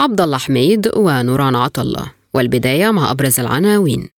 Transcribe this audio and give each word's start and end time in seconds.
عبد 0.00 0.20
الله 0.20 0.38
حميد 0.38 0.90
ونوران 0.96 1.54
عطلة 1.54 2.12
والبداية 2.34 2.90
مع 2.90 3.10
أبرز 3.10 3.40
العناوين. 3.40 4.08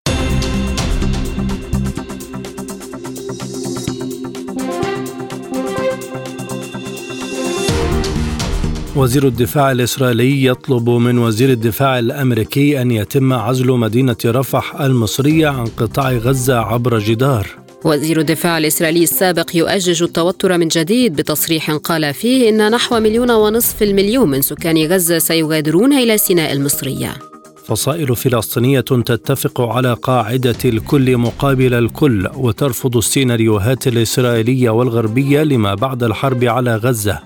وزير 8.96 9.26
الدفاع 9.26 9.72
الإسرائيلي 9.72 10.44
يطلب 10.44 10.90
من 10.90 11.18
وزير 11.18 11.50
الدفاع 11.50 11.98
الأمريكي 11.98 12.82
أن 12.82 12.90
يتم 12.90 13.32
عزل 13.32 13.70
مدينة 13.70 14.16
رفح 14.24 14.80
المصرية 14.80 15.48
عن 15.48 15.66
قطاع 15.66 16.12
غزة 16.12 16.58
عبر 16.58 16.98
جدار. 16.98 17.67
وزير 17.84 18.20
الدفاع 18.20 18.58
الإسرائيلي 18.58 19.02
السابق 19.02 19.56
يؤجج 19.56 20.02
التوتر 20.02 20.58
من 20.58 20.68
جديد 20.68 21.16
بتصريح 21.16 21.70
قال 21.70 22.14
فيه 22.14 22.48
إن 22.48 22.70
نحو 22.70 23.00
مليون 23.00 23.30
ونصف 23.30 23.82
المليون 23.82 24.30
من 24.30 24.42
سكان 24.42 24.86
غزة 24.86 25.18
سيغادرون 25.18 25.92
إلى 25.92 26.18
سيناء 26.18 26.52
المصرية. 26.52 27.16
فصائل 27.64 28.16
فلسطينية 28.16 28.80
تتفق 28.80 29.60
على 29.60 29.96
قاعدة 30.02 30.56
الكل 30.64 31.16
مقابل 31.16 31.74
الكل 31.74 32.28
وترفض 32.36 32.96
السيناريوهات 32.96 33.86
الإسرائيلية 33.86 34.70
والغربية 34.70 35.42
لما 35.42 35.74
بعد 35.74 36.02
الحرب 36.02 36.44
على 36.44 36.76
غزة. 36.76 37.18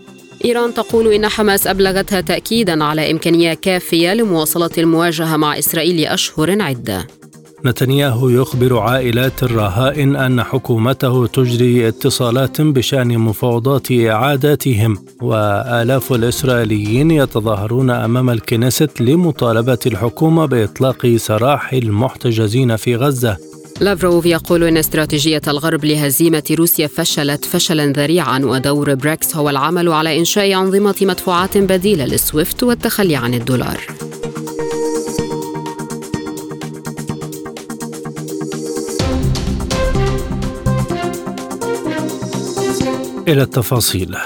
إيران 0.45 0.75
تقول 0.75 1.12
إن 1.12 1.28
حماس 1.28 1.67
أبلغتها 1.67 2.20
تأكيدا 2.20 2.84
على 2.84 3.11
إمكانية 3.11 3.55
كافية 3.55 4.14
لمواصلة 4.14 4.70
المواجهة 4.78 5.36
مع 5.36 5.58
إسرائيل 5.58 6.00
لأشهر 6.00 6.62
عدة. 6.62 7.06
نتنياهو 7.66 8.28
يخبر 8.28 8.78
عائلات 8.78 9.42
الرهائن 9.42 10.16
أن 10.16 10.42
حكومته 10.42 11.27
تجري 11.27 11.88
اتصالات 11.88 12.60
بشأن 12.60 13.18
مفاوضات 13.18 13.92
إعادتهم 13.92 14.98
وآلاف 15.22 16.12
الإسرائيليين 16.12 17.10
يتظاهرون 17.10 17.90
أمام 17.90 18.30
الكنيست 18.30 19.00
لمطالبة 19.00 19.78
الحكومة 19.86 20.46
بإطلاق 20.46 21.16
سراح 21.16 21.72
المحتجزين 21.72 22.77
في 22.77 22.96
غزة. 22.96 23.36
لافروف 23.80 24.27
يقول 24.27 24.64
إن 24.64 24.77
استراتيجية 24.77 25.42
الغرب 25.48 25.84
لهزيمة 25.84 26.42
روسيا 26.58 26.86
فشلت 26.86 27.44
فشلا 27.44 27.86
ذريعا 27.86 28.38
ودور 28.38 28.94
بريكس 28.94 29.36
هو 29.36 29.50
العمل 29.50 29.88
على 29.88 30.18
إنشاء 30.18 30.55
أنظمة 30.55 30.96
مدفوعات 31.02 31.58
بديلة 31.58 32.05
للسويفت 32.05 32.62
والتخلي 32.62 33.16
عن 33.16 33.34
الدولار. 33.34 33.80
إلى 43.28 43.42
التفاصيل. 43.42 44.17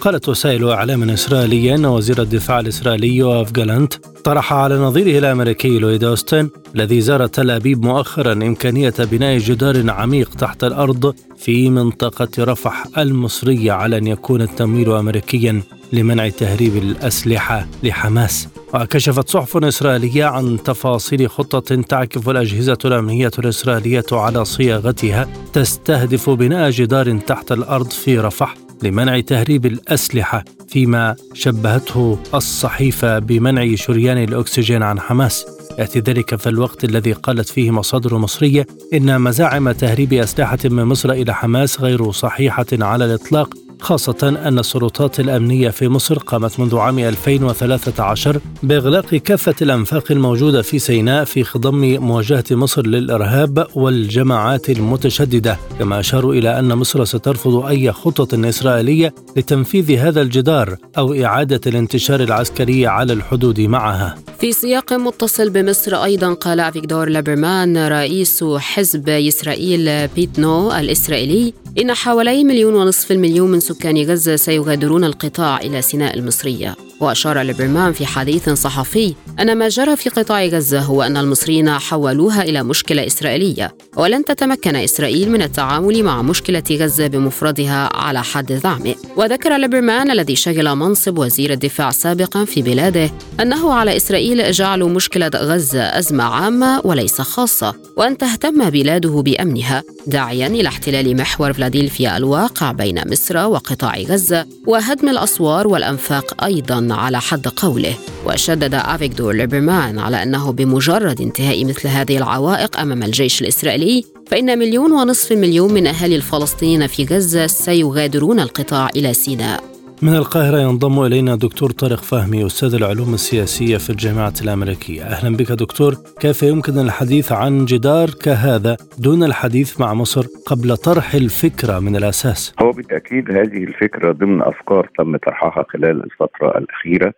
قالت 0.00 0.28
وسائل 0.28 0.68
إعلام 0.68 1.10
إسرائيلية 1.10 1.74
أن 1.74 1.86
وزير 1.86 2.22
الدفاع 2.22 2.60
الإسرائيلي 2.60 3.16
يوآف 3.16 3.52
جالانت 3.52 3.94
طرح 4.24 4.52
على 4.52 4.78
نظيره 4.78 5.18
الأمريكي 5.18 5.78
لويد 5.78 6.04
أوستن 6.04 6.50
الذي 6.76 7.00
زار 7.00 7.26
تل 7.26 7.50
أبيب 7.50 7.84
مؤخرا 7.84 8.32
إمكانية 8.32 8.94
بناء 8.98 9.38
جدار 9.38 9.90
عميق 9.90 10.34
تحت 10.34 10.64
الأرض 10.64 11.14
في 11.36 11.70
منطقة 11.70 12.28
رفح 12.38 12.86
المصرية 12.98 13.72
على 13.72 13.98
أن 13.98 14.06
يكون 14.06 14.42
التمويل 14.42 14.92
أمريكيا 14.92 15.62
لمنع 15.92 16.28
تهريب 16.28 16.76
الأسلحة 16.76 17.66
لحماس. 17.82 18.48
وكشفت 18.74 19.28
صحف 19.28 19.56
إسرائيلية 19.56 20.24
عن 20.24 20.62
تفاصيل 20.62 21.30
خطة 21.30 21.82
تعكف 21.82 22.28
الأجهزة 22.28 22.78
الأمنية 22.84 23.30
الإسرائيلية 23.38 24.04
على 24.12 24.44
صياغتها 24.44 25.28
تستهدف 25.52 26.30
بناء 26.30 26.70
جدار 26.70 27.18
تحت 27.18 27.52
الأرض 27.52 27.90
في 27.90 28.18
رفح 28.18 28.54
لمنع 28.82 29.20
تهريب 29.20 29.66
الأسلحة 29.66 30.44
فيما 30.68 31.16
شبهته 31.34 32.18
الصحيفة 32.34 33.18
بمنع 33.18 33.74
شريان 33.74 34.18
الأكسجين 34.18 34.82
عن 34.82 35.00
حماس. 35.00 35.46
يأتي 35.78 35.98
ذلك 35.98 36.34
في 36.34 36.48
الوقت 36.48 36.84
الذي 36.84 37.12
قالت 37.12 37.48
فيه 37.48 37.70
مصادر 37.70 38.18
مصرية 38.18 38.66
إن 38.94 39.20
مزاعم 39.20 39.72
تهريب 39.72 40.12
أسلحة 40.12 40.58
من 40.64 40.84
مصر 40.84 41.10
إلى 41.10 41.34
حماس 41.34 41.80
غير 41.80 42.10
صحيحة 42.10 42.66
على 42.72 43.04
الإطلاق 43.04 43.54
خاصة 43.82 44.38
أن 44.44 44.58
السلطات 44.58 45.20
الأمنية 45.20 45.70
في 45.70 45.88
مصر 45.88 46.18
قامت 46.18 46.60
منذ 46.60 46.76
عام 46.76 46.98
2013 46.98 48.40
بإغلاق 48.62 49.14
كافة 49.14 49.54
الأنفاق 49.62 50.12
الموجودة 50.12 50.62
في 50.62 50.78
سيناء 50.78 51.24
في 51.24 51.44
خضم 51.44 51.96
مواجهة 52.00 52.44
مصر 52.50 52.86
للإرهاب 52.86 53.66
والجماعات 53.74 54.70
المتشددة. 54.70 55.58
كما 55.78 56.00
أشاروا 56.00 56.34
إلى 56.34 56.58
أن 56.58 56.74
مصر 56.74 57.04
سترفض 57.04 57.66
أي 57.66 57.92
خطط 57.92 58.34
إسرائيلية 58.34 59.14
لتنفيذ 59.36 59.98
هذا 59.98 60.22
الجدار 60.22 60.76
أو 60.98 61.14
إعادة 61.14 61.60
الانتشار 61.66 62.20
العسكري 62.22 62.86
على 62.86 63.12
الحدود 63.12 63.60
معها. 63.60 64.18
في 64.40 64.52
سياق 64.52 64.92
متصل 64.92 65.50
بمصر 65.50 66.04
أيضا 66.04 66.34
قال 66.34 66.60
أفيكدور 66.60 67.08
ليبرمان 67.08 67.88
رئيس 67.88 68.44
حزب 68.44 69.08
إسرائيل 69.08 70.08
بيتنو 70.08 70.72
الإسرائيلي 70.72 71.54
إن 71.80 71.94
حوالي 71.94 72.44
مليون 72.44 72.74
ونصف 72.74 73.12
المليون 73.12 73.50
من 73.50 73.60
سكان 73.72 74.02
غزة 74.02 74.36
سيغادرون 74.36 75.04
القطاع 75.04 75.60
إلى 75.60 75.82
سيناء 75.82 76.18
المصرية. 76.18 76.76
وأشار 77.00 77.40
ليبرمان 77.42 77.92
في 77.92 78.06
حديث 78.06 78.48
صحفي 78.50 79.14
أن 79.40 79.58
ما 79.58 79.68
جرى 79.68 79.96
في 79.96 80.08
قطاع 80.08 80.44
غزة 80.46 80.80
هو 80.80 81.02
أن 81.02 81.16
المصريين 81.16 81.70
حولوها 81.70 82.42
إلى 82.42 82.62
مشكلة 82.62 83.06
إسرائيلية. 83.06 83.74
ولن 83.96 84.24
تتمكن 84.24 84.76
إسرائيل 84.76 85.30
من 85.30 85.42
التعامل 85.42 86.02
مع 86.02 86.22
مشكلة 86.22 86.62
غزة 86.70 87.06
بمفردها 87.06 87.96
على 87.96 88.22
حد 88.22 88.52
زعمه 88.52 88.94
وذكر 89.16 89.56
ليبرمان 89.56 90.10
الذي 90.10 90.36
شغل 90.36 90.74
منصب 90.74 91.18
وزير 91.18 91.52
الدفاع 91.52 91.90
سابقا 91.90 92.44
في 92.44 92.62
بلاده 92.62 93.10
أنه 93.40 93.72
على 93.74 93.96
إسرائيل 93.96 94.52
جعل 94.52 94.84
مشكلة 94.84 95.30
غزة 95.34 95.82
أزمة 95.82 96.24
عامة 96.24 96.80
وليس 96.84 97.20
خاصة 97.20 97.74
وأن 97.96 98.18
تهتم 98.18 98.70
بلاده 98.70 99.22
بأمنها 99.22 99.82
داعيا 100.06 100.46
إلى 100.46 100.68
احتلال 100.68 101.16
محور 101.16 101.52
فلادلفيا 101.52 102.16
الواقع 102.16 102.72
بين 102.72 103.02
مصر 103.06 103.44
وقطاع 103.62 103.98
غزة 103.98 104.46
وهدم 104.66 105.08
الأسوار 105.08 105.68
والأنفاق 105.68 106.44
أيضا 106.44 106.88
على 106.90 107.20
حد 107.20 107.48
قوله. 107.48 107.94
وشدد 108.26 108.74
أفيكدور 108.74 109.34
ليبرمان 109.34 109.98
على 109.98 110.22
أنه 110.22 110.52
بمجرد 110.52 111.20
انتهاء 111.20 111.64
مثل 111.64 111.88
هذه 111.88 112.16
العوائق 112.16 112.80
أمام 112.80 113.02
الجيش 113.02 113.42
الإسرائيلي 113.42 114.04
فإن 114.26 114.58
مليون 114.58 114.92
ونصف 114.92 115.32
مليون 115.32 115.72
من 115.74 115.86
أهالي 115.86 116.16
الفلسطينيين 116.16 116.86
في 116.86 117.04
غزة 117.04 117.46
سيغادرون 117.46 118.40
القطاع 118.40 118.88
إلى 118.96 119.14
سيناء. 119.14 119.71
من 120.02 120.16
القاهرة 120.16 120.58
ينضم 120.58 121.04
إلينا 121.04 121.36
دكتور 121.36 121.70
طارق 121.70 122.02
فهمي 122.02 122.46
أستاذ 122.46 122.74
العلوم 122.74 123.14
السياسية 123.14 123.76
في 123.76 123.90
الجامعة 123.90 124.32
الأمريكية. 124.42 125.02
أهلا 125.02 125.36
بك 125.36 125.52
دكتور. 125.52 125.92
كيف 126.20 126.42
يمكن 126.42 126.78
الحديث 126.78 127.32
عن 127.32 127.64
جدار 127.64 128.08
كهذا 128.24 128.76
دون 128.98 129.24
الحديث 129.24 129.80
مع 129.80 129.94
مصر 129.94 130.26
قبل 130.46 130.76
طرح 130.76 131.14
الفكرة 131.14 131.78
من 131.78 131.96
الأساس؟ 131.96 132.54
هو 132.62 132.70
بالتأكيد 132.70 133.30
هذه 133.30 133.64
الفكرة 133.64 134.12
ضمن 134.12 134.42
أفكار 134.42 134.90
تم 134.98 135.16
طرحها 135.16 135.64
خلال 135.68 136.04
الفترة 136.04 136.58
الأخيرة 136.58 137.12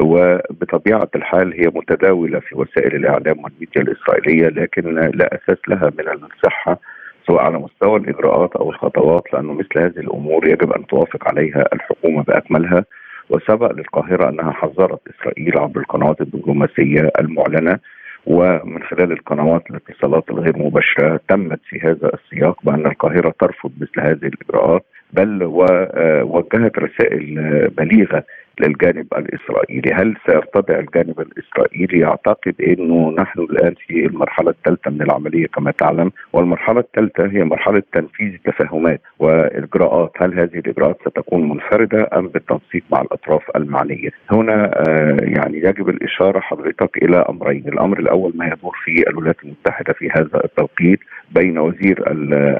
وبطبيعة 0.00 1.08
الحال 1.14 1.52
هي 1.52 1.66
متداولة 1.74 2.40
في 2.40 2.54
وسائل 2.54 2.96
الإعلام 2.96 3.44
والميديا 3.44 3.82
الإسرائيلية 3.82 4.48
لكن 4.48 4.94
لا 4.94 5.34
أساس 5.34 5.58
لها 5.68 5.92
من 5.98 6.28
الصحة 6.36 6.80
سواء 7.28 7.42
على 7.42 7.58
مستوى 7.58 7.96
الإجراءات 7.96 8.56
أو 8.56 8.70
الخطوات 8.70 9.22
لأنه 9.32 9.52
مثل 9.52 9.78
هذه 9.78 9.98
الأمور 9.98 10.48
يجب 10.48 10.72
أن 10.72 10.86
توافق 10.86 11.28
عليها 11.28 11.64
الحكومة 11.72 12.22
بأكملها. 12.22 12.84
وسبق 13.30 13.72
للقاهرة 13.72 14.28
أنها 14.28 14.52
حذرت 14.52 15.00
إسرائيل 15.08 15.58
عبر 15.58 15.80
القنوات 15.80 16.20
الدبلوماسية 16.20 17.10
المعلنة 17.20 17.78
ومن 18.26 18.82
خلال 18.82 19.12
القنوات 19.12 19.62
الاتصالات 19.70 20.30
الغير 20.30 20.58
مباشرة 20.58 21.20
تمت 21.28 21.60
في 21.68 21.80
هذا 21.80 22.10
السياق 22.14 22.64
بأن 22.64 22.86
القاهرة 22.86 23.34
ترفض 23.40 23.70
مثل 23.80 24.00
هذه 24.00 24.26
الإجراءات 24.32 24.84
بل 25.12 25.42
ووجهت 25.42 26.78
رسائل 26.78 27.34
بليغة 27.78 28.24
للجانب 28.60 29.06
الإسرائيلي، 29.16 29.92
هل 29.94 30.16
سيرتضع 30.26 30.78
الجانب 30.78 31.20
الإسرائيلي؟ 31.20 31.98
يعتقد 31.98 32.54
إنه 32.60 33.10
نحن 33.10 33.40
الآن 33.40 33.74
في 33.86 34.06
المرحلة 34.06 34.50
الثالثة 34.50 34.90
من 34.90 35.02
العملية 35.02 35.46
كما 35.46 35.70
تعلم، 35.70 36.12
والمرحلة 36.32 36.80
الثالثة 36.80 37.26
هي 37.26 37.44
مرحلة 37.44 37.82
تنفيذ 37.92 38.36
تفاهمات 38.44 39.00
وإجراءات، 39.18 40.12
هل 40.16 40.40
هذه 40.40 40.58
الإجراءات 40.58 40.98
ستكون 41.00 41.48
منفردة 41.48 42.08
أم 42.16 42.28
بالتنسيق 42.28 42.82
مع 42.92 43.00
الأطراف 43.00 43.42
المعنية؟ 43.56 44.10
هنا 44.30 44.70
آه 44.88 45.16
يعني 45.20 45.58
يجب 45.58 45.88
الإشارة 45.88 46.40
حضرتك 46.40 47.02
إلى 47.02 47.16
أمرين، 47.28 47.68
الأمر 47.68 47.98
الأول 47.98 48.32
ما 48.34 48.46
يدور 48.46 48.76
في 48.84 49.10
الولايات 49.10 49.44
المتحدة 49.44 49.92
في 49.92 50.10
هذا 50.10 50.44
التوقيت 50.44 51.00
بين 51.30 51.58
وزير 51.58 52.04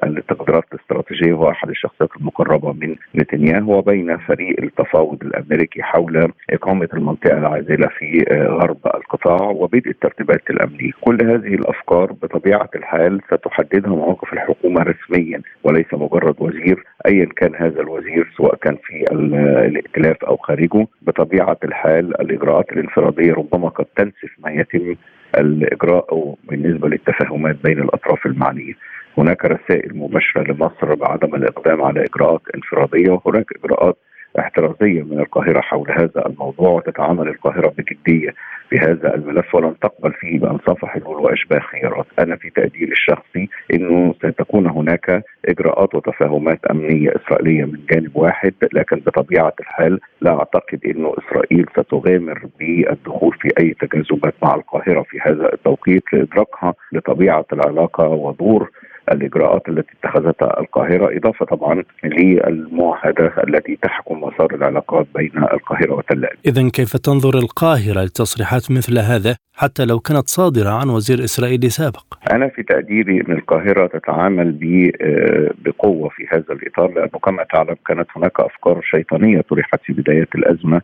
التقديرات 0.04 0.64
الاستراتيجية 0.72 1.32
وهو 1.32 1.50
احد 1.50 1.68
الشخصيات 1.68 2.10
المقربة 2.20 2.72
من 2.72 2.96
نتنياهو 3.14 3.78
وبين 3.78 4.16
فريق 4.16 4.60
التفاوض 4.62 5.22
الأمريكي 5.22 5.82
حول 5.88 6.32
إقامة 6.50 6.88
المنطقة 6.94 7.38
العازلة 7.38 7.88
في 7.98 8.24
آه، 8.30 8.46
غرب 8.46 8.78
القطاع 8.86 9.48
وبدء 9.50 9.90
الترتيبات 9.90 10.50
الامنيه، 10.50 10.90
كل 11.00 11.18
هذه 11.22 11.54
الأفكار 11.54 12.12
بطبيعة 12.12 12.70
الحال 12.74 13.20
ستحددها 13.26 13.90
مواقف 13.90 14.32
الحكومة 14.32 14.82
رسميا 14.82 15.42
وليس 15.64 15.86
مجرد 15.92 16.34
وزير 16.38 16.84
ايا 17.06 17.28
كان 17.36 17.54
هذا 17.54 17.80
الوزير 17.80 18.32
سواء 18.36 18.54
كان 18.56 18.76
في 18.84 19.04
الائتلاف 19.12 20.24
أو 20.24 20.36
خارجه. 20.36 20.86
بطبيعة 21.02 21.56
الحال 21.64 22.20
الإجراءات 22.20 22.72
الانفرادية 22.72 23.32
ربما 23.32 23.68
قد 23.68 23.86
تنسف 23.96 24.30
ما 24.38 24.50
يتم 24.50 24.94
الإجراء 25.38 26.34
بالنسبة 26.48 26.88
للتفاهمات 26.88 27.56
بين 27.64 27.78
الأطراف 27.78 28.26
المعنية. 28.26 28.72
هناك 29.18 29.44
رسائل 29.44 29.96
مباشرة 29.98 30.52
لمصر 30.52 30.94
بعدم 30.94 31.34
الإقدام 31.34 31.82
على 31.82 32.04
إجراءات 32.04 32.42
انفرادية. 32.54 33.10
وهناك 33.10 33.46
إجراءات 33.64 33.96
احترازية 34.38 35.02
من 35.02 35.20
القاهرة 35.20 35.60
حول 35.60 35.90
هذا 35.90 36.26
الموضوع 36.26 36.70
وتتعامل 36.70 37.28
القاهرة 37.28 37.74
بجدية 37.78 38.34
في 38.70 38.76
هذا 38.76 39.14
الملف 39.14 39.54
ولن 39.54 39.74
تقبل 39.78 40.12
فيه 40.12 40.38
بانصاف 40.38 40.84
حلول 40.84 41.16
واشباه 41.16 41.58
خيارات، 41.58 42.06
أنا 42.18 42.36
في 42.36 42.50
تقديري 42.50 42.92
الشخصي 42.92 43.48
إنه 43.74 44.14
ستكون 44.18 44.66
هناك 44.66 45.24
إجراءات 45.48 45.94
وتفاهمات 45.94 46.64
أمنية 46.70 47.10
إسرائيلية 47.16 47.64
من 47.64 47.78
جانب 47.90 48.16
واحد 48.16 48.54
لكن 48.72 48.96
بطبيعة 48.96 49.52
الحال 49.60 50.00
لا 50.20 50.38
أعتقد 50.38 50.80
إنه 50.86 51.14
إسرائيل 51.18 51.66
ستغامر 51.72 52.42
بالدخول 52.58 53.36
في 53.40 53.48
أي 53.60 53.74
تجاذبات 53.80 54.34
مع 54.42 54.54
القاهرة 54.54 55.02
في 55.02 55.18
هذا 55.20 55.52
التوقيت. 55.52 56.02
لإدراكها 56.12 56.74
لطبيعة 56.92 57.46
العلاقة 57.52 58.08
ودور 58.08 58.70
الإجراءات 59.12 59.68
التي 59.68 59.92
اتخذتها 60.00 60.60
القاهرة 60.60 61.16
إضافة 61.16 61.46
طبعا 61.46 61.84
للمعاهدة 62.04 63.32
التي 63.48 63.78
تحكم 63.82 64.20
مسار 64.20 64.54
العلاقات 64.54 65.06
بين 65.14 65.32
القاهرة 65.52 65.94
وتل 65.94 66.24
ابيب. 66.24 66.38
اذا 66.46 66.68
كيف 66.68 66.96
تنظر 66.96 67.38
القاهرة 67.38 68.00
لتصريحات 68.04 68.70
مثل 68.70 68.98
هذا 68.98 69.36
حتى 69.54 69.84
لو 69.84 69.98
كانت 69.98 70.28
صادرة 70.28 70.70
عن 70.70 70.88
وزير 70.88 71.24
اسرائيلي 71.24 71.68
سابق؟ 71.68 72.04
أنا 72.32 72.48
في 72.48 72.62
تقديري 72.62 73.20
إن 73.20 73.32
القاهرة 73.32 73.86
تتعامل 73.86 74.58
آه، 75.02 75.50
بقوة 75.64 76.08
في 76.08 76.26
هذا 76.32 76.52
الإطار 76.52 76.92
لأنه 76.92 77.18
كما 77.24 77.44
تعلم 77.52 77.76
كانت 77.86 78.06
هناك 78.16 78.40
أفكار 78.40 78.80
شيطانية 78.82 79.40
طرحت 79.40 79.80
في 79.84 79.92
بدايات 79.92 80.34
الأزمة 80.34 80.82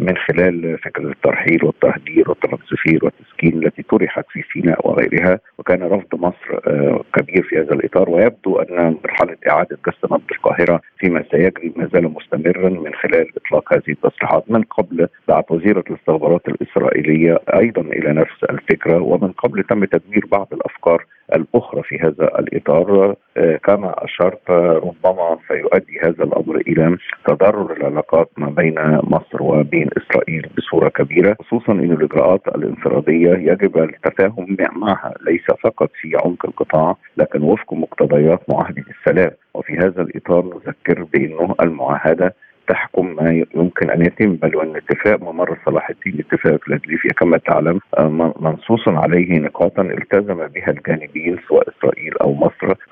من 0.00 0.14
خلال 0.16 0.78
فكره 0.78 1.08
الترحيل 1.10 1.64
والتهجير 1.64 2.30
والترانسفير 2.30 3.04
والتسكين 3.04 3.62
التي 3.66 3.82
طرحت 3.82 4.24
في 4.28 4.42
سيناء 4.52 4.88
وغيرها 4.88 5.38
وكان 5.58 5.82
رفض 5.82 6.14
مصر 6.14 6.60
آه، 6.66 7.04
كبير 7.14 7.42
في 7.42 7.58
هذا 7.58 7.74
الإطار. 7.74 8.10
ويبدو 8.10 8.58
أن 8.58 8.96
مرحلة 9.04 9.36
إعادة 9.50 9.78
قسم 9.84 10.14
نبض 10.14 10.30
القاهرة 10.32 10.80
فيما 10.98 11.24
سيجري 11.30 11.72
ما 11.76 11.88
زال 11.92 12.04
مستمرا 12.04 12.68
من 12.68 12.94
خلال 12.94 13.26
إطلاق 13.36 13.74
هذه 13.74 13.90
التصريحات. 13.92 14.50
من 14.50 14.62
قبل 14.62 15.08
دعت 15.28 15.50
وزيرة 15.50 15.84
الاستخبارات 15.90 16.48
الإسرائيلية 16.48 17.38
أيضا 17.54 17.82
إلى 17.82 18.12
نفس 18.12 18.44
الفكرة 18.50 19.00
ومن 19.02 19.32
قبل 19.32 19.62
تم 19.62 19.84
تدمير 19.84 20.26
بعض 20.32 20.48
الأفكار 20.52 21.04
الأخرى 21.34 21.82
في 21.82 21.98
هذا 21.98 22.38
الإطار 22.38 23.14
آه، 23.36 23.56
كما 23.56 24.04
أشرت 24.04 24.50
ربما 24.50 25.38
سيؤدي 25.48 26.00
هذا 26.02 26.24
الأمر 26.24 26.56
إلى 26.56 26.96
تضرر 27.26 27.72
العلاقات 27.72 28.30
ما 28.36 28.50
بين 28.50 28.74
مصر 29.02 29.42
وبين 29.42 29.88
إسرائيل 29.96 30.48
بصورة 30.56 30.88
كبيرة 30.88 31.36
خصوصا 31.40 31.72
إن 31.72 31.92
الإجراءات 31.92 32.48
الانفرادية 32.48 33.30
يجب 33.52 33.78
التفاهم 33.78 34.56
معها 34.76 35.14
ليس 35.26 35.44
فقط 35.64 35.90
في 36.00 36.16
عمق 36.24 36.46
القطاع 36.46 36.96
لكن 37.16 37.42
وفق 37.42 37.74
مقتضيات 37.74 38.40
معاهدة 38.48 38.84
السلام. 38.98 39.30
وفي 39.54 39.78
هذا 39.78 40.02
الإطار 40.02 40.44
نذكر 40.44 41.02
بأنه 41.02 41.54
المعاهدة 41.60 42.34
تحكم 42.70 43.16
ما 43.16 43.44
يمكن 43.54 43.90
أن 43.90 44.00
يتم 44.02 44.34
بل 44.34 44.56
وأن 44.56 44.76
اتفاق 44.76 45.22
ممر 45.22 45.58
صلاح 45.66 45.90
الدين 45.90 46.20
اتفاق 46.20 46.64
فيلادلفيا 46.64 47.10
كما 47.10 47.38
تعلم 47.38 47.80
آه، 47.98 48.34
منصوص 48.40 48.88
عليه 48.88 49.38
نقاطا 49.38 49.82
التزم 49.82 50.46
بها 50.46 50.70
الجانبين 50.70 51.38
سواء 51.48 51.68
إسرائيل 51.68 52.18
أو 52.18 52.34
مصر. 52.34 52.49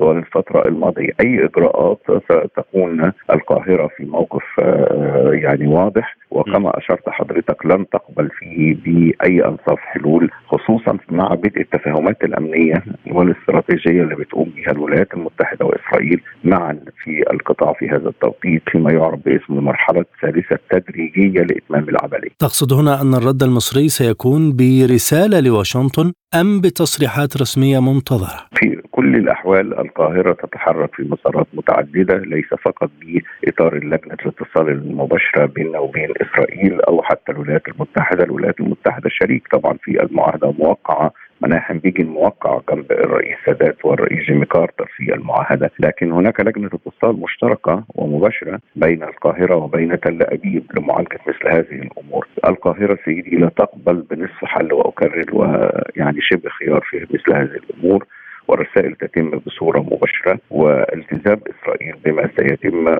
طوال 0.08 0.18
الفترة 0.18 0.68
الماضية 0.68 1.10
أي 1.20 1.44
إجراءات 1.44 2.00
ستكون 2.24 3.12
القاهرة 3.30 3.90
في 3.96 4.04
موقف 4.04 4.42
آه، 4.60 5.30
يعني 5.32 5.66
واضح 5.66 6.16
وكما 6.30 6.78
أشرت 6.78 7.08
حضرتك 7.08 7.66
لن 7.66 7.88
تقبل 7.88 8.28
فيه 8.38 8.76
بأي 8.84 9.44
أنصاف 9.44 9.78
حلول 9.78 10.30
خصوصا 10.46 10.98
مع 11.10 11.34
بدء 11.34 11.60
التفاهمات 11.60 12.24
الأمنية 12.24 12.84
والاستراتيجية 13.12 14.02
اللي 14.02 14.14
بتقوم 14.14 14.52
بها 14.56 14.72
الولايات 14.72 15.14
المتحدة 15.14 15.66
وإسرائيل 15.66 16.20
معا 16.44 16.80
في 17.04 17.24
القطاع 17.30 17.72
في 17.72 17.88
هذا 17.88 18.08
التوقيت 18.08 18.62
فيما 18.72 18.92
يعرف 18.92 19.18
باسم 19.24 19.52
المرحلة 19.58 20.00
الثالثة 20.00 20.54
التدريجية 20.54 21.40
لإتمام 21.40 21.88
العملية. 21.88 22.30
تقصد 22.38 22.72
هنا 22.72 23.02
أن 23.02 23.14
الرد 23.14 23.42
المصري 23.42 23.88
سيكون 23.88 24.56
برسالة 24.56 25.40
لواشنطن 25.40 26.12
أم 26.34 26.60
بتصريحات 26.60 27.36
رسمية 27.36 27.80
منتظرة؟ 27.80 28.46
في 28.54 28.77
كل 28.98 29.16
الأحوال 29.16 29.78
القاهرة 29.78 30.32
تتحرك 30.32 30.94
في 30.94 31.02
مسارات 31.02 31.46
متعددة 31.54 32.16
ليس 32.16 32.54
فقط 32.64 32.90
بإطار 33.00 33.76
اللجنة 33.76 34.16
الاتصال 34.22 34.68
المباشرة 34.68 35.46
بيننا 35.46 35.78
وبين 35.78 36.08
إسرائيل 36.22 36.80
أو 36.80 37.02
حتى 37.02 37.32
الولايات 37.32 37.68
المتحدة، 37.68 38.24
الولايات 38.24 38.60
المتحدة 38.60 39.08
شريك 39.08 39.48
طبعا 39.52 39.76
في 39.82 40.02
المعاهدة 40.02 40.54
موقعة 40.58 41.12
مناحم 41.40 41.78
بيجي 41.78 42.02
الموقع 42.02 42.60
جنب 42.70 42.92
الرئيس 42.92 43.36
سادات 43.46 43.84
والرئيس 43.84 44.24
جيمي 44.24 44.46
كارتر 44.46 44.90
في 44.96 45.14
المعاهدة، 45.14 45.70
لكن 45.80 46.12
هناك 46.12 46.40
لجنة 46.40 46.70
اتصال 46.74 47.20
مشتركة 47.20 47.84
ومباشرة 47.94 48.60
بين 48.76 49.02
القاهرة 49.02 49.56
وبين 49.56 50.00
تل 50.00 50.22
أبيب 50.22 50.64
لمعالجة 50.76 51.18
مثل 51.26 51.48
هذه 51.48 51.82
الأمور. 51.82 52.28
القاهرة 52.44 52.98
سيدي 53.04 53.36
لا 53.36 53.48
تقبل 53.48 54.04
بنصف 54.10 54.44
حل 54.44 54.72
وأكرر 54.72 55.24
ويعني 55.32 56.20
شبه 56.20 56.50
خيار 56.50 56.80
في 56.90 57.06
مثل 57.10 57.34
هذه 57.34 57.60
الأمور. 57.70 58.06
والرسائل 58.48 58.94
تتم 58.94 59.30
بصورة 59.30 59.78
مباشرة 59.80 60.38
والتزام 60.50 61.40
إسرائيل 61.50 61.94
بما 62.04 62.28
سيتم 62.38 62.96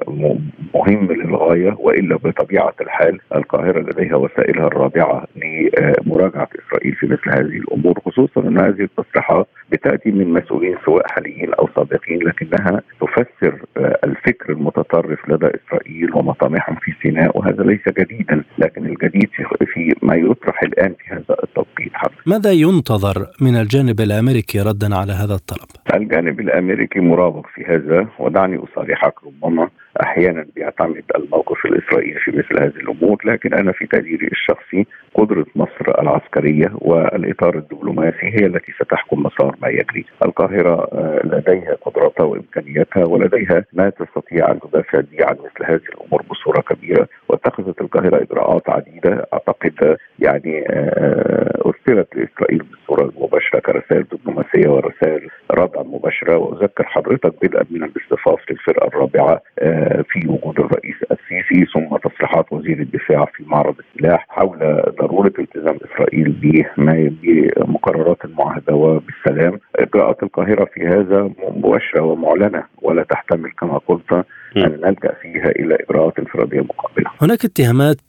مهم 0.75 1.13
للغاية 1.13 1.77
وإلا 1.79 2.17
بطبيعة 2.17 2.75
الحال 2.81 3.19
القاهرة 3.35 3.81
لديها 3.81 4.17
وسائلها 4.17 4.67
الرابعة 4.67 5.25
لمراجعة 5.37 6.49
إسرائيل 6.67 6.95
في 6.95 7.07
مثل 7.07 7.31
هذه 7.31 7.59
الأمور 7.59 8.01
خصوصا 8.07 8.41
أن 8.41 8.59
هذه 8.59 8.83
التصريحات 8.83 9.47
بتأتي 9.73 10.11
من 10.11 10.33
مسؤولين 10.33 10.77
سواء 10.85 11.07
حاليين 11.09 11.55
أو 11.55 11.69
سابقين 11.77 12.19
لكنها 12.19 12.83
تفسر 13.01 13.59
الفكر 14.05 14.53
المتطرف 14.53 15.29
لدى 15.29 15.47
إسرائيل 15.47 16.15
ومطامحهم 16.15 16.77
في 16.77 16.93
سيناء 17.03 17.39
وهذا 17.39 17.63
ليس 17.65 17.89
جديدا 17.99 18.45
لكن 18.59 18.87
الجديد 18.87 19.29
في 19.67 19.95
ما 20.03 20.15
يطرح 20.15 20.63
الآن 20.63 20.95
في 20.99 21.15
هذا 21.15 21.37
التوقيت 21.43 21.93
ماذا 22.27 22.53
ينتظر 22.53 23.27
من 23.41 23.57
الجانب 23.57 24.01
الأمريكي 24.01 24.61
ردا 24.61 24.97
على 24.97 25.13
هذا 25.13 25.35
الطلب؟ 25.35 25.69
الجانب 25.95 26.41
الأمريكي 26.41 27.01
مرابط 27.01 27.45
في 27.55 27.65
هذا 27.65 28.09
ودعني 28.19 28.59
أصارحك 28.65 29.15
ربما 29.27 29.69
أحيانا 30.03 30.47
بيعتمد 30.57 31.05
الموقف 31.17 31.67
الإسرائيلي 31.67 32.21
في 32.21 32.31
مثل 32.31 32.63
هذه 32.63 32.77
الأمور 32.77 33.19
لكن 33.25 33.55
أنا 33.55 33.73
في 33.73 33.87
تقديري 33.87 34.27
الشخصي 34.27 34.87
قدرة 35.19 35.47
مصر 35.57 36.01
العسكرية 36.03 36.71
والإطار 36.75 37.55
الدبلوماسي 37.55 38.27
هي 38.27 38.47
التي 38.47 38.73
ستحكم 38.73 39.23
مسار 39.23 39.57
ما 39.63 39.69
يجري. 39.69 40.05
القاهرة 40.25 40.89
آه، 40.93 41.21
لديها 41.25 41.75
قدراتها 41.83 42.25
وإمكانياتها 42.25 43.05
ولديها 43.05 43.65
ما 43.73 43.91
تستطيع 43.91 44.51
أن 44.51 44.61
تدافع 44.61 45.01
به 45.01 45.27
عن 45.27 45.37
مثل 45.37 45.73
هذه 45.73 45.81
الأمور 45.95 46.23
بصورة 46.31 46.61
كبيرة. 46.61 47.09
واتخذت 47.29 47.81
القاهرة 47.81 48.23
إجراءات 48.23 48.71
عديدة. 48.71 49.27
أعتقد 49.33 49.97
يعني 50.19 50.65
آه، 50.69 51.63
أرسلت 51.67 52.09
لإسرائيل 52.17 52.59
بالصورة 52.59 53.11
المباشره 53.11 53.59
كرسائل 53.59 54.05
دبلوماسية 54.13 54.69
ورسائل 54.69 55.29
ردع 55.51 55.83
مباشرة. 55.83 56.37
وأذكر 56.37 56.85
حضرتك 56.85 57.33
بدءا 57.43 57.65
من 57.71 57.83
الاصطفاف 57.85 58.51
للفرقه 58.51 58.87
الرابعة 58.87 59.43
آه، 59.59 60.05
في 60.09 60.29
وجود 60.29 60.61
الرئيس 60.61 60.97
السيسي 61.29 61.67
ثم 61.73 61.97
تصريحات 61.97 62.53
وزير 62.53 62.81
الدفاع 62.81 63.25
في 63.25 63.45
معرض 63.47 63.75
السلاح 63.79 64.27
حول 64.29 64.59
ضرورة 65.01 65.33
التزام 65.39 65.79
إسرائيل 65.85 66.33
بما 66.33 67.11
بمقررات 67.23 68.25
المعاهده 68.25 68.75
وبالسلام 68.75 69.61
إجراءات 69.77 70.23
القاهرة 70.23 70.65
في 70.75 70.81
هذا 70.87 71.31
مباشرة 71.57 72.03
ومعلنة 72.03 72.65
ولا 72.83 73.03
تحتمل 73.03 73.51
كما 73.61 73.79
قلت 73.79 74.13
أن 74.57 74.81
نلجأ 74.85 75.15
فيها 75.23 75.51
إلى 75.51 75.77
إجراءات 75.81 76.19
انفرادية 76.19 76.61
مقابلة. 76.61 77.11
هناك 77.23 77.45
اتهامات 77.45 78.01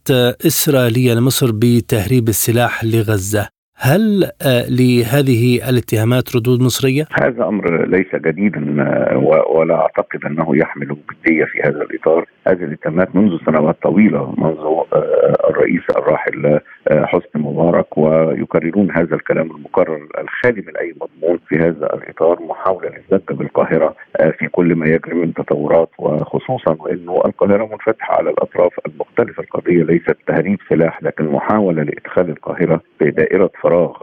إسرائيلية 0.46 1.14
لمصر 1.14 1.52
بتهريب 1.54 2.28
السلاح 2.28 2.84
لغزة، 2.84 3.50
هل 3.82 4.24
آه، 4.42 4.66
لهذه 4.70 5.70
الاتهامات 5.70 6.36
ردود 6.36 6.62
مصرية؟ 6.62 7.06
هذا 7.22 7.44
أمر 7.44 7.86
ليس 7.86 8.16
جديدا 8.16 8.76
آه، 8.80 9.18
ولا 9.56 9.76
أعتقد 9.76 10.26
أنه 10.26 10.58
يحمل 10.58 10.88
جديه 10.88 11.46
في 11.46 11.60
هذا 11.64 11.82
الإطار، 11.82 12.26
هذه 12.48 12.64
الاتهامات 12.64 13.16
منذ 13.16 13.38
سنوات 13.46 13.78
طويلة 13.84 14.34
منذ 14.38 14.58
آه، 14.58 15.50
الرئيس 15.50 15.84
الراحل 15.98 16.60
حسني 16.92 17.42
مبارك 17.42 17.98
ويكررون 17.98 18.92
هذا 18.92 19.16
الكلام 19.16 19.52
المكرر 19.52 20.08
الخالي 20.18 20.62
من 20.68 20.78
اي 20.78 20.96
مضمون 21.02 21.40
في 21.48 21.56
هذا 21.56 21.94
الإطار 21.94 22.42
محاوله 22.42 22.90
للزج 22.90 23.26
بالقاهرة 23.30 23.96
في 24.40 24.48
كل 24.48 24.76
ما 24.76 24.88
يجري 24.88 25.14
من 25.14 25.34
تطورات 25.34 25.90
وخصوصا 26.00 26.78
وانه 26.80 27.22
القاهرة 27.26 27.66
منفتحة 27.66 28.16
على 28.16 28.30
الأطراف 28.30 28.74
المختلفة، 28.88 29.44
القضية 29.44 29.84
ليست 29.84 30.18
تهريب 30.28 30.60
سلاح 30.70 31.04
لكن 31.04 31.26
محاولة 31.26 31.84
لإدخال 31.84 32.30
القاهرة 32.30 32.82
في 33.00 33.12
دائرة 33.12 33.52
فراغ 33.62 33.94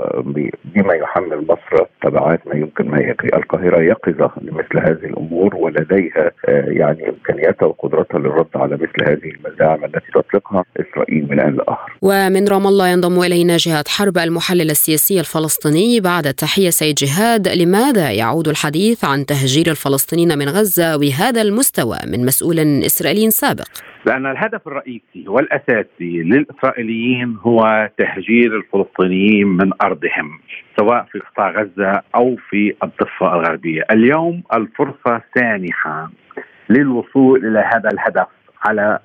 بما 0.65 0.95
يحمل 0.95 1.47
مصر 1.49 1.85
تبعات 2.03 2.47
ما 2.47 2.55
يمكن 2.55 2.89
ما 2.89 2.99
يجري. 3.01 3.29
القاهرة 3.35 3.83
يقظة 3.83 4.31
لمثل 4.43 4.79
هذه 4.79 5.05
الأمور 5.07 5.57
ولديها 5.57 6.31
آه، 6.49 6.65
يعني 6.69 7.09
إمكانياتها 7.09 7.67
وقدرتها 7.67 8.19
للرد 8.19 8.47
على 8.57 8.75
مثل 8.75 9.11
هذه 9.11 9.31
المزاعم 9.31 9.85
التي 9.85 10.13
تطلقها 10.15 10.65
إسرائيل 10.81 11.29
من 11.31 11.41
آن 11.41 11.57
لآخر 11.57 11.99
ومن 12.03 12.49
رام 12.49 12.67
الله 12.67 12.76
ينضم 12.85 13.21
إلينا 13.21 13.57
جهاد 13.57 13.89
حرب 13.89 14.19
المحلل 14.19 14.71
السياسي 14.71 15.21
الفلسطيني 15.21 16.01
بعد 16.01 16.27
التحية 16.27 16.71
سيد 16.71 16.95
جهاد 16.95 17.49
لماذا 17.49 18.11
يعود 18.11 18.49
الحديث 18.49 19.05
عن 19.05 19.27
تهجير 19.27 19.67
الفلسطينيين 19.67 20.39
من 20.39 20.49
غزة 20.49 20.97
بهذا 20.97 21.43
المستوى 21.43 21.99
من 22.07 22.27
مسؤول 22.27 22.59
إسرائيلي 22.59 23.31
سابق؟ 23.31 23.65
لأن 24.07 24.27
الهدف 24.27 24.67
الرئيسي 24.67 25.25
والأساسي 25.29 26.23
للإسرائيليين 26.23 27.37
هو 27.43 27.91
تهجير 27.99 28.57
الفلسطينيين 28.57 29.47
من 29.47 29.71
أرضهم 29.83 30.41
سواء 30.79 31.07
في 31.13 31.19
قطاع 31.19 31.51
غزة 31.51 32.03
أو 32.15 32.37
في 32.51 32.75
الضفة 32.83 33.35
الغربية 33.35 33.83
اليوم 33.91 34.43
الفرصة 34.55 35.23
سانحة 35.35 36.11
للوصول 36.69 37.47
إلى 37.47 37.59
هذا 37.59 37.91
الهدف 37.91 38.27
على 38.65 38.99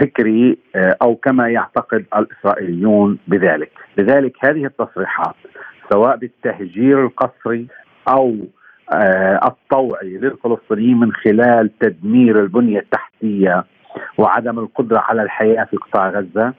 فكري 0.00 0.58
آه، 0.76 0.96
أو 1.02 1.16
كما 1.16 1.48
يعتقد 1.48 2.04
الإسرائيليون 2.16 3.18
بذلك. 3.28 3.70
لذلك 3.98 4.32
هذه 4.44 4.64
التصريحات 4.64 5.34
سواء 5.92 6.16
بالتهجير 6.16 7.04
القسري 7.06 7.66
أو 8.08 8.36
آه، 8.92 9.40
الطوعي 9.44 10.18
للفلسطينيين 10.18 11.00
من 11.00 11.12
خلال 11.12 11.78
تدمير 11.78 12.40
البنية 12.40 12.78
التحتية 12.78 13.64
وعدم 14.18 14.58
القدرة 14.58 14.98
على 14.98 15.22
الحياة 15.22 15.64
في 15.64 15.76
قطاع 15.76 16.10
غزة 16.10 16.54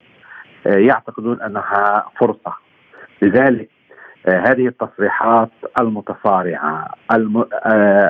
آه، 0.68 0.78
يعتقدون 0.78 1.42
أنها 1.42 2.06
فرصة. 2.20 2.54
لذلك 3.22 3.70
هذه 4.28 4.68
التصريحات 4.68 5.50
المتصارعة 5.80 6.88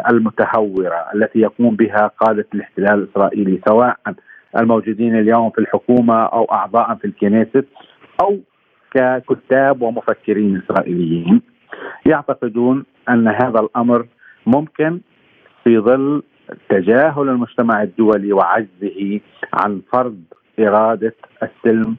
المتهورة 0.09 1.05
التي 1.15 1.39
يقوم 1.39 1.75
بها 1.75 2.07
قادة 2.07 2.45
الاحتلال 2.53 2.93
الإسرائيلي 2.93 3.61
سواء 3.67 3.97
الموجودين 4.57 5.19
اليوم 5.19 5.49
في 5.49 5.61
الحكومة 5.61 6.23
أو 6.25 6.45
أعضاء 6.45 6.95
في 6.95 7.05
الكنيست 7.05 7.65
أو 8.21 8.39
ككتاب 8.93 9.81
ومفكرين 9.81 10.61
إسرائيليين 10.63 11.41
يعتقدون 12.05 12.85
أن 13.09 13.27
هذا 13.27 13.59
الأمر 13.59 14.05
ممكن 14.45 14.99
في 15.63 15.79
ظل 15.79 16.23
تجاهل 16.69 17.29
المجتمع 17.29 17.83
الدولي 17.83 18.33
وعجزه 18.33 19.19
عن 19.53 19.81
فرض 19.93 20.17
إرادة 20.59 21.15
السلم 21.43 21.95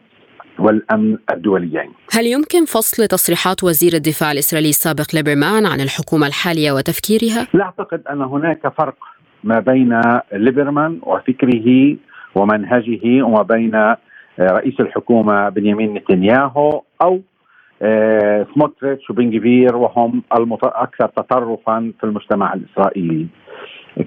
والأمن 0.58 1.18
الدوليين. 1.30 1.90
هل 2.12 2.26
يمكن 2.26 2.64
فصل 2.64 3.06
تصريحات 3.06 3.64
وزير 3.64 3.92
الدفاع 3.94 4.32
الإسرائيلي 4.32 4.68
السابق 4.68 5.06
ليبرمان 5.14 5.66
عن 5.66 5.80
الحكومة 5.80 6.26
الحالية 6.26 6.72
وتفكيرها؟ 6.72 7.46
لا 7.54 7.64
أعتقد 7.64 8.02
أن 8.10 8.22
هناك 8.22 8.68
فرق 8.78 8.96
ما 9.44 9.60
بين 9.60 10.00
ليبرمان 10.32 11.00
وفكره 11.02 11.96
ومنهجه 12.34 13.22
وما 13.22 13.42
بين 13.42 13.94
رئيس 14.40 14.80
الحكومة 14.80 15.48
بنيامين 15.48 15.94
نتنياهو 15.94 16.82
أو 17.02 17.20
آه، 17.82 18.46
سموتريتش 18.54 19.10
وبن 19.10 19.38
جفير 19.38 19.76
وهم 19.76 20.22
الاكثر 20.36 21.08
تطرفا 21.08 21.92
في 22.00 22.04
المجتمع 22.04 22.54
الإسرائيلي. 22.54 23.26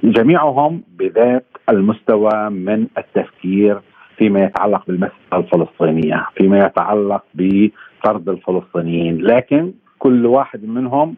جميعهم 0.04 0.84
بذات 1.00 1.46
المستوى 1.70 2.50
من 2.50 2.88
التفكير 2.98 3.80
فيما 4.18 4.40
يتعلق 4.44 4.84
بالمسألة 4.88 5.12
الفلسطينية 5.34 6.28
فيما 6.38 6.60
يتعلق 6.66 7.24
بطرد 7.34 8.30
الفلسطينيين 8.30 9.18
لكن 9.18 9.72
كل 10.00 10.26
واحد 10.26 10.66
منهم 10.66 11.16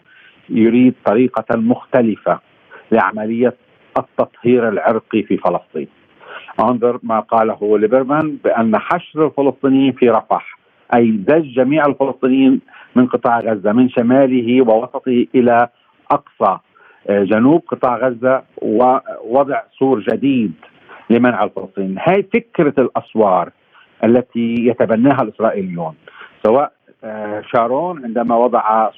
يريد 0.50 0.94
طريقة 1.06 1.58
مختلفة 1.58 2.40
لعملية 2.92 3.54
التطهير 3.98 4.70
العرقي 4.70 5.24
في 5.24 5.38
فلسطين 5.38 5.88
انظر 6.60 7.00
ما 7.04 7.20
قاله 7.20 7.78
ليبرمان 7.78 8.38
بأن 8.44 8.78
حشر 8.78 9.26
الفلسطينيين 9.26 9.92
في 9.92 10.10
رفح 10.10 10.58
أي 10.96 11.12
دج 11.12 11.54
جميع 11.54 11.86
الفلسطينيين 11.86 12.62
من 12.96 13.08
قطاع 13.08 13.40
غزة 13.40 13.72
من 13.72 13.90
شماله 13.90 14.62
ووسطه 14.62 15.26
إلى 15.36 15.68
أقصى 16.12 16.58
آه، 17.10 17.24
جنوب 17.24 17.64
قطاع 17.68 17.98
غزة 17.98 18.44
ووضع 18.62 19.62
سور 19.80 20.00
جديد 20.00 20.54
لمنع 21.10 21.44
الفلسطينيين. 21.44 21.98
هاي 22.00 22.24
فكرة 22.34 22.74
الأسوار 22.78 23.50
التي 24.04 24.56
يتبناها 24.56 25.22
الإسرائيليون 25.22 25.94
سواء 26.46 26.72
شارون 27.52 28.04
عندما 28.06 28.36
وضع 28.36 28.90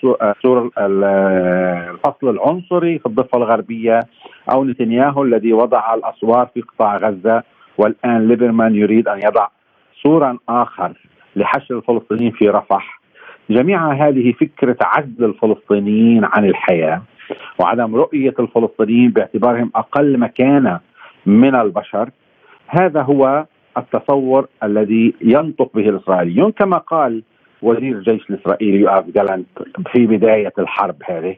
سور 0.42 0.72
آه، 0.78 1.90
الفصل 1.90 2.30
العنصري 2.30 3.00
في 3.00 3.06
الضفة 3.06 3.38
الغربية 3.38 4.00
أو 4.52 4.64
نتنياهو 4.64 5.24
الذي 5.24 5.54
وضع 5.54 5.94
الأسوار 5.94 6.50
في 6.54 6.62
قطاع 6.62 6.98
غزة 6.98 7.44
والآن 7.78 8.28
ليبرمان 8.28 8.76
يريد 8.76 9.08
أن 9.08 9.18
يضع 9.18 9.48
سورا 10.04 10.38
آخر 10.50 10.94
لحشر 11.36 11.78
الفلسطينيين 11.78 12.32
في 12.32 12.50
رفح. 12.50 13.02
جميع 13.50 13.92
هذه 13.92 14.32
فكرة 14.32 14.78
عزل 14.82 15.26
الفلسطينيين 15.26 16.26
عن 16.26 16.46
الحياة 16.46 17.02
وعدم 17.60 17.96
رؤية 17.96 18.34
الفلسطينيين 18.40 19.12
باعتبارهم 19.12 19.72
أقل 19.76 20.20
مكانة 20.20 20.80
من 21.26 21.56
البشر 21.56 22.10
هذا 22.68 23.02
هو 23.02 23.46
التصور 23.78 24.48
الذي 24.64 25.14
ينطق 25.22 25.72
به 25.76 25.90
الإسرائيليون. 25.90 26.52
كما 26.52 26.78
قال 26.78 27.24
وزير 27.62 27.98
الجيش 27.98 28.30
الاسرائيلي 28.30 28.80
يؤاف 28.80 29.06
جالانت 29.10 29.48
في 29.92 30.08
بداية 30.08 30.54
الحرب 30.60 30.96
هذه 31.06 31.36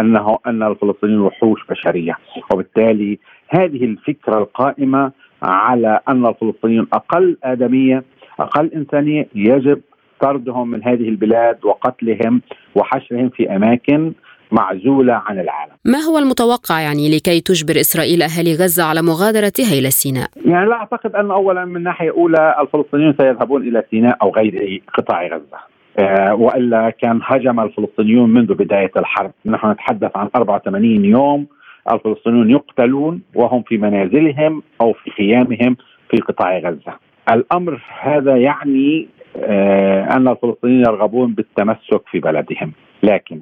أنه 0.00 0.38
أن 0.46 0.62
الفلسطينيين 0.62 1.20
وحوش 1.20 1.66
بشرية 1.70 2.16
وبالتالي 2.52 3.18
هذه 3.48 3.84
الفكرة 3.84 4.38
القائمة 4.38 5.12
على 5.42 6.00
أن 6.08 6.26
الفلسطينيين 6.26 6.86
أقل 6.92 7.36
آدمية 7.44 8.04
أقل 8.40 8.70
إنسانية 8.74 9.28
يجب 9.34 9.80
طردهم 10.20 10.70
من 10.70 10.84
هذه 10.84 11.08
البلاد 11.08 11.64
وقتلهم 11.64 12.42
وحشرهم 12.74 13.28
في 13.28 13.56
أماكن 13.56 14.12
معزولة 14.54 15.12
عن 15.12 15.40
العالم 15.40 15.72
ما 15.84 15.98
هو 15.98 16.18
المتوقع 16.18 16.80
يعني 16.80 17.16
لكي 17.16 17.40
تجبر 17.40 17.80
إسرائيل 17.80 18.22
أهالي 18.22 18.52
غزة 18.52 18.84
على 18.84 19.02
مغادرتها 19.02 19.78
إلى 19.78 19.90
سيناء؟ 19.90 20.28
يعني 20.46 20.68
لا 20.68 20.74
أعتقد 20.74 21.14
أن 21.14 21.30
أولا 21.30 21.64
من 21.64 21.82
ناحية 21.82 22.10
أولى 22.10 22.56
الفلسطينيون 22.60 23.14
سيذهبون 23.20 23.62
إلى 23.62 23.84
سيناء 23.90 24.16
أو 24.22 24.30
غير 24.30 24.82
قطاع 24.94 25.26
غزة 25.26 25.58
آه 25.98 26.34
وإلا 26.34 26.90
كان 26.90 27.20
هجم 27.22 27.60
الفلسطينيون 27.60 28.30
منذ 28.30 28.54
بداية 28.54 28.90
الحرب، 28.96 29.32
نحن 29.46 29.70
نتحدث 29.70 30.16
عن 30.16 30.28
84 30.36 31.04
يوم 31.04 31.46
الفلسطينيون 31.92 32.50
يقتلون 32.50 33.22
وهم 33.34 33.62
في 33.62 33.78
منازلهم 33.78 34.62
أو 34.80 34.92
في 34.92 35.10
خيامهم 35.10 35.76
في 36.10 36.16
قطاع 36.16 36.58
غزة. 36.58 36.94
الأمر 37.32 37.82
هذا 38.00 38.36
يعني 38.36 39.08
آه 39.36 40.16
أن 40.16 40.28
الفلسطينيين 40.28 40.80
يرغبون 40.80 41.34
بالتمسك 41.34 42.02
في 42.10 42.20
بلدهم، 42.20 42.72
لكن 43.02 43.40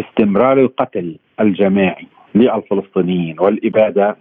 استمرار 0.00 0.60
القتل 0.60 1.16
الجماعي 1.40 2.06
للفلسطينيين 2.34 3.40
والإبادة. 3.40 4.16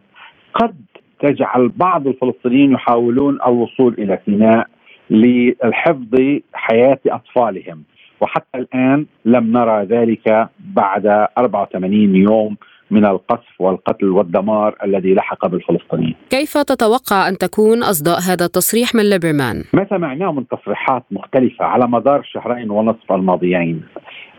قد 0.53 0.75
تجعل 1.19 1.69
بعض 1.69 2.07
الفلسطينيين 2.07 2.71
يحاولون 2.71 3.39
الوصول 3.47 3.95
إلى 3.97 4.19
سيناء 4.25 4.67
للحفظ 5.09 6.39
حياة 6.53 6.99
أطفالهم. 7.07 7.83
وحتى 8.21 8.57
الآن 8.57 9.05
لم 9.25 9.57
نرى 9.57 9.83
ذلك 9.83 10.49
بعد 10.59 11.27
84 11.37 12.15
يوم 12.15 12.57
من 12.91 13.05
القصف 13.05 13.61
والقتل 13.61 14.09
والدمار 14.09 14.75
الذي 14.83 15.13
لحق 15.13 15.47
بالفلسطينيين. 15.47 16.15
كيف 16.29 16.57
تتوقع 16.57 17.27
أن 17.27 17.37
تكون 17.37 17.83
أصداء 17.83 18.19
هذا 18.19 18.45
التصريح 18.45 18.95
من 18.95 19.09
ليبرمان؟ 19.09 19.63
ما 19.73 19.85
سمعناه 19.89 20.31
من 20.31 20.47
تصريحات 20.47 21.03
مختلفة 21.11 21.65
على 21.65 21.87
مدار 21.87 22.19
الشهرين 22.19 22.71
ونصف 22.71 23.11
الماضيين. 23.11 23.83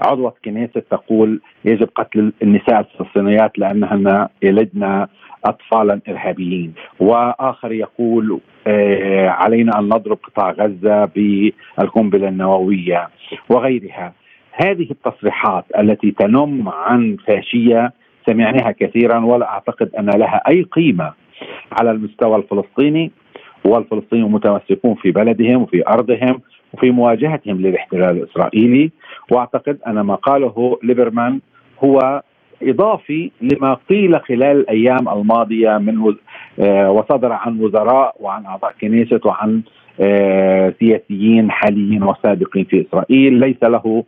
عضوة 0.00 0.34
كنيسة 0.44 0.82
تقول 0.90 1.40
يجب 1.64 1.88
قتل 1.94 2.32
النساء 2.42 2.80
الفلسطينيات 2.80 3.58
لأنهن 3.58 4.28
يلدن 4.42 5.06
اطفالا 5.44 6.00
إرهابيين 6.08 6.74
وآخر 7.00 7.72
يقول 7.72 8.40
آه، 8.66 9.28
علينا 9.28 9.78
أن 9.78 9.84
نضرب 9.84 10.18
قطاع 10.24 10.50
غزة 10.50 11.04
بالقنبلة 11.04 12.28
النووية 12.28 13.08
وغيرها 13.48 14.12
هذه 14.52 14.90
التصريحات 14.90 15.64
التي 15.78 16.10
تنم 16.10 16.68
عن 16.68 17.16
فاشية 17.26 17.92
سمعناها 18.26 18.70
كثيرا 18.70 19.24
ولا 19.24 19.48
أعتقد 19.48 19.90
أن 19.98 20.10
لها 20.10 20.42
أي 20.48 20.62
قيمة 20.62 21.12
على 21.72 21.90
المستوى 21.90 22.36
الفلسطيني 22.36 23.10
والفلسطينيون 23.64 24.32
متمسكون 24.32 24.94
في 24.94 25.10
بلدهم 25.10 25.62
وفي 25.62 25.88
أرضهم 25.88 26.40
وفي 26.72 26.90
مواجهتهم 26.90 27.56
للاحتلال 27.56 28.16
الإسرائيلي. 28.16 28.90
وأعتقد 29.30 29.78
أن 29.86 30.00
ما 30.00 30.14
قاله 30.14 30.78
ليبرمان 30.82 31.40
هو 31.84 32.22
إضافي 32.62 33.30
لما 33.40 33.76
قيل 33.90 34.20
خلال 34.20 34.56
الأيام 34.60 35.08
الماضية 35.08 35.78
من 35.78 36.14
آه، 36.60 36.90
وصدر 36.90 37.32
عن 37.32 37.60
وزراء 37.60 38.16
وعن 38.20 38.46
أعضاء 38.46 38.74
كنيسة 38.80 39.20
وعن 39.24 39.62
آه، 40.00 40.74
سياسيين 40.80 41.50
حاليين 41.50 42.02
وسابقين 42.02 42.64
في 42.64 42.86
إسرائيل. 42.88 43.34
ليس 43.34 43.62
له 43.62 44.04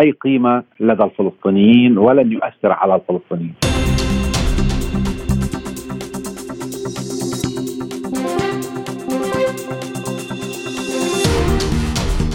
أي 0.00 0.10
قيمة 0.10 0.62
لدى 0.80 1.02
الفلسطينيين 1.02 1.98
ولن 1.98 2.32
يؤثر 2.32 2.72
على 2.72 2.94
الفلسطينيين. 2.94 3.54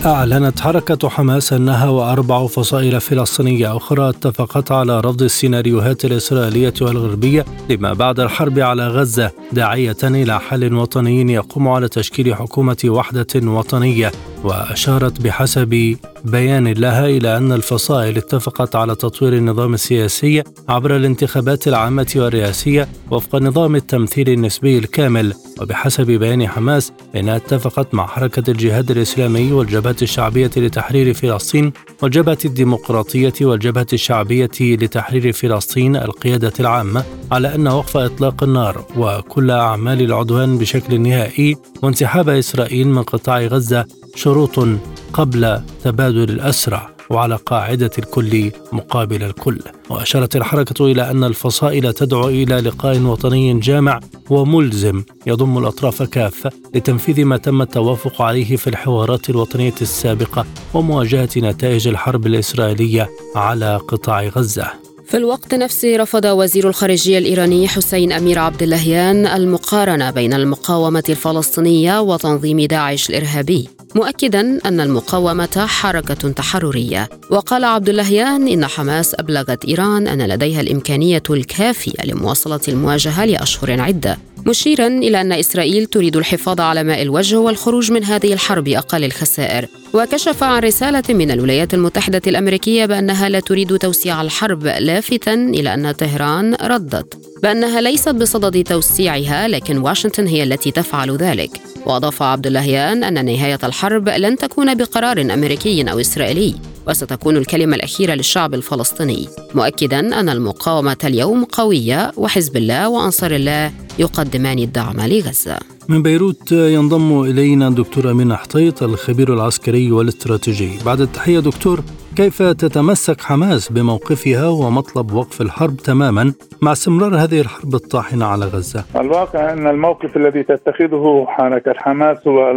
أعلنت 0.05 0.59
حركة 0.59 1.09
حماس 1.09 1.53
أنها 1.53 1.89
وأربع 1.89 2.47
فصائل 2.47 3.01
فلسطينية 3.01 3.77
أخرى 3.77 4.09
اتفقت 4.09 4.71
على 4.71 4.99
رفض 4.99 5.21
السيناريوهات 5.21 6.05
الإسرائيلية 6.05 6.73
والغربية 6.81 7.45
لما 7.69 7.93
بعد 7.93 8.19
الحرب 8.19 8.59
على 8.59 8.87
غزة 8.87 9.31
داعية 9.53 9.97
إلى 10.03 10.39
حل 10.39 10.73
وطني 10.73 11.33
يقوم 11.33 11.67
على 11.67 11.87
تشكيل 11.87 12.35
حكومة 12.35 12.77
وحدة 12.85 13.27
وطنية 13.35 14.11
وأشارت 14.43 15.21
بحسب 15.21 15.97
بيان 16.25 16.67
لها 16.67 17.05
إلى 17.05 17.37
أن 17.37 17.51
الفصائل 17.51 18.17
اتفقت 18.17 18.75
على 18.75 18.95
تطوير 18.95 19.33
النظام 19.33 19.73
السياسي 19.73 20.43
عبر 20.69 20.95
الانتخابات 20.95 21.67
العامة 21.67 22.13
والرئاسية 22.15 22.87
وفق 23.11 23.35
نظام 23.35 23.75
التمثيل 23.75 24.29
النسبي 24.29 24.77
الكامل. 24.77 25.33
وبحسب 25.61 26.05
بيان 26.05 26.47
حماس 26.47 26.91
فإنها 27.13 27.35
اتفقت 27.35 27.93
مع 27.93 28.07
حركة 28.07 28.51
الجهاد 28.51 28.91
الإسلامي 28.91 29.51
والجبهة 29.51 29.95
الشعبية 30.01 30.51
لتحرير 30.57 31.13
فلسطين 31.13 31.73
والجبهة 32.01 32.37
الديمقراطية 32.45 33.33
والجبهة 33.41 33.87
الشعبية 33.93 34.51
لتحرير 34.61 35.31
فلسطين 35.31 35.95
القيادة 35.95 36.53
العامة 36.59 37.03
على 37.31 37.55
أن 37.55 37.67
وقف 37.67 37.97
إطلاق 37.97 38.43
النار 38.43 38.85
وكل 38.97 39.40
أعمال 39.49 40.01
العدوان 40.01 40.57
بشكل 40.57 41.01
نهائي 41.01 41.57
وانسحاب 41.81 42.29
إسرائيل 42.29 42.87
من 42.87 43.03
قطاع 43.03 43.41
غزة 43.41 43.85
شروط 44.15 44.67
قبل 45.13 45.61
تبادل 45.83 46.29
الأسرى 46.29 46.87
وعلى 47.09 47.35
قاعدة 47.35 47.91
الكل 47.99 48.51
مقابل 48.71 49.23
الكل. 49.23 49.59
وأشارت 49.89 50.35
الحركة 50.35 50.85
إلى 50.85 51.11
أن 51.11 51.23
الفصائل 51.23 51.93
تدعو 51.93 52.29
إلى 52.29 52.55
لقاء 52.55 52.99
وطني 53.01 53.59
جامع 53.59 53.99
وملزم 54.29 55.03
يضم 55.27 55.57
الأطراف 55.57 56.03
كافة 56.03 56.51
لتنفيذ 56.75 57.25
ما 57.25 57.37
تم 57.37 57.61
التوافق 57.61 58.21
عليه 58.21 58.55
في 58.55 58.69
الحوارات 58.69 59.29
الوطنية 59.29 59.75
السابقة 59.81 60.45
ومواجهة 60.73 61.29
نتائج 61.37 61.87
الحرب 61.87 62.27
الإسرائيلية 62.27 63.09
على 63.35 63.77
قطاع 63.77 64.23
غزة. 64.23 64.80
في 65.11 65.17
الوقت 65.17 65.55
نفسه 65.55 65.97
رفض 65.97 66.25
وزير 66.25 66.67
الخارجية 66.67 67.17
الإيراني 67.17 67.67
حسين 67.67 68.11
أمير 68.11 68.39
عبد 68.39 68.63
اللهيان 68.63 69.27
المقارنة 69.27 70.11
بين 70.11 70.33
المقاومة 70.33 71.03
الفلسطينية 71.09 72.01
وتنظيم 72.01 72.61
داعش 72.61 73.09
الإرهابي. 73.09 73.69
مؤكدا 73.95 74.59
أن 74.65 74.79
المقاومة 74.79 75.65
حركة 75.67 76.31
تحررية. 76.31 77.09
وقال 77.29 77.63
عبد 77.63 77.89
اللهيان 77.89 78.47
إن 78.47 78.65
حماس 78.65 79.15
أبلغت 79.15 79.65
إيران 79.65 80.07
أن 80.07 80.21
لديها 80.21 80.61
الإمكانية 80.61 81.23
الكافية 81.29 82.05
لمواصلة 82.05 82.61
المواجهة 82.67 83.25
لأشهر 83.25 83.81
عدة 83.81 84.17
مشيرا 84.45 84.87
إلى 84.87 85.21
أن 85.21 85.31
إسرائيل 85.31 85.85
تريد 85.85 86.17
الحفاظ 86.17 86.61
على 86.61 86.83
ماء 86.83 87.01
الوجه 87.01 87.39
والخروج 87.39 87.91
من 87.91 88.03
هذه 88.03 88.33
الحرب 88.33 88.67
أقل 88.67 89.03
الخسائر. 89.03 89.67
وكشف 89.93 90.43
عن 90.43 90.61
رسالة 90.61 91.03
من 91.09 91.31
الولايات 91.31 91.73
المتحدة 91.73 92.21
الأمريكية 92.27 92.85
بأنها 92.85 93.29
لا 93.29 93.39
تريد 93.39 93.77
توسيع 93.77 94.21
الحرب 94.21 94.63
لافتا 94.63 95.33
إلى 95.33 95.73
أن 95.73 95.91
طهران 95.91 96.55
ردت. 96.55 97.30
بأنها 97.43 97.81
ليست 97.81 98.09
بصدد 98.09 98.63
توسيعها 98.63 99.47
لكن 99.47 99.77
واشنطن 99.77 100.27
هي 100.27 100.43
التي 100.43 100.71
تفعل 100.71 101.17
ذلك. 101.17 101.51
وأضاف 101.85 102.21
عبد 102.21 102.47
اللهيان 102.47 103.03
أن 103.03 103.25
نهاية 103.25 103.59
الحرب 103.63 104.09
لن 104.09 104.37
تكون 104.37 104.75
بقرار 104.75 105.21
أمريكي 105.21 105.91
أو 105.91 105.99
إسرائيلي 105.99 106.55
وستكون 106.87 107.37
الكلمة 107.37 107.75
الأخيرة 107.75 108.13
للشعب 108.13 108.53
الفلسطيني 108.53 109.27
مؤكدا 109.55 109.99
أن 109.99 110.29
المقاومة 110.29 110.97
اليوم 111.03 111.43
قوية 111.43 112.11
وحزب 112.17 112.57
الله 112.57 112.89
وأنصار 112.89 113.31
الله 113.31 113.71
يقدمان 113.99 114.59
الدعم 114.59 115.01
لغزة. 115.01 115.57
من 115.89 116.03
بيروت 116.03 116.51
ينضم 116.51 117.21
إلينا 117.21 117.69
دكتور 117.69 118.11
أمين 118.11 118.35
حطيط 118.35 118.83
الخبير 118.83 119.33
العسكري 119.33 119.91
والإستراتيجي. 119.91 120.71
بعد 120.85 121.01
التحية 121.01 121.39
دكتور 121.39 121.83
كيف 122.17 122.41
تتمسك 122.41 123.21
حماس 123.21 123.71
بموقفها 123.71 124.47
ومطلب 124.47 125.11
وقف 125.13 125.41
الحرب 125.41 125.77
تماما 125.77 126.33
مع 126.61 126.71
استمرار 126.71 127.15
هذه 127.15 127.41
الحرب 127.41 127.73
الطاحنة 127.73 128.25
على 128.25 128.45
غزة؟ 128.45 129.01
الواقع 129.01 129.53
أن 129.53 129.67
الموقف 129.67 130.17
الذي 130.17 130.43
تتخذه 130.43 131.25
حركة 131.29 131.73
حماس 131.77 132.27
هو 132.27 132.51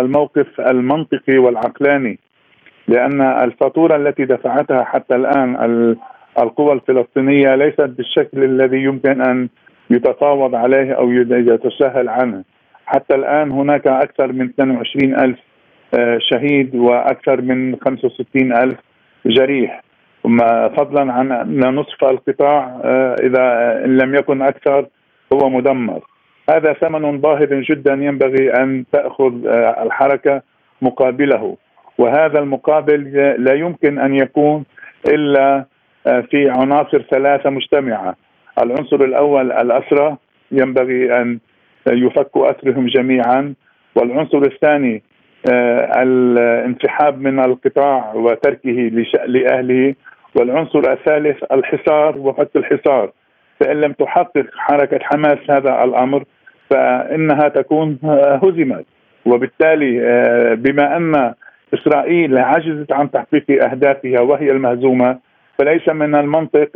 الموقف 0.00 0.60
المنطقي 0.60 1.38
والعقلاني 1.38 2.18
لأن 2.88 3.20
الفاتورة 3.20 3.96
التي 3.96 4.24
دفعتها 4.24 4.84
حتى 4.84 5.14
الآن 5.14 5.96
القوى 6.38 6.72
الفلسطينية 6.72 7.54
ليست 7.54 7.80
بالشكل 7.96 8.44
الذي 8.44 8.82
يمكن 8.82 9.22
أن 9.22 9.48
يتفاوض 9.90 10.54
عليه 10.54 10.92
أو 10.92 11.12
يتساهل 11.12 12.08
عنه. 12.08 12.44
حتى 12.86 13.14
الآن 13.14 13.50
هناك 13.50 13.86
أكثر 13.86 14.32
من 14.32 14.44
22 14.44 15.14
ألف 15.14 15.38
آه، 15.94 16.18
شهيد 16.20 16.74
وأكثر 16.74 17.40
من 17.40 17.76
65 17.84 18.52
ألف 18.52 18.78
جريح. 19.26 19.82
فضلا 20.76 21.12
عن 21.12 21.32
أن 21.32 21.74
نصف 21.74 22.04
القطاع 22.04 22.80
آه، 22.84 23.16
إذا 23.22 23.74
إن 23.84 23.96
لم 23.96 24.14
يكن 24.14 24.42
أكثر 24.42 24.86
هو 25.32 25.48
مدمر. 25.48 26.00
هذا 26.50 26.72
ثمن 26.72 27.20
باهظ 27.20 27.52
جدا 27.52 27.92
ينبغي 27.92 28.50
أن 28.50 28.84
تأخذ 28.92 29.46
آه، 29.46 29.82
الحركة 29.82 30.42
مقابله. 30.82 31.56
وهذا 31.98 32.38
المقابل 32.38 33.12
لا 33.38 33.54
يمكن 33.54 33.98
أن 33.98 34.14
يكون 34.14 34.64
إلا 35.08 35.64
آه، 36.06 36.20
في 36.20 36.50
عناصر 36.50 37.02
ثلاثة 37.10 37.50
مجتمعة. 37.50 38.16
العنصر 38.62 38.96
الأول 38.96 39.52
الاسرى 39.52 40.16
ينبغي 40.52 41.20
أن 41.20 41.38
يفكوا 41.88 42.50
أسرهم 42.50 42.86
جميعا. 42.86 43.54
والعنصر 43.96 44.38
الثاني 44.38 45.02
الانسحاب 46.02 47.20
من 47.20 47.40
القطاع 47.40 48.14
وتركه 48.14 48.90
لأهله 49.26 49.94
والعنصر 50.34 50.92
الثالث 50.92 51.44
الحصار 51.52 52.18
وفك 52.18 52.56
الحصار. 52.56 53.10
فإن 53.60 53.80
لم 53.80 53.92
تحقق 53.92 54.46
حركة 54.56 54.98
حماس 55.02 55.38
هذا 55.50 55.84
الأمر 55.84 56.24
فإنها 56.70 57.48
تكون 57.48 57.98
آه، 58.04 58.40
هزمت. 58.44 58.86
وبالتالي 59.26 60.00
بما 60.56 60.96
أن 60.96 61.34
إسرائيل 61.74 62.38
عجزت 62.38 62.92
عن 62.92 63.10
تحقيق 63.10 63.64
أهدافها 63.64 64.20
وهي 64.20 64.50
المهزومة 64.50 65.18
فليس 65.58 65.88
من 65.88 66.14
المنطق 66.14 66.68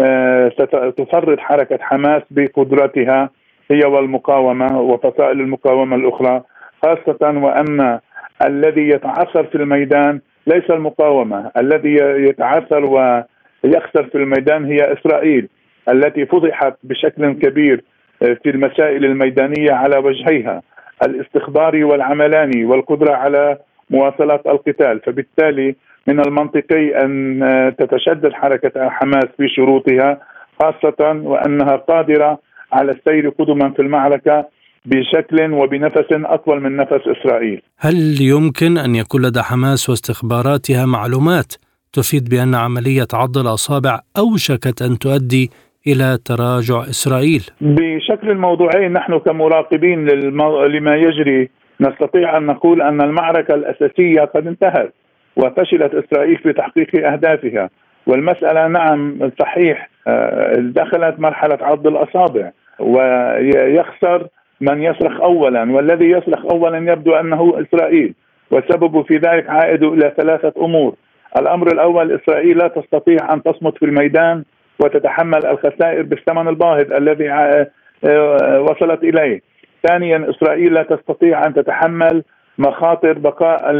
آه، 0.00 0.48
تفرط 0.96 1.38
حركة 1.38 1.78
حماس 1.80 2.22
بقدرتها 2.30 3.30
هي 3.70 3.80
والمقاومة 3.84 4.80
وفصائل 4.80 5.40
المقاومة 5.40 5.96
الأخرى. 5.96 6.42
خاصة 6.84 7.38
وان 7.38 7.98
الذي 8.46 8.88
يتعثر 8.88 9.44
في 9.44 9.54
الميدان 9.54 10.20
ليس 10.46 10.70
المقاومة. 10.70 11.50
الذي 11.56 11.94
يتعثر 12.28 12.84
ويخسر 12.84 14.04
في 14.04 14.14
الميدان 14.14 14.64
هي 14.64 14.92
إسرائيل 14.92 15.48
التي 15.88 16.26
فضحت 16.26 16.74
بشكل 16.82 17.32
كبير 17.32 17.84
في 18.18 18.50
المسائل 18.50 19.04
الميدانية 19.04 19.72
على 19.72 19.98
وجهيها 19.98 20.62
الاستخباري 21.06 21.84
والعملاني 21.84 22.64
والقدرة 22.64 23.14
على 23.14 23.58
مواصلة 23.90 24.40
القتال. 24.46 25.00
فبالتالي 25.00 25.74
من 26.06 26.20
المنطقي 26.20 27.04
أن 27.04 27.74
تتشدد 27.78 28.32
حركة 28.32 28.88
حماس 28.88 29.26
في 29.36 29.48
شروطها 29.48 30.18
خاصة 30.62 31.20
وأنها 31.24 31.76
قادرة 31.76 32.38
على 32.72 32.90
السير 32.90 33.28
قدما 33.28 33.70
في 33.70 33.82
المعركة 33.82 34.46
بشكل 34.86 35.52
وبنفس 35.52 36.06
أطول 36.12 36.60
من 36.60 36.76
نفس 36.76 37.00
إسرائيل. 37.06 37.62
هل 37.78 38.16
يمكن 38.20 38.78
أن 38.78 38.94
يكون 38.94 39.22
لدى 39.26 39.42
حماس 39.42 39.90
واستخباراتها 39.90 40.86
معلومات 40.86 41.52
تفيد 41.92 42.28
بأن 42.28 42.54
عملية 42.54 43.06
عض 43.14 43.38
الأصابع 43.38 44.00
أوشكت 44.18 44.82
أن 44.82 44.98
تؤدي 44.98 45.50
إلى 45.86 46.18
تراجع 46.24 46.80
إسرائيل؟ 46.80 47.42
بشكل 47.60 48.34
موضوعي 48.34 48.88
نحن 48.88 49.18
كمراقبين 49.18 50.06
للمو... 50.06 50.64
لما 50.64 50.94
يجري 50.94 51.48
نستطيع 51.80 52.36
أن 52.36 52.46
نقول 52.46 52.82
أن 52.82 53.00
المعركة 53.00 53.54
الأساسية 53.54 54.20
قد 54.20 54.46
انتهت 54.46 54.94
وفشلت 55.36 55.94
إسرائيل 55.94 56.36
في 56.38 56.52
تحقيق 56.52 57.06
أهدافها. 57.12 57.70
والمسألة 58.06 58.68
نعم 58.68 59.30
صحيح 59.40 59.90
آه، 60.06 60.54
دخلت 60.58 61.20
مرحلة 61.20 61.58
عض 61.60 61.86
الأصابع 61.86 62.50
ويخسر 62.80 64.28
من 64.60 64.82
يصرخ 64.82 65.20
أولا 65.20 65.72
والذي 65.72 66.10
يصرخ 66.10 66.46
أولا 66.52 66.92
يبدو 66.92 67.14
أنه 67.14 67.54
إسرائيل. 67.60 68.14
والسبب 68.50 69.02
في 69.02 69.16
ذلك 69.16 69.50
عائد 69.50 69.82
إلى 69.82 70.12
ثلاثة 70.16 70.52
أمور. 70.64 70.94
الأمر 71.38 71.66
الأول 71.66 72.12
إسرائيل 72.12 72.58
لا 72.58 72.68
تستطيع 72.68 73.32
أن 73.32 73.42
تصمت 73.42 73.78
في 73.78 73.84
الميدان 73.84 74.44
وتتحمل 74.78 75.46
الخسائر 75.46 76.02
بالثمن 76.02 76.48
الباهظ 76.48 76.92
الذي 76.92 77.30
آه، 77.30 78.60
وصلت 78.60 79.04
إليه. 79.04 79.40
ثانيا 79.88 80.30
إسرائيل 80.30 80.74
لا 80.74 80.82
تستطيع 80.82 81.46
أن 81.46 81.54
تتحمل 81.54 82.24
مخاطر 82.58 83.12
بقاء 83.12 83.70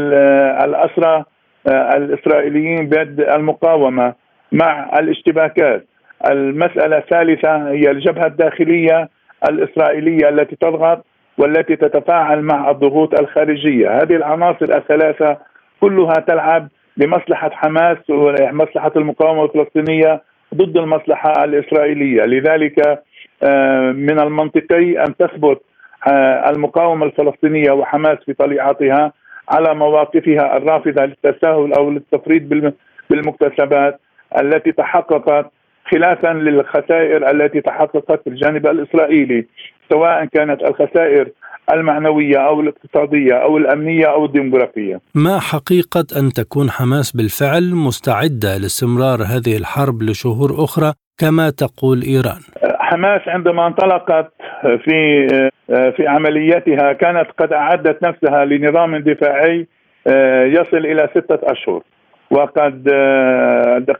آه، 1.67 1.97
الإسرائيليين 1.97 2.89
بيد 2.89 3.21
المقاومة 3.21 4.13
مع 4.51 4.99
الاشتباكات. 4.99 5.85
المسألة 6.31 6.97
الثالثة 6.97 7.69
هي 7.69 7.91
الجبهة 7.91 8.25
الداخلية. 8.25 9.09
الإسرائيلية 9.49 10.29
التي 10.29 10.55
تضغط 10.55 11.05
والتي 11.37 11.75
تتفاعل 11.75 12.41
مع 12.41 12.69
الضغوط 12.71 13.19
الخارجية. 13.19 13.89
هذه 13.89 14.15
العناصر 14.15 14.65
الثلاثة 14.77 15.37
كلها 15.81 16.13
تلعب 16.13 16.67
لمصلحة 16.97 17.49
حماس 17.49 17.97
ومصلحة 18.09 18.91
المقاومة 18.95 19.43
الفلسطينية 19.43 20.21
ضد 20.55 20.77
المصلحة 20.77 21.43
الإسرائيلية. 21.43 22.21
لذلك 22.21 23.03
آه، 23.43 23.91
من 23.91 24.19
المنطقي 24.19 25.03
أن 25.03 25.15
تثبت 25.17 25.61
آه، 26.07 26.49
المقاومة 26.49 27.05
الفلسطينية 27.05 27.71
وحماس 27.71 28.17
في 28.25 28.33
طليعتها 28.33 29.13
على 29.49 29.75
مواقفها 29.75 30.57
الرافضة 30.57 31.05
للتساهل 31.05 31.73
أو 31.73 31.89
للتفريط 31.89 32.41
بالمكتسبات 33.09 33.99
التي 34.41 34.71
تحققت 34.71 35.51
خلافا 35.91 36.27
للخسائر 36.27 37.31
التي 37.31 37.61
تحققت 37.61 38.21
في 38.23 38.29
الجانب 38.29 38.67
الإسرائيلي 38.67 39.45
سواء 39.89 40.25
كانت 40.25 40.61
الخسائر 40.61 41.29
المعنوية 41.73 42.37
أو 42.37 42.61
الاقتصادية 42.61 43.33
أو 43.33 43.57
الأمنية 43.57 44.05
أو 44.05 44.25
الديمغرافية 44.25 44.99
ما 45.15 45.39
حقيقة 45.39 46.05
أن 46.19 46.29
تكون 46.29 46.69
حماس 46.69 47.11
بالفعل 47.11 47.75
مستعدة 47.75 48.57
لاستمرار 48.57 49.19
هذه 49.23 49.57
الحرب 49.57 50.03
لشهور 50.03 50.63
أخرى 50.63 50.93
كما 51.17 51.49
تقول 51.49 52.01
إيران؟ 52.01 52.41
حماس 52.79 53.21
عندما 53.27 53.67
انطلقت 53.67 54.31
في 54.61 55.27
في 55.67 56.07
عملياتها 56.07 56.93
كانت 56.93 57.27
قد 57.37 57.53
أعدت 57.53 58.03
نفسها 58.03 58.45
لنظام 58.45 58.97
دفاعي 58.97 59.67
يصل 60.57 60.77
إلى 60.77 61.09
ستة 61.11 61.39
أشهر. 61.43 61.81
وقد 62.31 62.89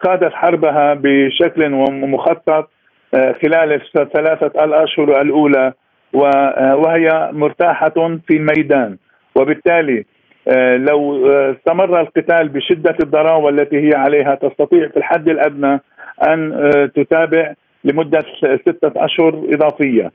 قادت 0.03 0.33
حربها 0.33 0.93
بشكل 0.93 1.69
مخطط 1.91 2.69
خلال 3.13 3.81
الثلاثة 3.97 4.63
الأشهر 4.63 5.21
الأولى 5.21 5.73
وهي 6.13 7.29
مرتاحة 7.33 8.17
في 8.27 8.37
الميدان. 8.37 8.97
وبالتالي 9.35 10.05
آه، 10.47 10.77
لو 10.77 11.29
آه، 11.31 11.51
استمر 11.51 12.01
القتال 12.01 12.49
بشدة 12.49 12.95
الضراوة 13.03 13.49
التي 13.49 13.77
هي 13.77 13.95
عليها 13.95 14.35
تستطيع 14.35 14.87
في 14.87 14.97
الحد 14.97 15.29
الأدنى 15.29 15.81
أن 16.27 16.53
آه، 16.53 16.85
تتابع 16.85 17.53
لمدة 17.83 18.25
ستة 18.61 18.91
أشهر 18.95 19.43
إضافية 19.53 20.11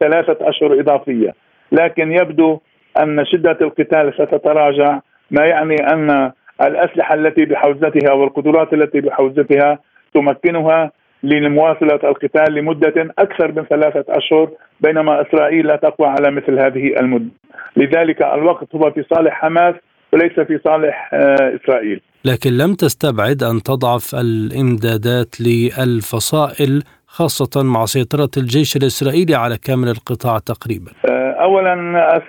ثلاثة 0.00 0.36
أشهر 0.40 0.80
إضافية. 0.80 1.34
لكن 1.72 2.12
يبدو 2.12 2.60
أن 3.02 3.24
شدة 3.24 3.58
القتال 3.60 4.14
ستتراجع 4.14 5.00
ما 5.30 5.44
يعني 5.46 5.76
أن 5.92 6.32
الأسلحة 6.62 7.14
التي 7.14 7.44
بحوزتها 7.44 8.12
والقدرات 8.12 8.72
التي 8.72 9.00
بحوزتها 9.00 9.78
تمكنها 10.14 10.90
لمواصلة 11.22 12.00
القتال 12.04 12.54
لمدة 12.54 13.14
أكثر 13.18 13.52
من 13.52 13.64
ثلاثة 13.64 14.04
أشهر 14.08 14.50
بينما 14.80 15.22
إسرائيل 15.22 15.66
لا 15.66 15.76
تقوى 15.76 16.08
على 16.08 16.30
مثل 16.30 16.58
هذه 16.58 17.00
المدة. 17.00 17.30
لذلك 17.76 18.22
الوقت 18.22 18.74
هو 18.74 18.90
في 18.90 19.04
صالح 19.14 19.34
حماس 19.34 19.74
وليس 20.12 20.32
في 20.32 20.60
صالح 20.64 21.10
آه، 21.14 21.58
إسرائيل. 21.62 22.00
لكن 22.24 22.50
لم 22.50 22.74
تستبعد 22.74 23.42
أن 23.42 23.62
تضعف 23.62 24.14
الإمدادات 24.14 25.40
للفصائل 25.40 26.82
خاصة 27.06 27.62
مع 27.62 27.84
سيطرة 27.84 28.30
الجيش 28.36 28.76
الإسرائيلي 28.76 29.34
على 29.34 29.56
كامل 29.56 29.88
القطاع 29.88 30.38
تقريبا. 30.38 30.90
آه، 31.10 31.30
أولا 31.30 31.74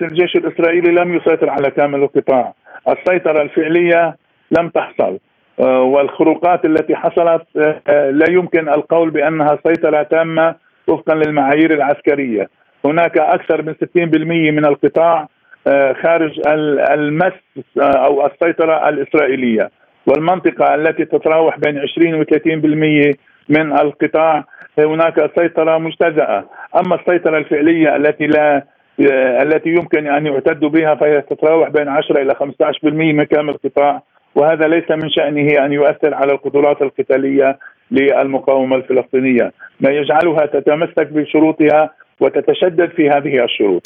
الجيش 0.02 0.36
الإسرائيلي 0.36 0.90
لم 0.90 1.14
يسيطر 1.14 1.50
على 1.50 1.70
كامل 1.70 2.02
القطاع. 2.02 2.54
السيطرة 2.88 3.42
الفعلية 3.42 4.16
لم 4.58 4.68
تحصل. 4.68 5.18
آه، 5.60 5.82
والخروقات 5.82 6.64
التي 6.64 6.96
حصلت 6.96 7.42
آه، 7.88 8.10
لا 8.10 8.30
يمكن 8.30 8.68
القول 8.68 9.10
بأنها 9.10 9.58
سيطرة 9.66 10.02
تامة 10.02 10.54
وفقا 10.86 11.14
للمعايير 11.14 11.74
العسكرية. 11.74 12.48
هناك 12.84 13.18
أكثر 13.18 13.62
من 13.62 13.74
60% 13.74 14.50
من 14.50 14.64
القطاع 14.64 15.28
آه، 15.66 15.92
خارج 15.92 16.40
المس 16.90 17.32
أو 17.78 18.26
السيطرة 18.26 18.88
الإسرائيلية. 18.88 19.70
والمنطقة 20.06 20.74
التي 20.74 21.04
تتراوح 21.04 21.58
بين 21.58 21.78
20 21.78 22.14
و 22.14 22.22
30% 22.22 23.14
من 23.48 23.72
القطاع 23.72 24.44
هناك 24.78 25.30
سيطرة 25.38 25.78
مجتزأة. 25.78 26.44
أما 26.80 26.94
السيطرة 26.94 27.38
الفعلية 27.38 27.96
التي 27.96 28.26
لا 28.26 28.64
التي 29.00 29.68
يمكن 29.68 30.06
أن 30.06 30.26
يعتد 30.26 30.60
بها 30.60 30.94
فهي 30.94 31.20
تتراوح 31.20 31.68
بين 31.68 31.88
10 31.88 32.22
إلى 32.22 32.34
15% 32.34 32.84
من 32.84 33.24
كامل 33.24 33.50
القطاع 33.50 34.02
وهذا 34.34 34.68
ليس 34.68 34.90
من 34.90 35.10
شأنه 35.10 35.64
أن 35.64 35.72
يؤثر 35.72 36.14
على 36.14 36.32
القدرات 36.32 36.82
القتالية 36.82 37.58
للمقاومة 37.90 38.76
الفلسطينية. 38.76 39.52
ما 39.80 39.90
يجعلها 39.90 40.46
تتمسك 40.46 41.06
بشروطها 41.12 41.90
وتتشدد 42.20 42.90
في 42.90 43.10
هذه 43.10 43.44
الشروط. 43.44 43.82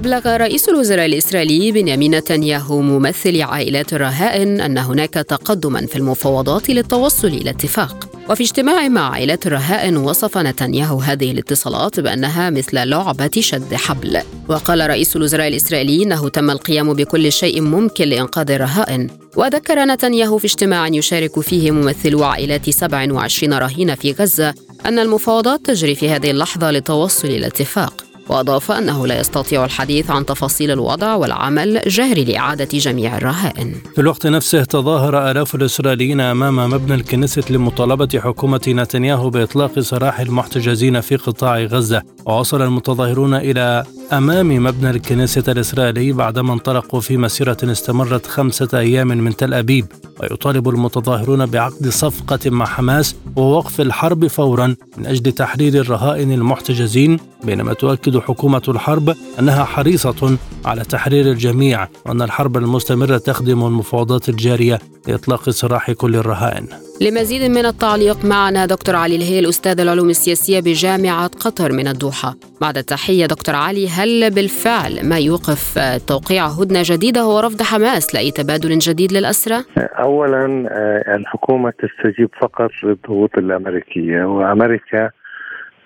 أبلغ 0.00 0.36
رئيس 0.36 0.68
الوزراء 0.68 1.06
الإسرائيلي 1.06 1.72
بنيامين 1.72 2.14
نتنياهو 2.14 2.80
ممثل 2.80 3.42
عائلات 3.42 3.92
الرهائن 3.92 4.60
أن 4.60 4.78
هناك 4.78 5.14
تقدما 5.14 5.86
في 5.86 5.96
المفاوضات 5.96 6.70
للتوصل 6.70 7.28
إلى 7.28 7.50
اتفاق. 7.50 8.08
وفي 8.30 8.42
اجتماع 8.42 8.88
مع 8.88 9.10
عائلات 9.10 9.46
الرهائن 9.46 9.96
وصف 9.96 10.38
نتنياهو 10.38 11.00
هذه 11.00 11.30
الاتصالات 11.30 12.00
بأنها 12.00 12.50
مثل 12.50 12.88
لعبة 12.88 13.30
شد 13.40 13.74
حبل. 13.74 14.20
وقال 14.48 14.90
رئيس 14.90 15.16
الوزراء 15.16 15.48
الإسرائيلي 15.48 16.02
أنه 16.02 16.28
تم 16.28 16.50
القيام 16.50 16.94
بكل 16.94 17.32
شيء 17.32 17.60
ممكن 17.60 18.04
لإنقاذ 18.04 18.50
الرهائن 18.50 19.10
وذكر 19.36 19.84
نتنياهو 19.84 20.38
في 20.38 20.44
اجتماع 20.44 20.88
يشارك 20.88 21.40
فيه 21.40 21.70
ممثلو 21.70 22.24
عائلات 22.24 22.70
27 22.70 23.54
رهينة 23.54 23.94
في 23.94 24.12
غزة 24.12 24.54
أن 24.86 24.98
المفاوضات 24.98 25.66
تجري 25.66 25.94
في 25.94 26.10
هذه 26.10 26.30
اللحظة 26.30 26.70
للتوصل 26.70 27.28
إلى 27.28 27.46
اتفاق. 27.46 28.09
وأضاف 28.28 28.72
أنه 28.72 29.06
لا 29.06 29.20
يستطيع 29.20 29.64
الحديث 29.64 30.10
عن 30.10 30.26
تفاصيل 30.26 30.70
الوضع 30.70 31.14
والعمل 31.14 31.80
جاري 31.86 32.24
لإعادة 32.24 32.78
جميع 32.78 33.16
الرهائن. 33.16 33.74
في 33.94 34.00
الوقت 34.00 34.26
نفسه 34.26 34.64
تظاهر 34.64 35.30
آلاف 35.30 35.54
الإسرائيليين 35.54 36.20
أمام 36.20 36.56
مبنى 36.56 36.94
الكنيست 36.94 37.50
لمطالبة 37.50 38.08
حكومة 38.20 38.60
نتنياهو 38.68 39.30
بإطلاق 39.30 39.80
سراح 39.80 40.20
المحتجزين 40.20 41.00
في 41.00 41.16
قطاع 41.16 41.58
غزة. 41.60 42.02
ووصل 42.26 42.62
المتظاهرون 42.62 43.34
إلى 43.34 43.84
أمام 44.12 44.64
مبنى 44.64 44.90
الكنيست 44.90 45.48
الإسرائيلي 45.48 46.12
بعدما 46.12 46.52
انطلقوا 46.52 47.00
في 47.00 47.16
مسيرة 47.16 47.56
استمرت 47.64 48.26
خمسة 48.26 48.68
أيام 48.74 49.08
من 49.08 49.36
تل 49.36 49.54
أبيب. 49.54 49.86
ويطالب 50.20 50.68
المتظاهرون 50.68 51.46
بعقد 51.46 51.88
صفقة 51.88 52.50
مع 52.50 52.66
حماس 52.66 53.14
ووقف 53.36 53.80
الحرب 53.80 54.26
فورا 54.26 54.76
من 54.98 55.06
أجل 55.06 55.32
تحرير 55.32 55.74
الرهائن 55.74 56.32
المحتجزين 56.32 57.18
بينما 57.44 57.74
تؤكد 57.74 58.19
حكومة 58.20 58.62
الحرب 58.68 59.14
أنها 59.38 59.64
حريصة 59.64 60.38
على 60.64 60.82
تحرير 60.84 61.26
الجميع 61.26 61.88
وأن 62.06 62.22
الحرب 62.22 62.56
المستمرة 62.56 63.18
تخدم 63.18 63.66
المفاوضات 63.66 64.28
الجارية 64.28 64.78
لإطلاق 65.08 65.50
سراح 65.50 65.90
كل 65.90 66.16
الرهائن 66.16 66.66
لمزيد 67.00 67.50
من 67.50 67.66
التعليق 67.66 68.24
معنا 68.24 68.66
دكتور 68.66 68.96
علي 68.96 69.16
الهيل 69.16 69.48
أستاذ 69.48 69.80
العلوم 69.80 70.10
السياسية 70.10 70.60
بجامعة 70.60 71.26
قطر 71.26 71.72
من 71.72 71.88
الدوحة 71.88 72.34
بعد 72.60 72.78
التحية 72.78 73.26
دكتور 73.26 73.54
علي 73.54 73.88
هل 73.88 74.30
بالفعل 74.30 75.08
ما 75.08 75.18
يوقف 75.18 75.78
توقيع 76.08 76.46
هدنة 76.46 76.82
جديدة 76.84 77.20
هو 77.20 77.40
رفض 77.40 77.62
حماس 77.62 78.14
لأي 78.14 78.30
تبادل 78.30 78.78
جديد 78.78 79.12
للأسرى؟ 79.12 79.64
أولا 79.78 80.68
آه، 80.70 81.16
الحكومة 81.16 81.70
تستجيب 81.70 82.30
فقط 82.40 82.70
للضغوط 82.82 83.38
الأمريكية 83.38 84.24
وأمريكا 84.24 85.10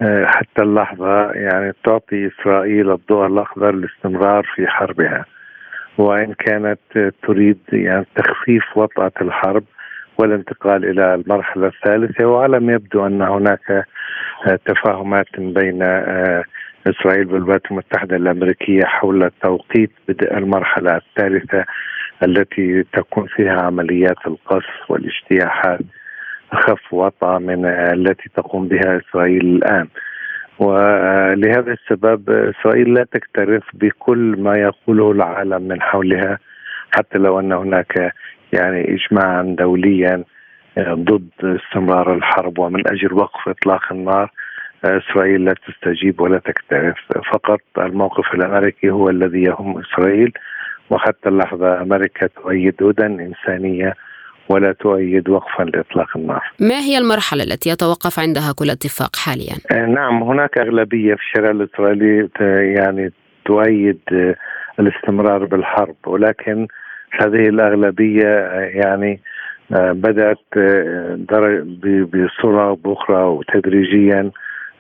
حتى 0.03 0.63
اللحظة 0.63 1.33
يعني 1.33 1.73
تعطي 1.85 2.27
إسرائيل 2.27 2.91
الضوء 2.93 3.27
الأخضر 3.27 3.75
للاستمرار 3.75 4.47
في 4.55 4.67
حربها. 4.67 5.25
وإن 5.99 6.35
كانت 6.35 7.13
تريد 7.23 7.59
يعني 7.73 8.07
تخفيف 8.17 8.77
وطأة 8.77 9.13
الحرب 9.23 9.65
والانتقال 10.19 10.85
إلى 10.85 11.15
المرحلة 11.15 11.67
الثالثة 11.67 12.27
ولم 12.27 12.71
يبدو 12.71 13.07
أن 13.07 13.23
هناك 13.23 13.71
آه، 14.47 14.59
تفاهمات 14.67 15.41
بين 15.41 15.83
آه، 15.83 16.45
إسرائيل 16.87 17.33
والولايات 17.33 17.71
المتحدة 17.71 18.17
الأمريكية 18.17 18.85
حول 18.85 19.31
توقيت 19.43 19.91
بدء 20.09 20.39
المرحلة 20.39 20.97
الثالثة 20.97 21.65
التي 22.23 22.83
تكون 22.93 23.27
فيها 23.27 23.63
عمليات 23.63 24.27
القصف 24.27 24.91
والاجتياحات. 24.91 25.81
أخف 26.53 26.95
وطأة 26.95 27.39
من 27.39 27.67
التي 27.67 28.31
تقوم 28.37 28.69
بها 28.69 29.01
إسرائيل 29.01 29.41
الآن. 29.47 29.89
ولهذا 30.59 31.73
السبب 31.73 32.31
إسرائيل 32.31 32.95
لا 32.95 33.05
تكترث 33.05 33.63
بكل 33.75 34.37
ما 34.39 34.57
يقوله 34.59 35.11
العالم 35.11 35.63
من 35.63 35.83
حولها 35.83 36.39
حتى 36.97 37.19
لو 37.19 37.41
أن 37.41 37.53
هناك 37.53 38.13
يعني 38.53 38.95
اجماعا 38.95 39.43
دوليا 39.59 40.25
ضد 40.79 41.29
استمرار 41.43 42.15
الحرب 42.15 42.59
ومن 42.59 42.89
أجل 42.89 43.13
وقف 43.13 43.49
إطلاق 43.49 43.93
النار 43.93 44.31
إسرائيل 44.85 45.45
لا 45.45 45.55
تستجيب 45.69 46.21
ولا 46.21 46.39
تكترث 46.39 46.95
فقط 47.33 47.61
الموقف 47.79 48.35
الأمريكي 48.35 48.91
هو 48.91 49.11
الذي 49.11 49.43
يهم 49.43 49.79
إسرائيل 49.79 50.33
وحتى 50.91 51.29
اللحظة 51.29 51.83
أمريكا 51.83 52.27
تؤيد 52.27 52.83
هدى 52.83 53.07
إنسانية 53.07 53.95
ولا 54.49 54.73
تؤيد 54.73 55.29
وقفا 55.29 55.63
لإطلاق 55.63 56.17
النار. 56.17 56.43
ما 56.61 56.79
هي 56.79 56.99
المرحلة 56.99 57.45
التي 57.45 57.71
يتوقف 57.71 58.19
عندها 58.19 58.53
كل 58.59 58.71
اتفاق 58.71 59.17
حاليا؟ 59.17 59.57
آه، 59.71 59.87
نعم 59.87 60.23
هناك 60.23 60.59
أغلبية 60.59 61.15
في 61.15 61.21
الشارع 61.21 61.51
الإسرائيلي 61.51 62.29
يعني 62.75 63.13
تؤيد 63.45 64.01
الاستمرار 64.81 65.45
بالحرب 65.45 65.97
ولكن 66.07 66.67
هذه 67.21 67.49
الأغلبية 67.49 68.29
يعني 68.75 69.21
آه، 69.73 69.93
بدأت 69.93 70.39
آه، 70.57 71.19
بصورة 72.13 72.79
أخرى 72.87 73.23
وتدريجيا 73.23 74.31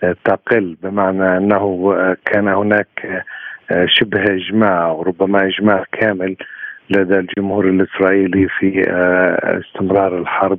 آه، 0.04 0.16
تقل 0.24 0.76
بمعنى 0.82 1.36
أنه 1.36 1.92
كان 2.24 2.48
هناك 2.48 3.24
شبه 3.86 4.22
إجماع 4.22 4.90
وربما 4.90 5.46
إجماع 5.46 5.84
كامل 5.92 6.36
لدى 6.90 7.18
الجمهور 7.18 7.68
الإسرائيلي 7.68 8.48
في 8.48 8.84
استمرار 9.44 10.18
الحرب 10.18 10.58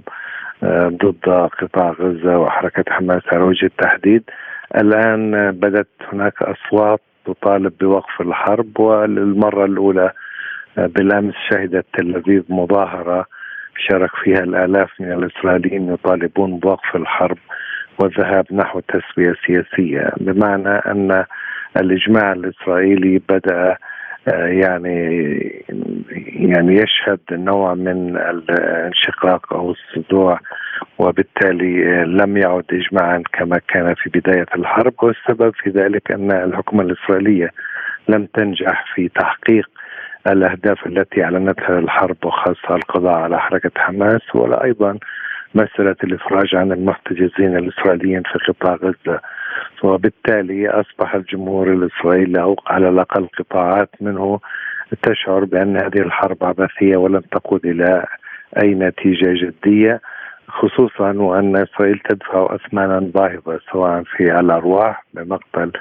ضد 1.03 1.29
قطاع 1.61 1.91
غزة 1.91 2.37
وحركة 2.39 2.83
حماس 2.93 3.21
على 3.33 3.43
وجه 3.43 3.65
التحديد. 3.65 4.23
الآن 4.77 5.51
بدأت 5.51 5.87
هناك 6.13 6.41
أصوات 6.41 7.01
تطالب 7.25 7.73
بوقف 7.81 8.21
الحرب 8.21 8.79
وللمرة 8.79 9.65
الأولى 9.65 10.11
بالامس 10.77 11.33
شهدت 11.49 11.85
تل 11.93 12.15
ابيب 12.15 12.45
مظاهرة 12.49 13.25
شارك 13.77 14.15
فيها 14.23 14.39
الآلاف 14.39 14.89
من 14.99 15.11
الإسرائيليين 15.11 15.93
يطالبون 15.93 16.59
بوقف 16.59 16.95
الحرب 16.95 17.37
والذهاب 17.99 18.45
نحو 18.51 18.79
تسوية 18.79 19.35
سياسية. 19.47 20.11
بمعنى 20.17 20.69
أن 20.69 21.25
الإجماع 21.77 22.31
الإسرائيلي 22.33 23.21
بدأ 23.29 23.55
آه، 23.55 23.77
يعني 24.33 24.99
يعني 26.35 26.75
يشهد 26.75 27.19
نوع 27.31 27.73
من 27.73 28.17
الانشقاق 28.17 29.53
أو 29.53 29.71
الصدوع 29.71 30.39
وبالتالي 30.99 32.03
لم 32.05 32.37
يعد 32.37 32.63
اجماعا 32.71 33.23
كما 33.33 33.59
كان 33.67 33.93
في 33.93 34.09
بداية 34.09 34.45
الحرب 34.55 34.93
والسبب 35.01 35.53
في 35.55 35.69
ذلك 35.69 36.11
أن 36.11 36.31
الحكومة 36.31 36.83
الإسرائيلية 36.83 37.49
لم 38.09 38.25
تنجح 38.25 38.95
في 38.95 39.09
تحقيق 39.09 39.69
الأهداف 40.27 40.87
التي 40.87 41.23
أعلنتها 41.23 41.79
الحرب 41.79 42.17
وخاصة 42.25 42.75
القضاء 42.75 43.13
على 43.13 43.39
حركة 43.39 43.71
حماس 43.77 44.35
ولا 44.35 44.63
أيضا 44.63 44.97
مسألة 45.55 45.95
الإفراج 46.03 46.55
عن 46.55 46.71
المحتجزين 46.71 47.57
الإسرائيليين 47.57 48.23
في 48.23 48.39
قطاع 48.51 48.75
غزة. 48.75 49.19
وبالتالي 49.83 50.69
أصبح 50.69 51.15
الجمهور 51.15 51.73
الإسرائيلي 51.73 52.41
أو 52.41 52.55
على 52.67 52.89
الأقل 52.89 53.27
قطاعات 53.39 53.89
منه 54.01 54.39
تشعر 55.01 55.45
بأن 55.45 55.77
هذه 55.77 55.99
الحرب 55.99 56.37
عبثية 56.43 56.97
ولن 56.97 57.21
تقود 57.31 57.65
إلى 57.65 58.05
أي 58.63 58.73
نتيجة 58.73 59.45
جدية 59.45 60.01
خصوصا 60.47 61.11
وأن 61.11 61.55
إسرائيل 61.55 61.99
تدفع 62.09 62.55
اثمانا 62.55 62.99
باهظة 62.99 63.59
سواء 63.71 64.03
في 64.03 64.39
الأرواح 64.39 65.05
بمقتل 65.13 65.71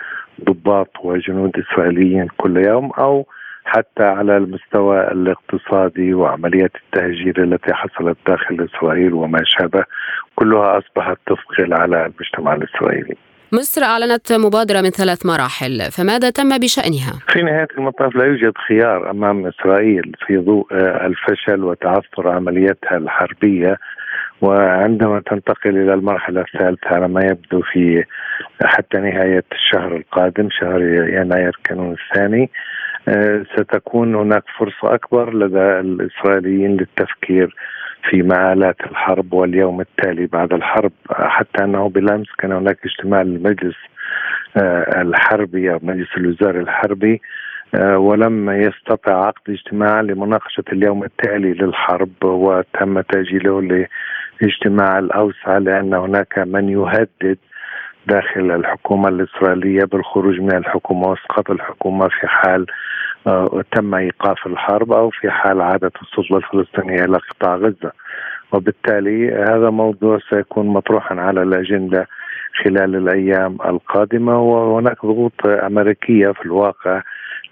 ضباط 0.45 0.91
وجنود 1.05 1.53
إسرائيليين 1.59 2.29
كل 2.37 2.67
يوم 2.67 2.91
أو 2.91 3.27
حتى 3.65 4.03
على 4.03 4.37
المستوى 4.37 5.01
الاقتصادي 5.01 6.15
وعمليات 6.15 6.73
التهجير 6.77 7.43
التي 7.43 7.75
حصلت 7.75 8.17
داخل 8.27 8.69
إسرائيل 8.71 9.15
وما 9.15 9.41
شابه 9.45 9.85
كلها 10.35 10.79
أصبحت 10.79 11.19
تثقل 11.27 11.75
على 11.75 12.07
المجتمع 12.07 12.55
الإسرائيلي. 12.55 13.17
مصر 13.53 13.83
أعلنت 13.85 14.33
مبادرة 14.33 14.81
من 14.81 14.91
ثلاث 14.91 15.27
مراحل 15.27 15.81
فماذا 15.93 16.31
تم 16.31 16.59
بشأنها؟ 16.59 17.13
في 17.29 17.43
نهاية 17.43 17.69
المطاف 17.79 18.17
لا 18.17 18.25
يوجد 18.25 18.53
خيار 18.69 19.11
أمام 19.11 19.47
إسرائيل 19.47 20.13
في 20.27 20.37
ضوء 20.37 20.67
الفشل 21.07 21.65
وتعثر 21.65 22.29
عملياتها 22.29 22.97
الحربية 22.97 23.77
وعندما 24.41 25.21
تنتقل 25.21 25.71
إلى 25.71 25.95
المرحلة 25.95 26.41
الثالثة 26.41 26.89
على 26.89 27.09
ما 27.09 27.25
يبدو 27.25 27.63
في 27.73 28.05
حتى 28.65 28.99
نهاية 28.99 29.45
الشهر 29.53 29.97
القادم 29.97 30.49
شهر 30.51 30.83
يناير 31.09 31.59
كانون 31.65 31.93
الثاني 31.95 32.43
آه، 32.43 32.74
ستكون 33.57 34.15
هناك 34.15 34.45
فرصة 34.59 34.95
أكبر 34.95 35.35
لدى 35.35 35.81
الإسرائيليين 35.81 36.77
للتفكير 36.77 37.55
في 38.11 38.23
مآلات 38.23 38.77
الحرب 38.81 39.33
واليوم 39.33 39.81
التالي 39.81 40.27
بعد 40.27 40.53
الحرب. 40.53 40.93
حتى 41.11 41.65
أنه 41.65 41.89
بالأمس 41.89 42.27
كان 42.39 42.53
هناك 42.53 42.79
اجتماع 42.85 43.23
للمجلس 43.23 43.77
آه، 44.57 45.03
الحربي 45.03 45.73
أو 45.73 45.79
مجلس 45.83 46.09
الوزراء 46.17 46.61
الحربي 46.61 47.21
آه، 47.75 47.99
ولم 47.99 48.51
يستطع 48.51 49.27
عقد 49.27 49.43
اجتماع 49.51 50.01
لمناقشة 50.01 50.65
اليوم 50.73 51.05
التالي 51.05 51.53
للحرب 51.53 52.25
وتم 52.25 53.01
تأجيله 53.01 53.87
لاجتماع 54.41 54.99
الأوسع 54.99 55.59
لأن 55.59 55.95
هناك 55.95 56.39
من 56.39 56.69
يهدد 56.69 57.39
داخل 58.07 58.51
الحكومة 58.51 59.09
الإسرائيلية 59.09 59.85
بالخروج 59.85 60.41
من 60.41 60.57
الحكومة 60.57 61.09
واسقاط 61.09 61.51
الحكومة 61.51 62.09
في 62.09 62.27
حال 62.27 62.61
آه، 62.61 62.75
تم 63.73 63.95
إيقاف 63.95 64.47
الحرب 64.47 64.93
أو 64.93 65.11
في 65.11 65.31
حال 65.31 65.61
عادت 65.61 65.93
السلطة 66.03 66.37
الفلسطينية 66.37 67.05
إلى 67.05 67.19
قطاع 67.31 67.57
غزة. 67.57 67.93
وبالتالي 68.53 69.33
هذا 69.33 69.71
موضوع 69.71 70.19
سيكون 70.31 70.67
مطروحا 70.67 71.15
على 71.15 71.43
الأجندة 71.43 72.09
خلال 72.65 72.97
الأيام 72.97 73.59
القادمة. 73.67 74.41
وهناك 74.41 75.07
ضغوط 75.07 75.47
أمريكية 75.47 76.33
في 76.33 76.45
الواقع 76.45 77.03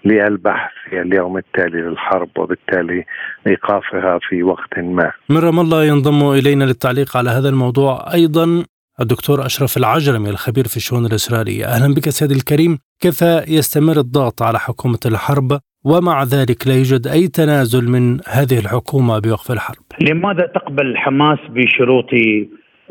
للبحث 0.05 0.71
اليوم 0.93 1.37
التالي 1.37 1.81
للحرب 1.81 2.29
وبالتالي 2.37 3.05
إيقافها 3.47 4.19
في 4.29 4.43
وقت 4.43 4.79
ما. 4.79 5.11
من 5.29 5.37
رام 5.37 5.59
الله 5.59 5.83
ينضم 5.85 6.31
إلينا 6.31 6.63
للتعليق 6.63 7.17
على 7.17 7.29
هذا 7.29 7.49
الموضوع. 7.49 8.13
أيضا 8.13 8.65
الدكتور 9.01 9.45
أشرف 9.45 9.77
العجرمي 9.77 10.29
الخبير 10.29 10.67
في 10.67 10.77
الشؤون 10.77 11.05
الإسرائيلية. 11.05 11.65
أهلا 11.65 11.93
بك 11.93 12.09
سيدي 12.09 12.33
الكريم. 12.33 12.77
كيف 13.01 13.21
يستمر 13.47 13.97
الضغط 13.97 14.41
على 14.41 14.59
حكومة 14.59 14.99
الحرب؟ 15.05 15.59
ومع 15.85 16.23
ذلك 16.23 16.67
لا 16.67 16.73
يوجد 16.73 17.07
أي 17.07 17.27
تنازل 17.27 17.89
من 17.89 18.19
هذه 18.27 18.59
الحكومة 18.59 19.19
بوقف 19.19 19.51
الحرب. 19.51 19.83
لماذا 20.01 20.45
تقبل 20.55 20.97
حماس 20.97 21.39
بشروط 21.49 22.09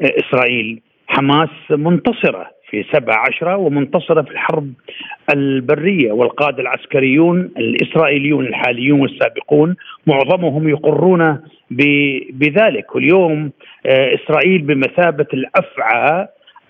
إسرائيل؟ 0.00 0.82
حماس 1.06 1.48
منتصرة 1.70 2.46
في 2.70 2.84
سبع 2.92 3.14
عشرة 3.28 3.56
ومنتصرة 3.56 4.22
في 4.22 4.30
الحرب 4.30 4.72
البرية 5.34 6.12
والقادة 6.12 6.62
العسكريون 6.62 7.50
الإسرائيليون 7.58 8.46
الحاليون 8.46 9.00
والسابقون 9.00 9.76
معظمهم 10.06 10.68
يقرون 10.68 11.38
بذلك 12.32 12.94
واليوم 12.94 13.50
آه، 13.86 14.14
إسرائيل 14.14 14.62
بمثابة 14.62 15.26
الأفعى 15.34 16.28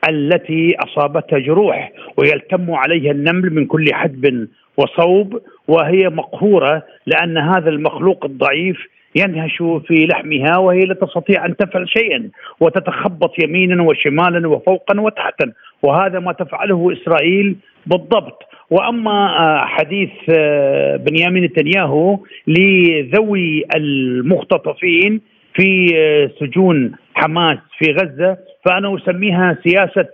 التي 0.08 0.76
أصابتها 0.78 1.38
جروح 1.38 1.92
ويلتم 2.16 2.70
عليها 2.70 3.12
النمل 3.12 3.54
من 3.54 3.66
كل 3.66 3.94
حدب 3.94 4.48
وصوب 4.76 5.40
وهي 5.68 6.08
مقهورة 6.08 6.82
لأن 7.06 7.38
هذا 7.38 7.70
المخلوق 7.70 8.24
الضعيف 8.24 8.76
ينهش 9.14 9.56
في 9.86 10.06
لحمها 10.06 10.58
وهي 10.58 10.80
لا 10.80 10.94
تستطيع 10.94 11.46
أن 11.46 11.56
تفعل 11.56 11.88
شيئا 11.88 12.30
وتتخبط 12.60 13.32
يمينا 13.44 13.82
وشمالا 13.82 14.48
وفوقا 14.48 15.00
وتحتا. 15.00 15.52
وهذا 15.82 16.18
ما 16.18 16.32
تفعله 16.32 16.92
إسرائيل 16.92 17.56
بالضبط. 17.86 18.42
وأما 18.72 19.38
آه، 19.38 19.64
حديث 19.64 20.10
آه، 20.28 20.96
بنيامين 20.96 21.44
نتنياهو 21.44 22.18
لذوي 22.46 23.64
المختطفين 23.76 25.20
في 25.54 25.86
آه، 25.96 26.30
سجون 26.40 26.92
حماس 27.14 27.58
في 27.78 27.92
غزة 27.92 28.36
فأنا 28.64 28.96
أسميها 28.96 29.58
سياسة 29.64 30.08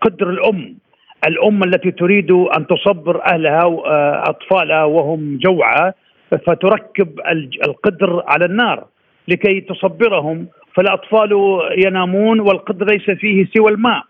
قدر 0.00 0.30
الأم. 0.30 0.76
الأم 1.28 1.62
التي 1.64 1.90
تريد 1.90 2.30
أن 2.30 2.66
تصبر 2.66 3.22
أهلها 3.32 3.62
أطفالها 4.30 4.84
وهم 4.84 5.38
جوعى 5.42 5.92
فتركب 6.46 7.20
القدر 7.66 8.22
على 8.26 8.44
النار 8.44 8.84
لكي 9.28 9.60
تصبرهم 9.60 10.46
فالأطفال 10.74 11.30
ينامون 11.86 12.40
والقدر 12.40 12.86
ليس 12.86 13.10
فيه 13.10 13.46
سوى 13.56 13.70
الماء. 13.70 14.02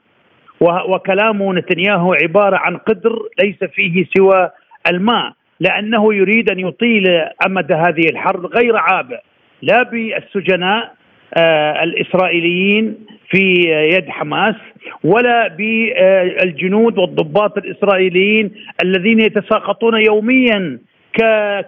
وكلام 0.61 1.59
نتنياهو 1.59 2.15
عبارة 2.15 2.57
عن 2.57 2.77
قدر 2.77 3.19
ليس 3.43 3.65
فيه 3.75 4.07
سوى 4.17 4.51
الماء 4.91 5.33
لأنه 5.61 6.15
يريد 6.15 6.51
أن 6.51 6.59
يطيل 6.59 7.09
أمد 7.47 7.73
هذه 7.73 8.09
الحرب 8.11 8.47
غير 8.47 8.77
عابئ 8.77 9.19
لا 9.63 9.83
بالسجناء 9.83 10.95
آه 11.35 11.83
الإسرائيليين 11.85 12.95
في 13.31 13.55
يد 13.95 14.09
حماس 14.11 14.55
ولا 15.05 15.49
بالجنود 15.49 16.99
والضباط 16.99 17.59
الإسرائيليين 17.59 18.51
الذين 18.85 19.21
يتساقطون 19.21 20.05
يوميا 20.07 20.79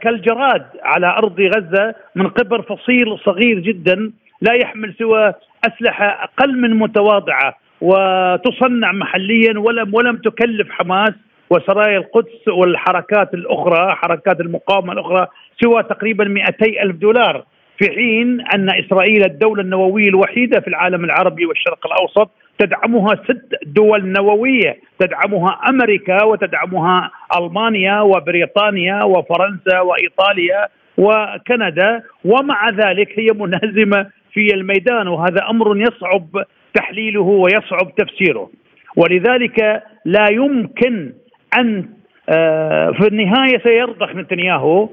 كالجراد 0.01 0.65
على 0.83 1.07
أرض 1.07 1.41
غزة 1.41 1.95
من 2.15 2.29
قبل 2.29 2.63
فصيل 2.63 3.19
صغير 3.25 3.59
جدا 3.59 4.13
لا 4.41 4.53
يحمل 4.53 4.95
سوى 4.99 5.35
أسلحة 5.65 6.07
أقل 6.07 6.61
من 6.61 6.75
متواضعة. 6.75 7.55
وتصنع 7.81 8.93
محليا 8.93 9.59
ولم 9.59 9.95
ولم 9.95 10.17
تكلف 10.17 10.71
حماس 10.71 11.13
وسرايا 11.51 11.99
القدس 11.99 12.49
والحركات 12.49 13.35
الأخرى 13.35 13.95
حركات 13.95 14.41
المقاومة 14.41 14.93
الأخرى 14.93 15.27
سوى 15.63 15.83
تقريبا 15.83 16.25
200 16.25 16.67
ألف 16.83 16.97
دولار 16.97 17.45
في 17.79 17.91
حين 17.91 18.41
أن 18.41 18.71
إسرائيل 18.71 19.25
الدولة 19.25 19.63
النووية 19.63 20.09
الوحيدة 20.09 20.61
في 20.61 20.69
العالم 20.69 21.05
العربي 21.05 21.47
والشرق 21.47 21.87
الأوسط 21.87 22.31
تدعمها 22.59 23.15
ست 23.15 23.55
دول 23.67 24.07
نووية 24.07 24.79
تدعمها 24.99 25.61
أمريكا 25.69 26.25
وتدعمها 26.25 27.11
ألمانيا 27.39 28.01
وبريطانيا 28.01 29.03
وفرنسا 29.05 29.81
وإيطاليا 29.81 30.69
وكندا 30.99 32.03
ومع 32.25 32.71
ذلك 32.71 33.19
هي 33.19 33.27
منهزمة 33.35 34.07
في 34.33 34.55
الميدان 34.55 35.09
وهذا 35.09 35.51
أمر 35.51 35.77
يصعب 35.77 36.45
تحليله 36.79 37.21
ويصعب 37.21 37.95
تفسيره. 37.97 38.51
ولذلك 38.97 39.83
لا 40.05 40.27
يمكن 40.31 41.13
أن 41.59 41.89
آه، 42.29 42.91
في 42.91 43.07
النهاية 43.09 43.59
سيرضخ 43.63 44.11
نتنياهو 44.15 44.89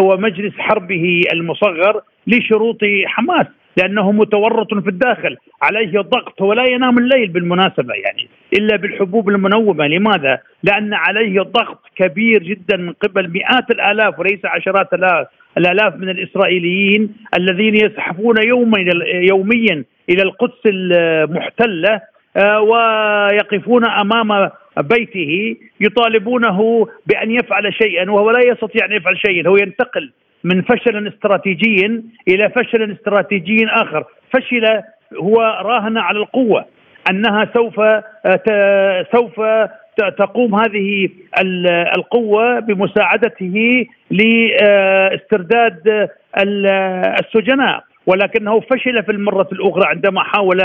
ومجلس 0.00 0.54
حربه 0.58 1.20
المصغر 1.32 2.00
لشروط 2.26 2.78
حماس 3.06 3.46
لأنه 3.76 4.12
متورط 4.12 4.74
في 4.74 4.88
الداخل 4.88 5.36
عليه 5.62 6.00
ضغط 6.00 6.42
ولا 6.42 6.64
ينام 6.70 6.98
الليل 6.98 7.28
بالمناسبة 7.28 7.94
يعني 7.94 8.28
إلا 8.58 8.76
بالحبوب 8.76 9.28
المنومة. 9.28 9.86
لماذا؟ 9.86 10.38
لأن 10.62 10.94
عليه 10.94 11.40
ضغط 11.40 11.80
كبير 11.96 12.42
جدا 12.42 12.76
من 12.76 12.92
قبل 12.92 13.30
مئات 13.30 13.70
الآلاف 13.70 14.18
وليس 14.18 14.44
عشرات 14.44 14.94
الآلاف. 14.94 15.26
الآلاف 15.58 15.94
من 15.96 16.08
الإسرائيليين 16.08 17.14
الذين 17.38 17.74
يزحفون 17.74 18.36
يوما 18.46 18.78
يوميا 19.04 19.84
إلى 20.10 20.22
القدس 20.22 20.60
المحتلة 20.66 22.00
آه، 22.36 22.60
ويقفون 22.60 23.84
أمام 23.86 24.50
بيته 24.78 25.56
يطالبونه 25.80 26.88
بأن 27.06 27.30
يفعل 27.30 27.74
شيئا 27.74 28.10
وهو 28.10 28.30
لا 28.30 28.40
يستطيع 28.46 28.84
أن 28.84 28.92
يفعل 28.92 29.18
شيئا. 29.26 29.48
هو 29.48 29.56
ينتقل 29.56 30.12
من 30.44 30.62
فشل 30.62 31.08
استراتيجي 31.08 32.02
إلى 32.28 32.50
فشل 32.50 32.92
استراتيجي 32.92 33.66
آخر. 33.66 34.04
فشل 34.32 34.82
هو 35.22 35.36
راهن 35.62 35.98
على 35.98 36.18
القوة 36.18 36.64
أنها 37.10 37.48
سوف 37.54 37.80
آه، 37.80 39.06
سوف 39.14 39.40
تقوم 40.18 40.54
هذه 40.54 41.08
القوة 41.96 42.60
بمساعدته 42.60 43.86
لاسترداد 44.10 46.08
السجناء. 47.20 47.84
ولكنه 48.06 48.60
فشل 48.60 49.02
في 49.02 49.12
المرة 49.12 49.48
الأخرى 49.52 49.82
عندما 49.86 50.22
حاول 50.22 50.60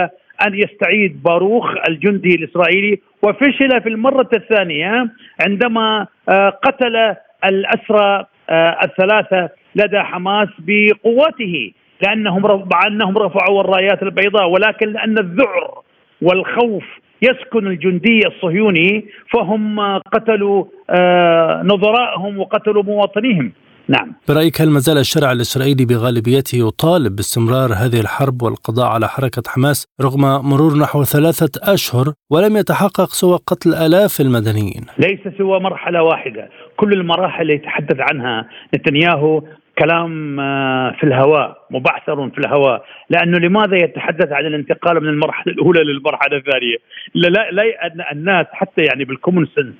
أن 0.47 0.53
يستعيد 0.53 1.23
باروخ 1.23 1.73
الجندي 1.89 2.35
الإسرائيلي 2.35 2.99
وفشل 3.23 3.81
في 3.81 3.89
المرة 3.89 4.29
الثانية 4.33 5.11
عندما 5.45 6.07
آه، 6.29 6.49
قتل 6.49 7.15
الأسرى 7.45 8.25
آه، 8.49 8.77
الثلاثة 8.83 9.49
لدى 9.75 9.99
حماس 9.99 10.49
بقوته 10.59 11.71
لأنهم 12.01 12.41
مع 12.73 12.87
أنهم 12.87 13.17
رفعوا 13.17 13.61
الرايات 13.61 14.03
البيضاء 14.03 14.49
ولكن 14.49 14.93
لأن 14.93 15.17
الذعر 15.17 15.81
والخوف 16.21 16.83
يسكن 17.21 17.67
الجندي 17.67 18.19
الصهيوني 18.27 19.05
فهم 19.33 19.79
قتلوا 19.97 20.65
آه، 20.89 21.61
نظرائهم 21.63 22.39
وقتلوا 22.39 22.83
مواطنيهم. 22.83 23.51
نعم. 23.87 24.13
برأيك 24.27 24.61
هل 24.61 24.69
ما 24.69 24.79
زال 24.79 24.97
الشارع 24.97 25.31
الإسرائيلي 25.31 25.85
بغالبيته 25.85 26.67
يطالب 26.67 27.15
باستمرار 27.15 27.73
هذه 27.73 27.99
الحرب 28.01 28.41
والقضاء 28.41 28.87
على 28.87 29.07
حركة 29.07 29.41
حماس 29.47 29.85
رغم 30.01 30.21
مرور 30.21 30.77
نحو 30.77 31.03
ثلاثة 31.03 31.73
أشهر 31.73 32.13
ولم 32.29 32.57
يتحقق 32.57 33.09
سوى 33.09 33.39
قتل 33.47 33.73
آلاف 33.73 34.21
المدنيين؟ 34.21 34.85
ليس 34.97 35.37
سوى 35.37 35.59
مرحلة 35.59 36.03
واحدة. 36.03 36.49
كل 36.77 36.93
المراحل 36.93 37.41
اللي 37.41 37.53
يتحدث 37.53 37.97
عنها 37.99 38.47
نتنياهو 38.75 39.43
كلام 39.79 40.39
آه، 40.39 40.91
في 40.91 41.03
الهواء 41.03 41.57
مبعثر 41.69 42.29
في 42.29 42.37
الهواء. 42.37 42.85
لأنه 43.09 43.37
لماذا 43.37 43.75
يتحدث 43.75 44.31
عن 44.31 44.45
الانتقال 44.45 45.03
من 45.03 45.09
المرحلة 45.09 45.53
الأولى 45.53 45.83
للمرحلة 45.83 46.37
الثانية؟ 46.37 46.77
لا 47.15 47.51
لا, 47.51 48.11
الناس 48.11 48.45
حتى 48.51 48.83
يعني 48.83 49.05
بالكومن 49.05 49.45
سنس 49.45 49.73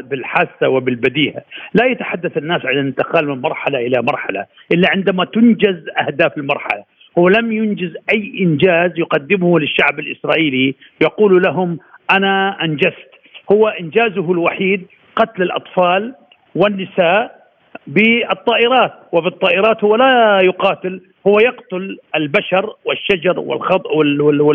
بالحاسة 0.00 0.68
وبالبديهة، 0.68 1.42
لا 1.74 1.86
يتحدث 1.86 2.36
الناس 2.36 2.66
عن 2.66 2.72
الانتقال 2.72 3.28
من 3.28 3.40
مرحلة 3.40 3.78
إلى 3.78 4.02
مرحلة 4.02 4.46
إلا 4.72 4.90
عندما 4.90 5.24
تنجز 5.24 5.88
أهداف 5.98 6.38
المرحلة، 6.38 6.84
هو 7.18 7.28
لم 7.28 7.52
ينجز 7.52 7.96
أي 8.14 8.38
إنجاز 8.40 8.90
يقدمه 8.96 9.60
للشعب 9.60 9.98
الإسرائيلي 9.98 10.74
يقول 11.00 11.42
لهم 11.42 11.78
أنا 12.10 12.64
أنجزت، 12.64 13.10
هو 13.52 13.68
إنجازه 13.68 14.32
الوحيد 14.32 14.86
قتل 15.16 15.42
الأطفال 15.42 16.14
والنساء 16.54 17.43
بالطائرات 17.86 18.92
وبالطائرات 19.12 19.84
هو 19.84 19.96
لا 19.96 20.40
يقاتل 20.44 21.00
هو 21.26 21.38
يقتل 21.38 21.98
البشر 22.16 22.74
والشجر 22.84 23.40
والخض 23.40 23.86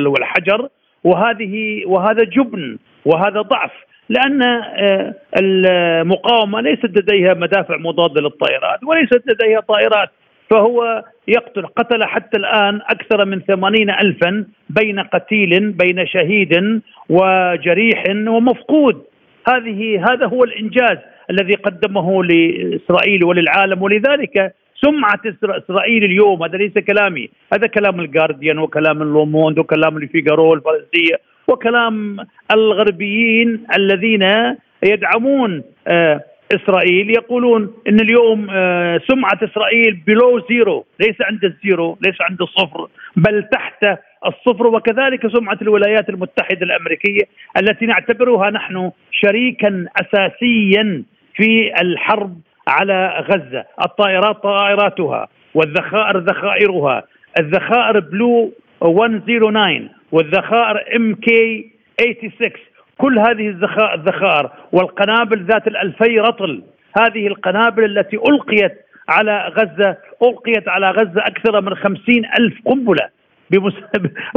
والحجر 0.07 0.69
وهذه 1.03 1.85
وهذا 1.85 2.23
جبن 2.23 2.77
وهذا 3.05 3.41
ضعف 3.41 3.71
لأن 4.09 4.43
آه، 4.43 5.13
المقاومة 5.39 6.61
ليست 6.61 6.85
لديها 6.85 7.33
مدافع 7.33 7.77
مضاده 7.77 8.21
للطائرات 8.21 8.83
وليست 8.83 9.23
لديها 9.27 9.59
طائرات 9.59 10.09
فهو 10.49 11.03
يقتل 11.27 11.65
قتل 11.65 12.03
حتى 12.03 12.37
الآن 12.37 12.81
أكثر 12.89 13.25
من 13.25 13.41
ثمانين 13.41 13.89
ألفا 13.89 14.45
بين 14.69 14.99
قتيل 14.99 15.71
بين 15.71 16.07
شهيد 16.07 16.81
وجريح 17.09 18.03
ومفقود. 18.09 19.03
هذه 19.47 20.05
هذا 20.11 20.25
هو 20.27 20.43
الإنجاز. 20.43 20.97
الذي 21.29 21.53
قدمه 21.53 22.23
لإسرائيل 22.23 23.23
وللعالم 23.23 23.81
ولذلك 23.81 24.53
سمعة 24.81 25.21
إسرائيل 25.41 26.03
اليوم 26.03 26.43
هذا 26.43 26.57
ليس 26.57 26.73
كلامي 26.73 27.29
هذا 27.53 27.67
كلام 27.67 27.99
الجارديان 27.99 28.59
وكلام 28.59 29.01
اللوموند 29.01 29.59
وكلام 29.59 29.97
الفيجارو 29.97 30.53
الفرنسية 30.53 31.19
وكلام 31.47 32.17
الغربيين 32.51 33.63
الذين 33.77 34.55
يدعمون 34.83 35.63
آه، 35.87 36.21
إسرائيل 36.55 37.09
يقولون 37.09 37.73
إن 37.87 37.99
اليوم 37.99 38.47
آه، 38.51 39.01
سمعه 39.07 39.39
إسرائيل 39.43 39.93
below 40.07 40.45
zero 40.49 40.85
ليس 40.99 41.15
عند 41.21 41.45
ال 41.45 41.56
zero 41.56 41.97
ليس 42.05 42.21
عند 42.21 42.41
الصفر 42.41 42.87
بل 43.15 43.43
تحت 43.51 43.85
الصفر 44.25 44.67
وكذلك 44.67 45.27
سمعه 45.27 45.57
الولايات 45.61 46.09
المتحدة 46.09 46.65
الأمريكية 46.65 47.23
التي 47.57 47.85
نعتبرها 47.85 48.49
نحن 48.49 48.91
شريكا 49.11 49.85
اساسيا 50.01 51.03
في 51.39 51.81
الحرب 51.81 52.37
على 52.67 53.25
غزة، 53.31 53.65
الطائرات 53.85 54.43
طائراتها 54.43 55.27
والذخائر 55.53 56.17
ذخائرها، 56.17 57.03
الذخائر 57.39 57.99
بلو 57.99 58.51
109 58.81 59.89
والذخائر 60.11 60.95
إم 60.95 61.15
كي 61.15 61.71
86 61.99 62.51
كل 62.97 63.19
هذه 63.19 63.47
الذخائر 63.95 64.49
والقنابل 64.71 65.43
ذات 65.43 65.67
الألفي 65.67 66.19
رطل. 66.19 66.63
هذه 66.97 67.27
القنابل 67.27 67.97
التي 67.97 68.17
ألقيت 68.17 68.85
على 69.09 69.47
غزة 69.47 69.97
ألقيت 70.23 70.67
على 70.67 70.91
غزة 70.91 71.21
أكثر 71.21 71.61
من 71.61 71.75
خمسين 71.75 72.25
ألف 72.39 72.53
قنبلة 72.65 73.09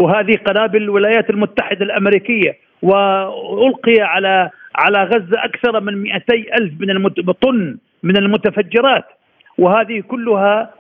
وهذه 0.03 0.37
قنابل 0.47 0.83
الولايات 0.83 1.31
المتحدة 1.31 1.85
الأمريكية. 1.85 2.57
وألقي 2.83 4.01
على 4.01 4.51
على 4.75 5.05
غزة 5.05 5.45
أكثر 5.45 5.81
من 5.81 6.03
200 6.03 6.35
ألف 6.35 6.73
من 6.81 7.09
طن 7.33 7.79
من 8.03 8.16
المتفجرات. 8.16 9.05
وهذه 9.59 10.01
كلها 10.01 10.70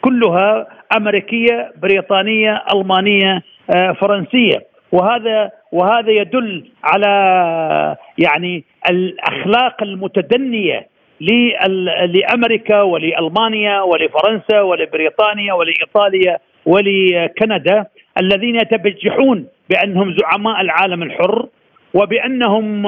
كلها 0.00 0.66
أمريكية 0.96 1.72
بريطانية 1.82 2.64
ألمانية 2.74 3.42
آه، 3.70 3.92
فرنسية. 3.92 4.66
وهذا 4.92 5.50
وهذا 5.72 6.10
يدل 6.10 6.64
على 6.84 7.96
يعني 8.18 8.64
الأخلاق 8.90 9.82
المتدنية 9.82 10.86
لأمريكا 12.14 12.82
ولألمانيا 12.82 13.80
ولفرنسا 13.80 14.60
ولبريطانيا 14.60 15.52
ولإيطاليا 15.52 16.38
ولكندا 16.66 17.86
الذين 18.20 18.56
يتبجحون 18.56 19.46
بأنهم 19.70 20.16
زعماء 20.18 20.60
العالم 20.60 21.02
الحر. 21.02 21.48
وبأنهم 21.94 22.86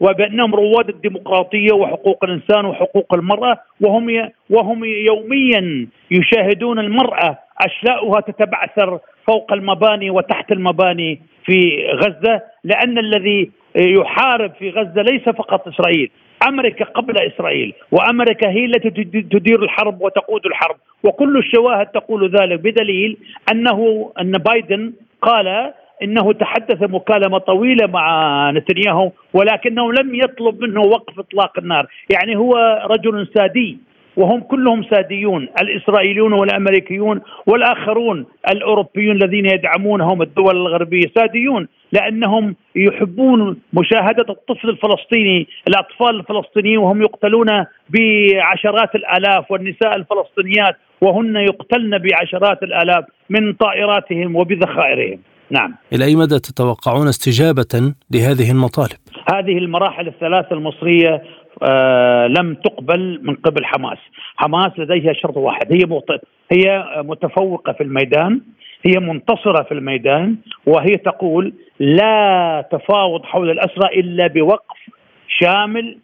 وبأنهم 0.00 0.54
رواد 0.54 0.88
الديمقراطية 0.88 1.72
وحقوق 1.72 2.24
الإنسان 2.24 2.64
وحقوق 2.64 3.14
المرأة 3.14 3.58
وهم 3.80 4.30
وهم 4.50 4.84
يوميا 4.84 5.86
يشاهدون 6.10 6.78
المرأة 6.78 7.38
أشلاؤها 7.60 8.20
تتبعثر 8.20 8.98
فوق 9.26 9.52
المباني 9.52 10.10
وتحت 10.10 10.52
المباني 10.52 11.20
في 11.44 11.86
غزة 11.94 12.42
لأن 12.64 12.98
الذي 12.98 13.50
يحارب 13.76 14.52
في 14.58 14.70
غزة 14.70 15.02
ليس 15.02 15.22
فقط 15.22 15.68
إسرائيل 15.68 16.10
أمريكا 16.48 16.84
قبل 16.84 17.14
إسرائيل 17.18 17.74
وأمريكا 17.92 18.50
هي 18.50 18.64
التي 18.64 18.90
تدير 19.22 19.62
الحرب 19.62 20.00
وتقود 20.00 20.46
الحرب. 20.46 20.76
وكل 21.04 21.38
الشواهد 21.38 21.86
تقول 21.86 22.30
ذلك 22.30 22.60
بدليل 22.60 23.16
انه 23.52 24.10
أن 24.20 24.32
بايدن 24.32 24.92
قال 25.22 25.72
إنه 26.02 26.32
تحدث 26.32 26.82
مكالمة 26.82 27.38
طويلة 27.38 27.86
مع 27.86 28.50
نتنياهو 28.50 29.10
ولكنه 29.32 29.92
لم 29.92 30.14
يطلب 30.14 30.62
منه 30.62 30.80
وقف 30.80 31.18
إطلاق 31.18 31.58
النار، 31.58 31.86
يعني 32.10 32.36
هو 32.36 32.54
رجل 32.90 33.28
سادي 33.34 33.78
وهم 34.16 34.40
كلهم 34.40 34.82
ساديون 34.82 35.48
الإسرائيليون 35.62 36.32
والأمريكيون 36.32 37.20
والآخرون 37.46 38.26
الأوروبيون 38.50 39.16
الذين 39.16 39.46
يدعمونهم 39.46 40.22
الدول 40.22 40.56
الغربية 40.56 41.06
ساديون 41.14 41.68
لأنهم 41.92 42.56
يحبون 42.76 43.56
مشاهدة 43.72 44.26
الطفل 44.28 44.68
الفلسطيني 44.68 45.46
الأطفال 45.68 46.16
الفلسطينيين 46.16 46.78
وهم 46.78 47.02
يقتلون 47.02 47.64
بعشرات 47.90 48.94
الآلاف 48.94 49.50
والنساء 49.50 49.96
الفلسطينيات 49.96 50.76
وهن 51.00 51.36
يقتلن 51.36 51.98
بعشرات 51.98 52.62
الآلاف 52.62 53.04
من 53.30 53.52
طائراتهم 53.52 54.36
وبذخائرهم. 54.36 55.18
نعم. 55.50 55.74
إلى 55.92 56.04
أي 56.04 56.16
مدى 56.16 56.38
تتوقعون 56.38 57.08
استجابة 57.08 57.94
لهذه 58.10 58.50
المطالب؟ 58.50 58.98
هذه 59.32 59.58
المراحل 59.58 60.08
الثلاث 60.08 60.52
المصرية 60.52 61.22
آه 61.62 62.26
لم 62.26 62.54
تقبل 62.54 63.20
من 63.22 63.34
قبل 63.34 63.64
حماس. 63.64 63.98
حماس 64.36 64.72
لديها 64.78 65.12
شرط 65.12 65.36
واحد. 65.36 65.72
هي 65.72 66.00
هي 66.52 66.84
متفوقة 67.02 67.72
في 67.72 67.82
الميدان 67.82 68.40
هي 68.86 69.00
منتصرة 69.00 69.62
في 69.62 69.74
الميدان 69.74 70.36
وهي 70.66 70.96
تقول 70.96 71.54
لا 71.80 72.68
تفاوض 72.72 73.24
حول 73.24 73.50
الأسرى 73.50 74.00
إلا 74.00 74.26
بوقف 74.26 74.76
شامل 75.28 75.98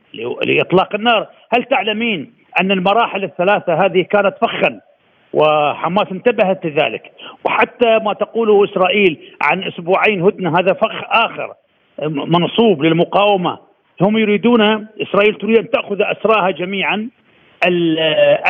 لإطلاق 0.46 0.94
النار. 0.94 1.26
هل 1.56 1.64
تعلمين 1.64 2.32
أن 2.60 2.72
المراحل 2.72 3.24
الثلاثة 3.24 3.74
هذه 3.74 4.02
كانت 4.02 4.34
فخا 4.40 4.80
وحماس 5.36 6.06
انتبهت 6.12 6.66
لذلك. 6.66 7.02
وحتى 7.44 7.98
ما 8.04 8.12
تقوله 8.12 8.64
إسرائيل 8.64 9.18
عن 9.42 9.62
أسبوعين 9.64 10.22
هدنة 10.22 10.58
هذا 10.58 10.72
فخ 10.72 11.02
آخر 11.10 11.52
منصوب 12.08 12.82
للمقاومة. 12.82 13.58
هم 14.02 14.18
يريدون 14.18 14.60
إسرائيل 15.02 15.34
تريد 15.34 15.58
أن 15.58 15.70
تأخذ 15.70 16.02
أسراها 16.02 16.50
جميعا. 16.50 17.08
ال 17.66 17.98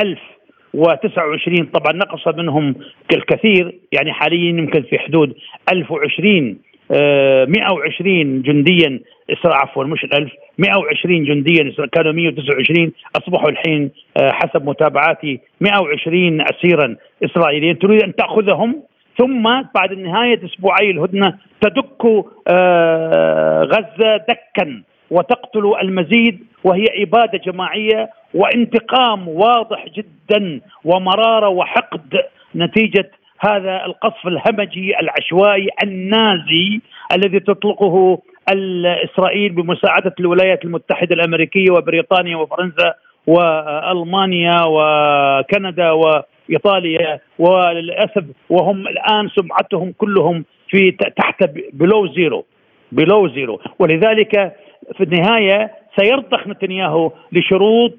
1029 0.02 1.66
طبعا 1.66 1.92
نقص 1.92 2.28
منهم 2.28 2.74
الكثير 3.14 3.74
يعني 3.92 4.12
حاليا 4.12 4.48
يمكن 4.48 4.82
في 4.82 4.98
حدود 4.98 5.34
1020 5.72 6.58
120 6.90 8.42
جنديا. 8.42 9.00
عفوا 9.44 9.84
مش 9.84 10.04
الألف 10.04 10.32
120 10.58 11.24
جنديا 11.24 11.72
كانوا 11.92 12.12
129 12.12 12.92
أصبحوا 13.16 13.50
الحين 13.50 13.90
آه، 14.16 14.32
حسب 14.32 14.68
متابعاتي 14.68 15.40
120 15.60 16.40
أسيرا 16.40 16.96
إسرائيليا 17.24 17.72
تريد 17.72 18.02
أن 18.02 18.14
تأخذهم؟ 18.14 18.82
ثم 19.18 19.42
بعد 19.74 19.92
نهاية 19.92 20.44
أسبوعي 20.44 20.90
الهدنة 20.90 21.38
تدك 21.60 22.24
آه، 22.48 23.62
غزة 23.62 24.16
دكا 24.16 24.82
وتقتل 25.10 25.72
المزيد 25.82 26.46
وهي 26.64 26.84
إبادة 27.02 27.38
جماعية 27.38 28.10
وانتقام 28.34 29.28
واضح 29.28 29.86
جدا 29.88 30.60
ومرارة 30.84 31.48
وحقد 31.48 32.22
نتيجة 32.56 33.10
هذا 33.40 33.84
القصف 33.84 34.26
الهمجي 34.26 35.00
العشوائي 35.00 35.68
النازي 35.84 36.80
الذي 37.12 37.40
تطلقه 37.40 38.18
اسرائيل 38.50 39.52
بمساعدة 39.52 40.14
الولايات 40.20 40.64
المتحدة 40.64 41.14
الأمريكية 41.14 41.70
وبريطانيا 41.70 42.36
وفرنسا 42.36 42.94
وألمانيا 43.26 44.62
وكندا 44.66 45.90
وإيطاليا 45.90 47.20
وللأسف 47.38 48.24
وهم 48.50 48.88
الآن 48.88 49.28
سمعتهم 49.28 49.92
كلهم 49.98 50.44
في 50.68 50.90
تحت 51.16 51.44
below 51.72 52.06
zero 52.06 52.44
below 52.92 53.28
zero 53.28 53.60
ولذلك 53.78 54.56
في 54.96 55.04
النهاية 55.04 55.70
سيرضخ 56.00 56.46
نتنياهو 56.46 57.12
لشروط 57.32 57.98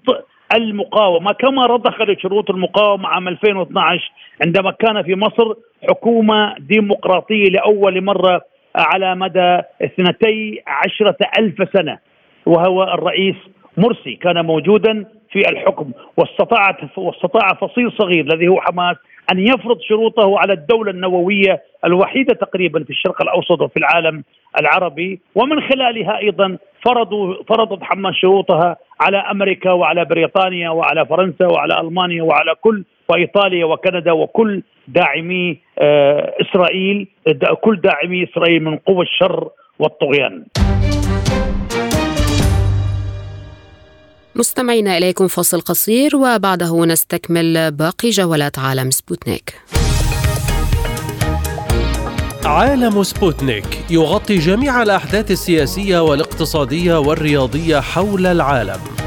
المقاومة 0.55 1.31
كما 1.31 1.65
رضخ 1.65 2.01
لشروط 2.01 2.49
المقاومة 2.49 3.07
عام 3.07 3.27
2012 3.27 4.11
عندما 4.45 4.71
كان 4.71 5.03
في 5.03 5.15
مصر 5.15 5.53
حكومة 5.89 6.55
ديمقراطية 6.59 7.49
لأول 7.49 8.03
مرة 8.03 8.41
على 8.77 9.15
مدى 9.15 9.61
اثنتي 9.81 10.61
عشرة 10.67 11.17
ألف 11.39 11.69
سنة 11.73 11.97
وهو 12.45 12.83
الرئيس 12.83 13.35
مرسي 13.77 14.15
كان 14.15 14.45
موجودا 14.45 15.05
في 15.31 15.39
الحكم 15.49 15.91
واستطاع 16.17 16.77
واستطاع 16.97 17.53
فصيل 17.53 17.91
صغير 17.91 18.25
الذي 18.33 18.47
هو 18.47 18.61
حماس 18.61 18.97
أن 19.31 19.39
يفرض 19.39 19.79
شروطه 19.81 20.39
على 20.39 20.53
الدولة 20.53 20.91
النووية 20.91 21.61
الوحيدة 21.85 22.33
تقريبا 22.33 22.83
في 22.83 22.89
الشرق 22.89 23.21
الأوسط 23.21 23.61
وفي 23.61 23.77
العالم 23.77 24.23
العربي. 24.59 25.19
ومن 25.35 25.61
خلالها 25.61 26.17
أيضا 26.17 26.57
فرضوا 26.85 27.43
فرضت 27.49 27.83
حماس 27.83 28.15
شروطها 28.15 28.77
على 29.01 29.17
أمريكا 29.17 29.71
وعلى 29.71 30.05
بريطانيا 30.05 30.69
وعلى 30.69 31.05
فرنسا 31.05 31.47
وعلى 31.47 31.79
ألمانيا 31.81 32.23
وعلى 32.23 32.55
كل 32.61 32.83
وإيطاليا 33.09 33.65
وكندا 33.65 34.11
وكل 34.11 34.63
داعمي 34.87 35.59
آه، 35.79 36.33
إسرائيل 36.41 37.07
كل 37.61 37.81
داعمي 37.81 38.23
إسرائيل 38.23 38.63
من 38.63 38.77
قوى 38.77 39.03
الشر 39.05 39.49
والطغيان. 39.79 40.45
مستمعينا 44.35 44.97
إليكم 44.97 45.27
فاصل 45.27 45.61
قصير 45.61 46.15
وبعده 46.15 46.85
نستكمل 46.85 47.71
باقي 47.71 48.09
جولات 48.09 48.59
عالم 48.59 48.91
سبوتنيك. 48.91 49.53
عالم 52.45 53.03
سبوتنيك 53.03 53.65
يغطي 53.89 54.37
جميع 54.37 54.81
الأحداث 54.83 55.31
السياسية 55.31 55.99
والاقتصادية 55.99 56.99
والرياضية 56.99 57.79
حول 57.79 58.25
العالم. 58.25 59.06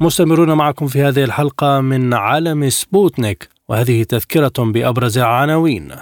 مستمرون 0.00 0.52
معكم 0.52 0.86
في 0.86 1.02
هذه 1.02 1.24
الحلقة 1.24 1.80
من 1.80 2.14
عالم 2.14 2.68
سبوتنيك 2.68 3.48
وهذه 3.68 4.02
تذكرة 4.02 4.52
بأبرز 4.58 5.18
عناوين. 5.18 5.92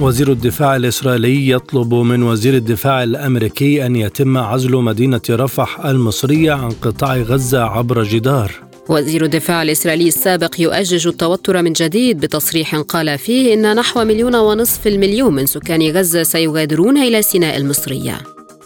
وزير 0.00 0.32
الدفاع 0.32 0.76
الإسرائيلي 0.76 1.50
يطلب 1.50 1.94
من 1.94 2.22
وزير 2.22 2.54
الدفاع 2.54 3.02
الأمريكي 3.02 3.86
أن 3.86 3.96
يتم 3.96 4.38
عزل 4.38 4.76
مدينة 4.76 5.20
رفح 5.30 5.86
المصرية 5.86 6.52
عن 6.52 6.70
قطاع 6.70 7.16
غزة 7.16 7.62
عبر 7.62 8.02
جدار. 8.02 8.67
وزير 8.88 9.24
الدفاع 9.24 9.62
الإسرائيلي 9.62 10.08
السابق 10.08 10.60
يؤجج 10.60 11.06
التوتر 11.06 11.62
من 11.62 11.72
جديد 11.72 12.20
بتصريح 12.20 12.76
قال 12.76 13.18
فيه 13.18 13.54
إن 13.54 13.76
نحو 13.76 14.04
مليون 14.04 14.34
ونصف 14.34 14.86
المليون 14.86 15.34
من 15.34 15.46
سكان 15.46 15.82
غزة 15.90 16.22
سيغادرون 16.22 16.98
إلى 16.98 17.22
سيناء 17.22 17.56
المصرية. 17.56 18.18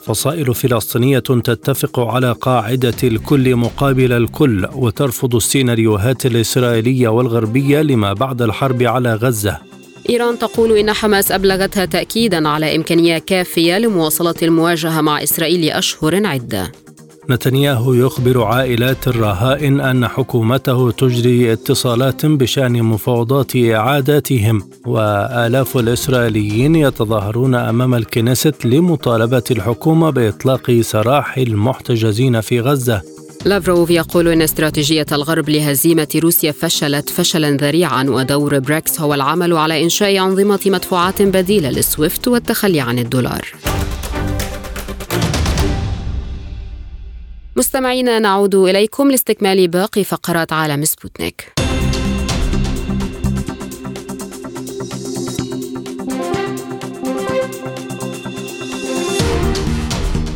فصائل 0.05 0.55
فلسطينية 0.55 1.19
تتفق 1.19 2.01
على 2.01 2.33
قاعدة 2.33 2.95
الكل 3.05 3.57
مقابل 3.57 4.13
الكل 4.13 4.69
وترفض 4.75 5.35
السيناريوهات 5.35 6.27
الإسرائيلية 6.27 7.09
والغربية 7.09 7.83
لما 7.83 8.13
بعد 8.13 8.43
الحرب 8.43 8.83
على 8.83 9.15
غزة. 9.15 9.59
إيران 10.11 10.39
تقول 10.39 10.79
إن 10.79 10.93
حماس 10.93 11.33
أبلغتها 11.33 11.85
تأكيدا 11.85 12.49
على 12.49 12.77
إمكانية 12.77 13.19
كافية 13.19 13.79
لمواصلة 13.79 14.35
المواجهة 14.43 15.01
مع 15.01 15.23
إسرائيل 15.23 15.67
لأشهر 15.67 16.27
عدة. 16.27 16.73
نتنياهو 17.31 17.93
يخبر 17.93 18.43
عائلات 18.43 19.09
الرهائن 19.09 19.81
أن 19.81 20.09
حكومته 20.09 20.91
تجري 20.91 21.53
اتصالات 21.53 22.27
بشأن 22.27 22.83
مفاوضات 22.83 23.57
إعادتهم 23.57 24.63
وآلاف 24.87 25.77
الإسرائيليين 25.77 26.77
يتظاهرون 26.77 27.55
أمام 27.55 27.95
الكنيست 27.95 28.67
لمطالبة 28.67 29.43
الحكومة 29.51 30.11
بإطلاق 30.11 30.81
سراح 30.81 31.39
المحتجزين 31.39 32.41
في 32.41 32.61
غزة 32.61 33.03
لافروف 33.45 33.91
يقول 33.91 34.29
إن 34.29 34.43
استراتيجية 34.43 35.07
الغرب 35.13 35.49
لهزيمة 35.49 36.09
روسيا 36.15 36.53
فشلت 36.53 37.11
فشلا 37.11 37.51
ذريعا 37.51 38.05
ودور 38.05 38.59
بريكس 38.59 39.01
هو 39.01 39.15
العمل 39.15 39.53
على 39.53 39.85
إنشاء 39.85 40.19
أنظمة 40.19 40.61
مدفوعات 40.67 41.23
بديلة 41.23 41.71
للسويفت 41.71 42.29
والتخلي 42.29 42.81
عن 42.81 42.99
الدولار. 42.99 43.49
مستمعينا 47.63 48.19
نعود 48.19 48.55
إليكم 48.55 49.11
لاستكمال 49.11 49.69
باقي 49.69 50.05
فقرات 50.05 50.53
عالم 50.53 50.85
سبوتنيك. 50.85 51.62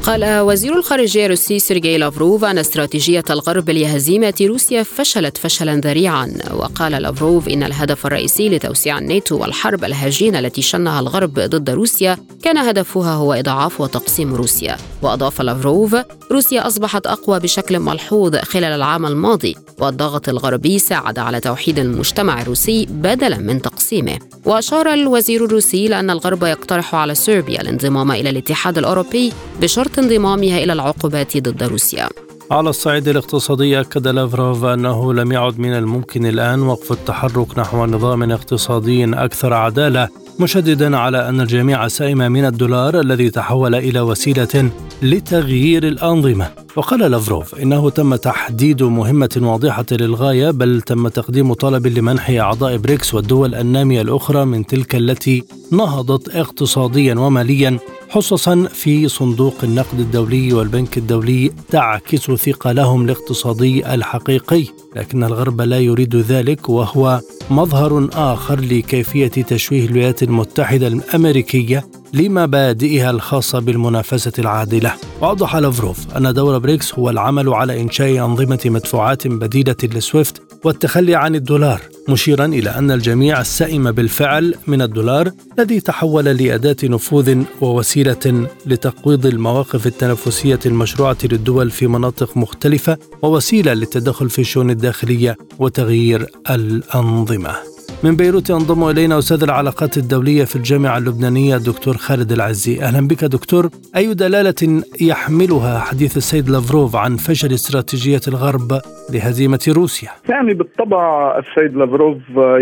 قال 0.07 0.41
وزير 0.41 0.79
الخارجية 0.79 1.27
الروسي 1.27 1.59
سيرجي 1.59 1.99
لافروف 1.99 2.45
أن 2.45 2.59
استراتيجية 2.59 3.25
الغرب 3.31 3.71
لهزيمة 3.71 4.35
روسيا 4.43 4.83
فشلت 4.83 5.39
فشلا 5.39 5.75
ذريعا. 5.75 6.33
وقال 6.55 6.93
لافروف 6.93 7.49
إن 7.49 7.63
الهدف 7.63 8.07
الرئيسي 8.07 8.49
لتوسيع 8.49 8.99
الناتو 8.99 9.39
والحرب 9.39 9.85
الهجينة 9.85 10.39
التي 10.39 10.63
شنها 10.63 11.01
الغرب 11.01 11.35
ضد 11.35 11.71
روسيا 11.71 12.19
كان 12.43 12.59
هدفها 12.59 13.13
هو 13.13 13.33
إضعاف 13.33 13.81
وتقسيم 13.81 14.35
روسيا. 14.35 14.77
وأضاف 15.03 15.41
لافروف 15.41 15.97
روسيا 16.33 16.67
أصبحت 16.67 17.07
أقوى 17.07 17.41
بشكل 17.41 17.79
ملحوظ 17.79 18.37
خلال 18.37 18.73
العام 18.73 19.07
الماضي 19.07 19.57
والضغط 19.79 20.29
الغربي 20.29 20.79
ساعد 20.79 21.19
على 21.19 21.41
توحيد 21.41 21.79
المجتمع 21.79 22.43
الروسي 22.43 22.87
بدلا 22.91 23.39
من 23.39 23.63
تقسيمه. 23.63 24.19
وأشار 24.45 24.93
الوزير 24.93 25.45
الروسي 25.45 25.89
لأن 25.89 26.11
الغرب 26.11 26.45
يقترح 26.45 26.95
على 26.95 27.15
صربيا 27.15 27.61
الانضمام 27.61 28.13
إلى 28.13 28.31
الاتحاد 28.31 28.79
الأوروبي 28.79 29.33
بشرط 29.61 29.96
انضمامها 29.99 30.59
إلى 30.65 30.73
العقوبات 30.73 31.37
ضد 31.37 31.63
روسيا. 31.63 32.09
على 32.51 32.71
الصعيد 32.71 33.09
الاقتصادي 33.09 33.81
أكد 33.81 34.09
لافروف 34.09 34.65
أنه 34.65 35.15
لم 35.15 35.33
يعد 35.33 35.59
من 35.59 35.73
الممكن 35.73 36.27
الآن 36.27 36.63
وقف 36.63 36.93
التحرك 36.93 37.59
نحو 37.59 37.87
نظام 37.87 38.33
اقتصادي 38.33 39.05
أكثر 39.05 39.55
عدالة 39.55 40.09
مشددا 40.41 40.97
على 40.97 41.29
أن 41.29 41.41
الجميع 41.41 41.89
سئم 41.89 42.19
من 42.19 42.45
الدولار 42.45 43.01
الذي 43.01 43.31
تحول 43.31 43.75
إلى 43.75 44.01
وسيلة 44.01 44.71
لتغيير 45.03 45.87
الأنظمة. 45.89 46.49
وقال 46.77 47.11
لافروف 47.11 47.55
إنه 47.55 47.91
تم 47.91 48.15
تحديد 48.15 48.83
مهمة 48.83 49.39
واضحة 49.43 49.87
للغاية 49.91 50.51
بل 50.51 50.81
تم 50.81 51.09
تقديم 51.09 51.53
طلب 51.53 51.87
لمنح 51.87 52.31
أعضاء 52.31 52.77
بريكس 52.77 53.15
والدول 53.15 53.55
النامية 53.55 54.03
الأخرى 54.03 54.45
من 54.45 54.67
تلك 54.67 54.95
التي 54.95 55.45
نهضت 55.73 56.37
اقتصاديا 56.37 57.15
وماليا 57.15 57.79
حصصا 58.09 58.69
في 58.73 59.09
صندوق 59.09 59.55
النقد 59.63 60.01
الدولي 60.01 60.53
والبنك 60.53 60.99
الدولي 60.99 61.53
تعكس 61.71 62.31
ثقلهم 62.31 63.05
الاقتصادي 63.05 63.95
الحقيقي 63.95 64.65
لكن 64.97 65.25
الغرب 65.25 65.61
لا 65.61 65.79
يريد 65.79 66.17
ذلك 66.17 66.69
وهو 66.69 67.21
مظهر 67.51 68.09
آخر 68.13 68.61
لكيفية 68.61 69.29
تشويه 69.29 69.87
الولايات 69.87 70.23
المتحدة 70.23 70.87
الأمريكية 70.87 71.85
لمبادئها 72.13 73.11
الخاصة 73.11 73.59
بالمنافسة 73.59 74.33
العادلة. 74.39 74.93
واوضح 75.21 75.57
لافروف 75.57 76.17
أن 76.17 76.35
دور 76.35 76.59
بريكس 76.59 76.95
هو 76.95 77.11
العمل 77.11 77.49
على 77.49 77.81
إنشاء 77.81 78.25
أنظمة 78.25 78.61
مدفوعات 78.67 79.27
بديلة 79.27 79.77
لسويفت 79.83 80.46
والتخلي 80.67 81.14
عن 81.14 81.35
الدولار 81.35 81.81
مشيرا 82.09 82.45
إلى 82.45 82.71
أن 82.71 82.91
الجميع 82.91 83.43
سئم 83.43 83.93
بالفعل 83.93 84.55
من 84.67 84.83
الدولار 84.83 85.31
الذي 85.59 85.81
تحول 85.81 86.25
لأداة 86.25 86.77
نفوذ 86.85 87.43
ووسيلة 87.61 88.49
لتقويض 88.67 89.27
المواقف 89.27 89.87
التنافسية 89.87 90.59
المشروعة 90.67 91.17
للدول 91.25 91.71
في 91.71 91.87
مناطق 91.87 92.37
مختلفة 92.37 92.99
ووسيلة 93.23 93.75
للتدخل 93.75 94.31
في 94.31 94.39
الشؤون 94.39 94.71
الداخلية 94.71 95.37
وتغيير 95.59 96.27
الأنظمة. 96.51 97.76
من 98.05 98.16
بيروت 98.16 98.51
ينضم 98.51 98.89
إلينا 98.89 99.18
أستاذ 99.18 99.43
العلاقات 99.43 99.97
الدولية 99.97 100.45
في 100.45 100.57
الجامعة 100.57 100.99
اللبنانية 100.99 101.57
الدكتور 101.57 101.95
خالد 101.95 102.32
العزي. 102.32 102.82
أهلا 102.82 103.09
بك 103.09 103.24
دكتور. 103.24 103.68
أي 103.97 104.14
دلالة 104.14 104.82
يحملها 105.01 105.78
حديث 105.78 106.16
السيد 106.16 106.49
لافروف 106.49 106.97
عن 106.97 107.16
فشل 107.16 107.53
استراتيجية 107.55 108.20
الغرب 108.28 108.80
لهزيمة 109.12 109.64
روسيا؟ 109.68 110.09
يعني 110.28 110.55
بالطبع 110.55 111.39
السيد 111.39 111.76
لافروف 111.76 112.18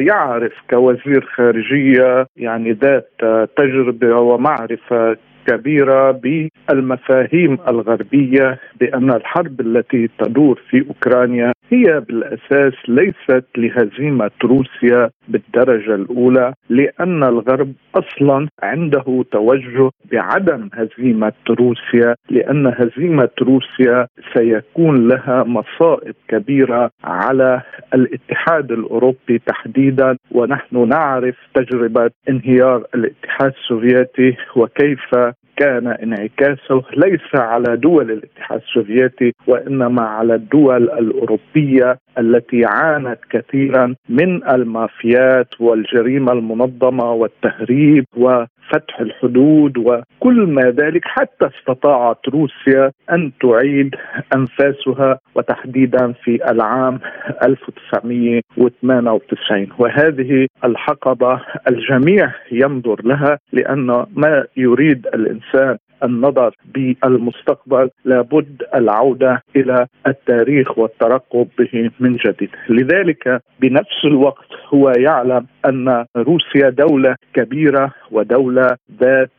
يعرف 0.09 0.53
كوزير 0.71 1.29
خارجية 1.37 2.27
يعني 2.37 2.73
ذات 2.73 3.11
تجربة 3.57 4.17
ومعرفة 4.17 5.17
كبيرة 5.47 6.11
بالمفاهيم 6.11 7.59
الغربية 7.69 8.59
بأن 8.81 9.11
الحرب 9.11 9.61
التي 9.61 10.09
تدور 10.19 10.61
في 10.71 10.85
أوكرانيا 10.89 11.53
هي 11.71 12.01
بالأساس 12.01 12.73
ليست 12.89 13.45
لهزيمة 13.57 14.31
روسيا 14.45 15.11
بالدرجة 15.29 15.95
الأولى 15.95 16.55
لأن 16.69 17.25
الغرب 17.25 17.73
أصلا 17.95 18.49
عنده 18.63 19.25
توجه 19.33 19.91
بعدم 20.13 20.69
هزيمة 20.75 21.33
روسيا 21.51 22.15
لأن 22.31 22.67
هزيمة 22.67 23.29
روسيا 23.43 24.07
سيكون 24.35 25.09
لها 25.09 25.45
مصائب 25.45 26.15
كبيرة 26.29 26.91
على 27.05 27.63
الاتحاد 27.95 28.73
الأوروبي 28.73 29.39
تحديدا 29.47 30.17
ونحن 30.31 30.89
نعرف 30.89 31.37
تجربة 31.55 32.11
انهيار 32.29 32.87
الاتحاد 32.95 33.53
السوفيتي 33.63 34.37
وكيف 34.57 35.34
كان 35.57 35.87
انعكاسه 35.87 36.83
ليس 36.97 37.35
على 37.35 37.77
دول 37.77 38.11
الاتحاد 38.11 38.61
السوفيتي 38.61 39.33
وإنما 39.47 40.03
على 40.03 40.35
الدول 40.35 40.83
الأوروبية. 40.83 41.99
التي 42.19 42.65
عانت 42.65 43.19
كثيرا 43.31 43.95
من 44.09 44.45
المافيات 44.51 45.61
والجريمة 45.61 46.33
المنظمة 46.33 47.13
والتهريب 47.13 48.05
وفتح 48.17 49.01
الحدود 49.01 49.79
وكل 49.79 50.47
ما 50.47 50.63
ذلك 50.63 51.03
حتى 51.05 51.49
استطاعت 51.59 52.29
روسيا 52.29 52.91
أن 53.13 53.33
تعيد 53.41 53.95
أنفاسها 54.37 55.19
وتحديدا 55.35 56.13
في 56.13 56.51
العام 56.51 57.01
1998 57.43 59.69
وهذه 59.79 60.47
الحقبة 60.65 61.41
الجميع 61.69 62.33
ينظر 62.53 63.01
لها 63.05 63.39
لأن 63.53 64.07
ما 64.17 64.45
يريد 64.57 65.07
الإنسان 65.07 65.77
النظر 66.03 66.57
بالمستقبل 66.75 67.91
لابد 68.05 68.63
العودة 68.75 69.43
إلى 69.57 69.87
التاريخ 70.07 70.79
والترقب 70.79 71.49
به 71.59 71.91
من 72.01 72.17
جديد، 72.17 72.51
لذلك 72.69 73.43
بنفس 73.61 74.05
الوقت 74.05 74.49
هو 74.75 74.91
يعلم 74.91 75.47
أن 75.67 76.05
روسيا 76.17 76.71
دولة 76.71 77.17
كبيرة 77.35 77.93
ودولة 78.11 78.77
ذات 79.01 79.31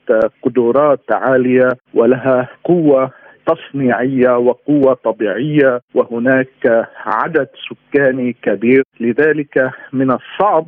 قدرات 0.43 1.11
عالية 1.11 1.69
ولها 1.93 2.47
قوة 2.63 3.11
تصنيعية 3.47 4.37
وقوة 4.37 4.93
طبيعية 4.93 5.81
وهناك 5.93 6.87
عدد 7.05 7.47
سكاني 7.69 8.35
كبير. 8.41 8.83
لذلك 8.99 9.71
من 9.93 10.11
الصعب 10.11 10.67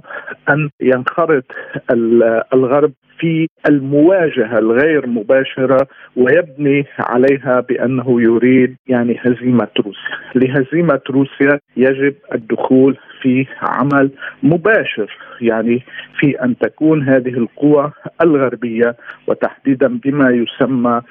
أن 0.49 0.69
ينخرط 0.81 1.43
الغرب 2.53 2.91
في 3.19 3.47
المواجهة 3.69 4.59
الغير 4.59 5.07
مباشرة 5.07 5.87
ويبني 6.15 6.85
عليها 6.99 7.59
بأنه 7.59 8.21
يريد 8.21 8.75
يعني 8.87 9.19
هزيمة 9.21 9.67
روسيا، 9.79 10.17
لهزيمة 10.35 11.01
روسيا 11.09 11.59
يجب 11.77 12.15
الدخول 12.35 12.97
في 13.21 13.45
عمل 13.61 14.11
مباشر 14.43 15.17
يعني 15.41 15.83
في 16.19 16.43
أن 16.43 16.57
تكون 16.57 17.03
هذه 17.03 17.29
القوى 17.29 17.91
الغربية 18.21 18.95
وتحديدا 19.27 19.87
بما 19.87 20.29
يسمى 20.29 21.01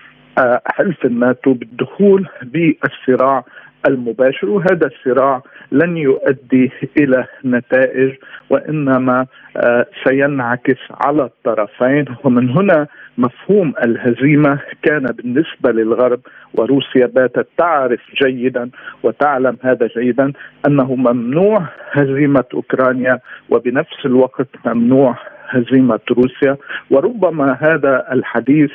حلف 0.66 1.04
الناتو 1.04 1.52
بالدخول 1.52 2.28
بالصراع 2.42 3.44
المباشر 3.88 4.50
وهذا 4.50 4.86
الصراع 4.86 5.42
لن 5.72 5.96
يؤدي 5.96 6.72
إلى 6.98 7.24
نتائج 7.44 8.12
وإنما 8.50 9.26
آه، 9.56 9.86
سينعكس 10.04 10.78
على 10.90 11.22
الطرفين. 11.22 12.04
ومن 12.24 12.50
هنا 12.50 12.86
مفهوم 13.18 13.74
الهزيمة 13.84 14.58
كان 14.82 15.06
بالنسبة 15.06 15.72
للغرب 15.72 16.20
وروسيا 16.54 17.06
باتت 17.06 17.48
تعرف 17.58 18.00
جيدا 18.22 18.70
وتعلم 19.02 19.56
هذا 19.62 19.86
جيدا 19.86 20.32
أنه 20.66 20.94
ممنوع 20.94 21.62
هزيمة 21.92 22.44
أوكرانيا 22.54 23.18
وبنفس 23.50 24.06
الوقت 24.06 24.48
ممنوع 24.66 25.16
هزيمة 25.48 26.00
روسيا. 26.10 26.56
وربما 26.90 27.58
هذا 27.60 28.06
الحديث 28.12 28.70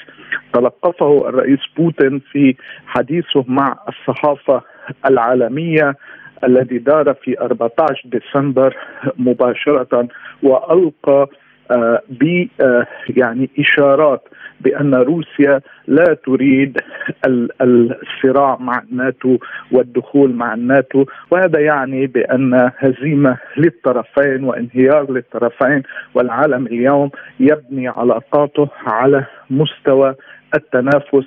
تلقفه 0.53 1.29
الرئيس 1.29 1.59
بوتين 1.77 2.21
في 2.31 2.55
حديثه 2.85 3.45
مع 3.47 3.75
الصحافة 3.89 4.61
العالمية 5.05 5.95
الذي 6.43 6.77
دار 6.77 7.13
في 7.13 7.39
14 7.41 8.01
ديسمبر 8.05 8.75
مباشرة 9.17 10.07
وألقى 10.43 11.27
ب 12.09 12.47
آه، 12.61 12.87
يعني 13.09 13.49
إشارات 13.59 14.21
بأن 14.61 14.95
روسيا 14.95 15.61
لا 15.87 16.17
تريد 16.25 16.77
الصراع 17.61 18.57
مع 18.59 18.83
الناتو 18.91 19.37
والدخول 19.71 20.33
مع 20.33 20.53
الناتو. 20.53 21.05
وهذا 21.31 21.59
يعني 21.59 22.07
بأن 22.07 22.71
هزيمة 22.77 23.37
للطرفين 23.57 24.43
وانهيار 24.43 25.11
للطرفين 25.11 25.83
والعالم 26.13 26.67
اليوم 26.67 27.11
يبني 27.39 27.87
علاقاته 27.87 28.67
على 28.87 29.25
مستوى 29.49 30.15
التنافس 30.55 31.25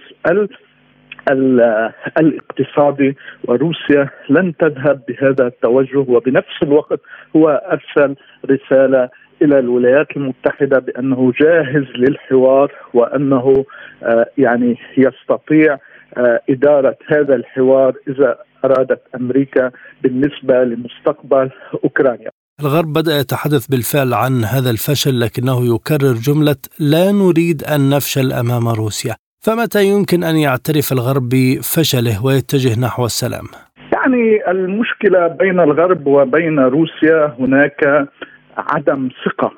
الاقتصادي. 2.21 3.17
وروسيا 3.45 4.09
لن 4.31 4.57
تذهب 4.57 5.01
بهذا 5.09 5.47
التوجه. 5.47 5.99
وبنفس 5.99 6.63
الوقت 6.63 7.01
هو 7.37 7.49
أرسل 7.49 8.17
رسالة 8.51 9.09
إلى 9.43 9.59
الولايات 9.59 10.07
المتحدة 10.17 10.79
بأنه 10.79 11.33
جاهز 11.41 11.85
للحوار 11.97 12.73
وأنه 12.95 13.65
آه، 14.03 14.27
يعني 14.39 14.77
يستطيع 14.97 15.79
آه، 16.17 16.41
إدارة 16.51 16.97
هذا 17.09 17.35
الحوار 17.35 17.95
إذا 18.09 18.39
أرادت 18.65 19.03
أمريكا 19.15 19.71
بالنسبة 20.03 20.65
لمستقبل 20.65 21.51
أوكرانيا. 21.85 22.31
الغرب 22.61 22.93
بدأ 22.93 23.19
يتحدث 23.19 23.67
بالفعل 23.67 24.15
عن 24.15 24.45
هذا 24.45 24.71
الفشل 24.71 25.21
لكنه 25.21 25.75
يكرر 25.75 26.13
جملة 26.13 26.57
لا 26.81 27.13
نريد 27.13 27.65
أن 27.65 27.91
نفشل 27.91 28.33
أمام 28.33 28.69
روسيا 28.69 29.15
فمتى 29.45 29.85
يمكن 29.85 30.25
أن 30.25 30.37
يعترف 30.37 30.93
الغرب 30.93 31.29
بفشله 31.29 32.25
ويتجه 32.25 32.81
نحو 32.81 33.05
السلام؟ 33.05 33.45
يعني 33.93 34.51
المشكلة 34.51 35.27
بين 35.27 35.61
الغرب 35.61 36.07
وبين 36.07 36.59
روسيا 36.59 37.37
هناك 37.39 38.09
عدم 38.57 39.09
ثقة. 39.25 39.53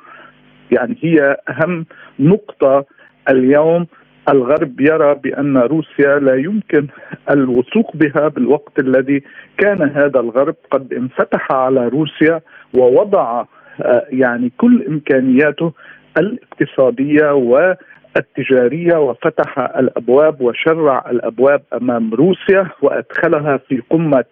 يعني 0.70 0.96
هي 1.02 1.36
أهم 1.48 1.86
نقطة 2.20 2.84
اليوم. 3.30 3.86
الغرب 4.28 4.80
يرى 4.80 5.14
بأن 5.14 5.58
روسيا 5.58 6.18
لا 6.18 6.34
يمكن 6.34 6.86
الوثوق 7.30 7.96
بها 7.96 8.28
بالوقت 8.28 8.78
الذي 8.78 9.22
كان 9.58 9.82
هذا 9.82 10.20
الغرب 10.20 10.54
قد 10.70 10.92
انفتح 10.92 11.52
على 11.52 11.88
روسيا 11.88 12.40
ووضع 12.74 13.44
آه، 13.80 14.06
يعني 14.10 14.52
كل 14.56 14.84
إمكانياته 14.88 15.72
الاقتصادية 16.18 17.32
والتجارية 17.32 18.96
وفتح 18.96 19.58
الأبواب 19.58 20.40
وشرع 20.40 21.04
الأبواب 21.10 21.62
أمام 21.72 22.14
روسيا 22.14 22.68
وأدخلها 22.82 23.56
في 23.56 23.82
قمة 23.90 24.24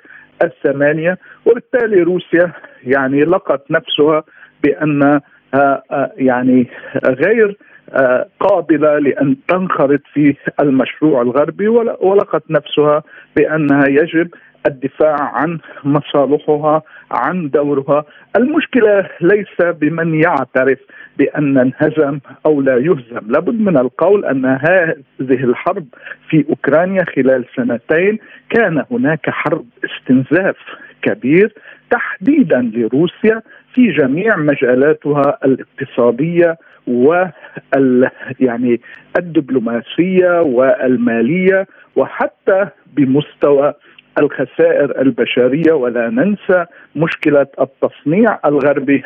الثمانية. 0.43 1.19
وبالتالي 1.47 2.03
روسيا 2.03 2.53
يعني 2.85 3.21
لقت 3.21 3.71
نفسها 3.71 4.25
بانها 4.65 5.21
آه، 5.55 6.13
يعني 6.17 6.67
غير 7.07 7.57
آه، 7.93 8.27
قابلة 8.41 8.99
لأن 8.99 9.37
تنخرط 9.49 10.01
في 10.15 10.37
المشروع 10.61 11.23
الغربي 11.23 11.69
ولقت 11.69 12.43
نفسها 12.51 13.03
بأنها 13.37 13.89
يجب 13.89 14.29
الدفاع 14.67 15.17
عن 15.21 15.59
مصالحها 15.85 16.83
عن 17.11 17.51
دورها. 17.51 18.05
المشكلة 18.37 19.09
ليس 19.21 19.77
بمن 19.81 20.15
يعترف 20.15 20.79
بأن 21.19 21.59
انهزم 21.59 22.19
أو 22.47 22.61
لا 22.61 22.77
يهزم. 22.77 23.21
لابد 23.27 23.61
من 23.61 23.77
القول 23.77 24.25
أن 24.25 24.45
هذه 24.47 25.45
الحرب 25.45 25.87
في 26.29 26.45
أوكرانيا 26.49 27.05
خلال 27.17 27.45
سنتين 27.57 28.19
كان 28.51 28.85
هناك 28.91 29.31
حرب 29.31 29.67
استنزاف 29.85 30.57
كبير 31.03 31.55
تحديدا 31.91 32.71
لروسيا 32.75 33.43
في 33.75 33.93
جميع 33.93 34.37
مجالاتها 34.37 35.39
الاقتصادية 35.45 36.59
وال 36.87 38.11
يعني 38.41 38.81
الدبلوماسية 39.19 40.41
والمالية 40.41 41.67
وحتى 41.97 42.67
بمستوى 42.97 43.75
الخسائر 44.19 45.01
البشرية. 45.01 45.73
ولا 45.73 46.11
ننسى 46.11 46.67
مشكلة 46.97 47.47
التصنيع 47.61 48.39
الغربي 48.45 49.03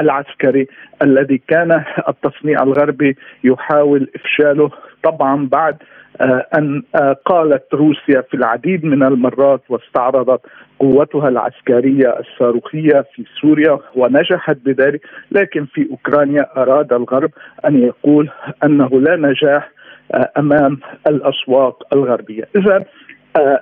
العسكري 0.00 0.66
الذي 1.02 1.42
كان 1.48 1.84
التصنيع 2.08 2.62
الغربي 2.62 3.16
يحاول 3.44 4.10
إفشاله 4.14 4.70
طبعا 5.02 5.48
بعد 5.52 5.76
آه، 6.20 6.46
أن 6.58 6.82
آه، 6.94 7.16
قالت 7.24 7.74
روسيا 7.74 8.20
في 8.20 8.34
العديد 8.34 8.84
من 8.84 9.02
المرات 9.02 9.62
واستعرضت 9.68 10.40
قوتها 10.80 11.28
العسكرية 11.28 12.18
الصاروخية 12.20 13.04
في 13.14 13.24
سوريا 13.40 13.78
ونجحت 13.94 14.56
بذلك 14.64 15.00
لكن 15.30 15.64
في 15.64 15.88
أوكرانيا 15.90 16.46
أراد 16.56 16.92
الغرب 16.92 17.30
أن 17.66 17.82
يقول 17.82 18.30
أنه 18.64 19.00
لا 19.00 19.16
نجاح 19.16 19.70
آه، 20.14 20.30
أمام 20.38 20.78
الأسواق 21.06 21.94
الغربية. 21.94 22.48
إذا 22.56 22.84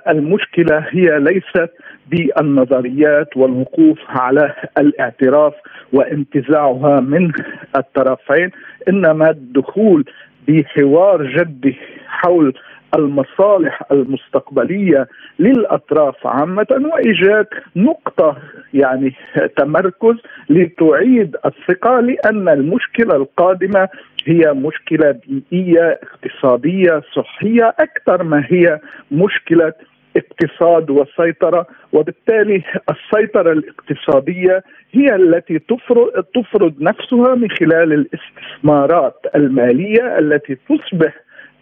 المشكلة 0.07 0.85
هي 0.89 1.19
ليست 1.19 1.69
بالنظريات 2.07 3.37
والوقوف 3.37 3.99
على 4.09 4.53
الاعتراف 4.77 5.53
وانتزاعها 5.93 6.99
من 6.99 7.31
الطرفين 7.77 8.51
إنما 8.89 9.29
الدخول 9.29 10.05
بحوار 10.47 11.23
جدي 11.27 11.75
حول 12.07 12.53
المصالح 12.95 13.81
المستقبلية 13.91 15.07
للأطراف 15.39 16.27
عامة 16.27 16.67
وايجاد 16.71 17.47
نقطة 17.75 18.37
يعني 18.73 19.13
تمركز 19.57 20.15
لتعيد 20.49 21.35
الثقة 21.45 21.99
لأن 21.99 22.49
المشكلة 22.49 23.15
القادمة 23.15 23.89
هي 24.25 24.53
مشكلة 24.53 25.19
بيئية 25.27 25.99
اقتصادية 26.03 27.01
صحية 27.15 27.75
أكثر 27.79 28.23
ما 28.23 28.43
هي 28.49 28.79
مشكلة 29.11 29.73
اقتصاد 30.17 30.89
وسيطره 30.89 31.67
وبالتالي 31.93 32.63
السيطرة 32.89 33.51
الاقتصادية 33.51 34.63
هي 34.91 35.15
التي 35.15 35.59
تفرض 35.59 36.23
تفرض 36.35 36.73
نفسها 36.81 37.35
من 37.35 37.49
خلال 37.49 37.93
الاستثمارات 37.93 39.15
المالية 39.35 40.19
التي 40.19 40.57
تصبح 40.69 41.13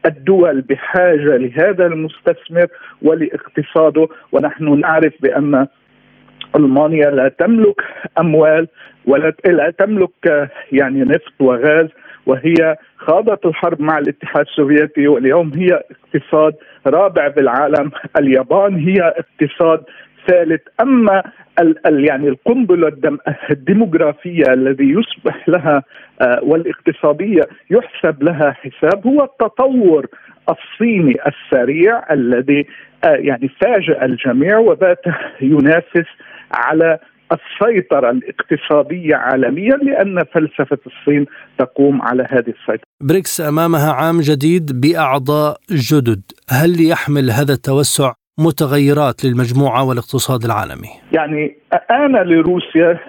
الدول 0.06 0.62
بحاجة 0.62 1.38
لهذا 1.38 1.86
المستثمر 1.86 2.68
ولاقتصاده. 3.01 4.08
ونحن 4.32 4.80
نعرف 4.80 5.14
بأن 5.22 5.68
ألمانيا 6.56 7.10
لا 7.10 7.28
تملك 7.28 7.82
أموال 8.20 8.68
ولا 9.06 9.34
لا 9.45 9.70
تملك 9.70 10.49
يعني 10.72 11.01
نفط 11.01 11.34
وغاز 11.39 11.88
وهي 12.26 12.78
خاضت 12.97 13.45
الحرب 13.45 13.82
مع 13.82 13.97
الاتحاد 13.97 14.45
السوفيتي 14.45 15.07
واليوم 15.07 15.51
هي 15.53 15.84
اقتصاد 15.91 16.53
رابع 16.88 17.28
بالعالم 17.28 17.91
اليابان 18.19 18.76
هي 18.76 19.01
اقتصاد 19.01 19.84
ثالث. 20.28 20.61
أما 20.82 21.24
ال 21.59 21.88
ال 21.88 22.09
يعني 22.09 22.28
القنبلة 22.28 22.91
الديموغرافية 23.51 24.53
الذي 24.53 24.89
يصبح 24.89 25.49
لها 25.49 25.84
آه 26.21 26.39
والاقتصادية 26.43 27.41
يحسب 27.69 28.24
لها 28.24 28.51
حساب 28.51 29.07
هو 29.07 29.24
التطور 29.24 30.07
الصيني 30.49 31.15
السريع 31.28 32.13
الذي 32.13 32.67
آه 33.03 33.15
يعني 33.15 33.49
فاجأ 33.61 34.05
الجميع 34.05 34.57
وبات 34.57 35.01
ينافس 35.41 36.07
على 36.51 36.99
السيطرة 37.34 38.11
الاقتصادية 38.11 39.15
عالميا 39.15 39.75
لأن 39.75 40.23
فلسفة 40.34 40.77
الصين 40.88 41.25
تقوم 41.57 42.01
على 42.01 42.23
هذه 42.29 42.53
السيطرة. 42.59 42.84
بريكس 43.01 43.41
أمامها 43.41 43.91
عام 43.93 44.19
جديد 44.21 44.81
بأعضاء 44.81 45.57
جدد. 45.71 46.21
هل 46.49 46.89
يحمل 46.91 47.31
هذا 47.31 47.53
التوسع 47.53 48.13
متغيرات 48.39 49.25
للمجموعة 49.25 49.88
والاقتصاد 49.89 50.43
العالمي؟ 50.43 50.89
يعني 51.11 51.55
آن 51.91 52.15
لروسيا 52.15 52.99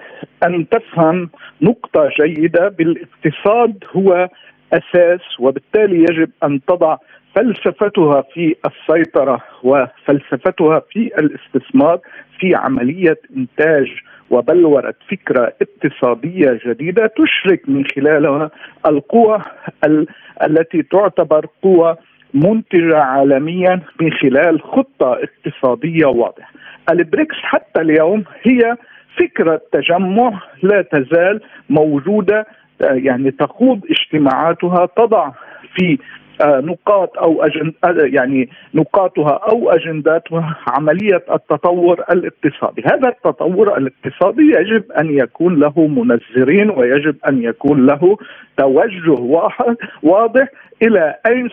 أن 0.43 0.65
تفهم 0.69 1.29
نقطة 1.61 2.09
جيدة 2.21 2.67
بالاقتصاد 2.67 3.83
هو 3.95 4.29
أساس 4.73 5.21
وبالتالي 5.39 5.99
يجب 5.99 6.29
أن 6.43 6.59
تضع 6.67 6.97
فلسفتها 7.35 8.23
في 8.33 8.55
السيطرة 8.65 9.41
وفلسفتها 9.63 10.81
في 10.91 11.11
الاستثمار 11.19 11.99
في 12.39 12.55
عملية 12.55 13.19
إنتاج 13.37 13.87
وبلورة 14.29 14.93
فكرة 15.11 15.53
اقتصادية 15.61 16.59
جديدة 16.65 17.07
تشرك 17.07 17.69
من 17.69 17.83
خلالها 17.95 18.49
القوى 18.85 19.41
ال- 19.85 20.07
التي 20.43 20.83
تعتبر 20.83 21.45
قوى 21.63 21.95
منتجة 22.33 22.97
عالميا 22.97 23.81
من 24.01 24.11
خلال 24.13 24.61
خطة 24.61 25.19
اقتصادية 25.23 26.05
واضحة. 26.05 26.51
البريكس 26.91 27.35
حتى 27.35 27.81
اليوم 27.81 28.23
هي 28.43 28.75
فكرة 29.19 29.61
تجمع 29.71 30.39
لا 30.63 30.81
تزال 30.81 31.41
موجودة 31.69 32.47
يعني 32.81 33.31
تخوض 33.31 33.81
اجتماعاتها 33.89 34.85
تضع 34.97 35.31
في 35.75 35.97
نقاط 36.41 37.17
أو 37.17 37.43
أجند 37.43 37.73
يعني 38.13 38.49
نقاطها 38.73 39.39
أو 39.51 39.69
أجنداتها 39.69 40.57
عملية 40.67 41.23
التطور 41.31 42.03
الاقتصادي، 42.11 42.83
هذا 42.85 43.09
التطور 43.09 43.77
الاقتصادي 43.77 44.41
يجب 44.41 44.91
أن 44.91 45.17
يكون 45.17 45.59
له 45.59 45.87
منذرين 45.87 46.69
ويجب 46.69 47.15
أن 47.27 47.43
يكون 47.43 47.85
له 47.85 48.17
توجه 48.57 49.11
واحد 49.21 49.75
واضح 50.03 50.47
إلى 50.81 51.15
أين 51.27 51.49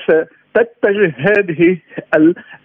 تتجه 0.55 1.15
هذه 1.17 1.79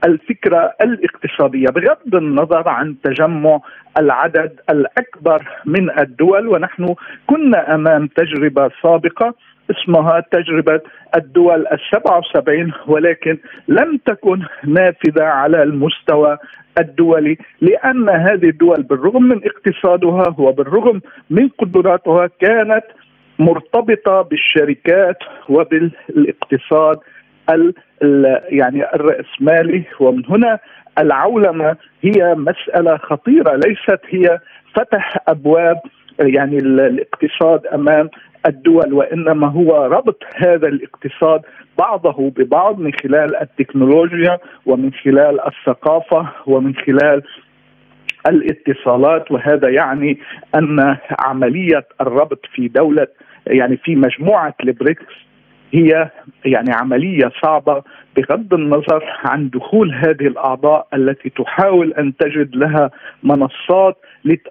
الفكرة 0.05 0.73
الاقتصادية. 0.81 1.67
بغض 1.67 2.15
النظر 2.15 2.69
عن 2.69 2.95
تجمع 3.03 3.59
العدد 3.99 4.59
الأكبر 4.69 5.47
من 5.65 5.99
الدول 5.99 6.47
ونحن 6.47 6.95
كنا 7.27 7.75
أمام 7.75 8.07
تجربة 8.07 8.71
سابقة 8.83 9.35
اسمها 9.71 10.23
تجربة 10.31 10.81
الدول 11.15 11.65
السبعة 11.67 12.19
وسبعين 12.19 12.71
ولكن 12.87 13.37
لم 13.67 13.97
تكن 14.05 14.41
نافذة 14.65 15.23
على 15.23 15.63
المستوى 15.63 16.37
الدولي 16.79 17.37
لأن 17.61 18.09
هذه 18.09 18.49
الدول 18.49 18.83
بالرغم 18.83 19.23
من 19.23 19.41
اقتصادها 19.45 20.35
وبالرغم 20.37 21.01
من 21.29 21.49
قدراتها 21.49 22.29
كانت 22.41 22.83
مرتبطة 23.39 24.21
بالشركات 24.21 25.17
وبالاقتصاد 25.49 26.99
ال 27.49 27.73
يعني 28.49 28.93
الرأسمالي. 28.93 29.83
ومن 29.99 30.23
هنا 30.29 30.59
العولمة 30.99 31.75
هي 32.01 32.35
مسألة 32.35 32.97
خطيرة 32.97 33.55
ليست 33.55 33.99
هي 34.09 34.39
فتح 34.75 35.17
أبواب 35.27 35.77
يعني 36.19 36.57
الاقتصاد 36.57 37.67
أمام 37.67 38.09
الدول 38.45 38.93
وإنما 38.93 39.47
هو 39.47 39.85
ربط 39.85 40.23
هذا 40.35 40.67
الاقتصاد 40.67 41.41
بعضه 41.79 42.29
ببعض 42.29 42.79
من 42.79 42.91
خلال 43.03 43.35
التكنولوجيا 43.35 44.39
ومن 44.65 44.93
خلال 44.93 45.39
الثقافة 45.47 46.29
ومن 46.47 46.75
خلال 46.75 47.23
الاتصالات. 48.27 49.31
وهذا 49.31 49.69
يعني 49.69 50.19
أن 50.55 50.97
عملية 51.19 51.85
الربط 52.01 52.45
في 52.53 52.67
دولة 52.67 53.07
يعني 53.47 53.77
في 53.77 53.95
مجموعة 53.95 54.55
البريكس 54.63 55.26
هي 55.73 56.09
يعني 56.45 56.71
عملية 56.73 57.31
صعبة 57.43 57.83
بغض 58.17 58.53
النظر 58.53 59.03
عن 59.25 59.49
دخول 59.49 59.93
هذه 59.93 60.27
الأعضاء 60.27 60.87
التي 60.93 61.29
تحاول 61.29 61.93
أن 61.93 62.17
تجد 62.17 62.55
لها 62.55 62.91
منصات 63.23 63.97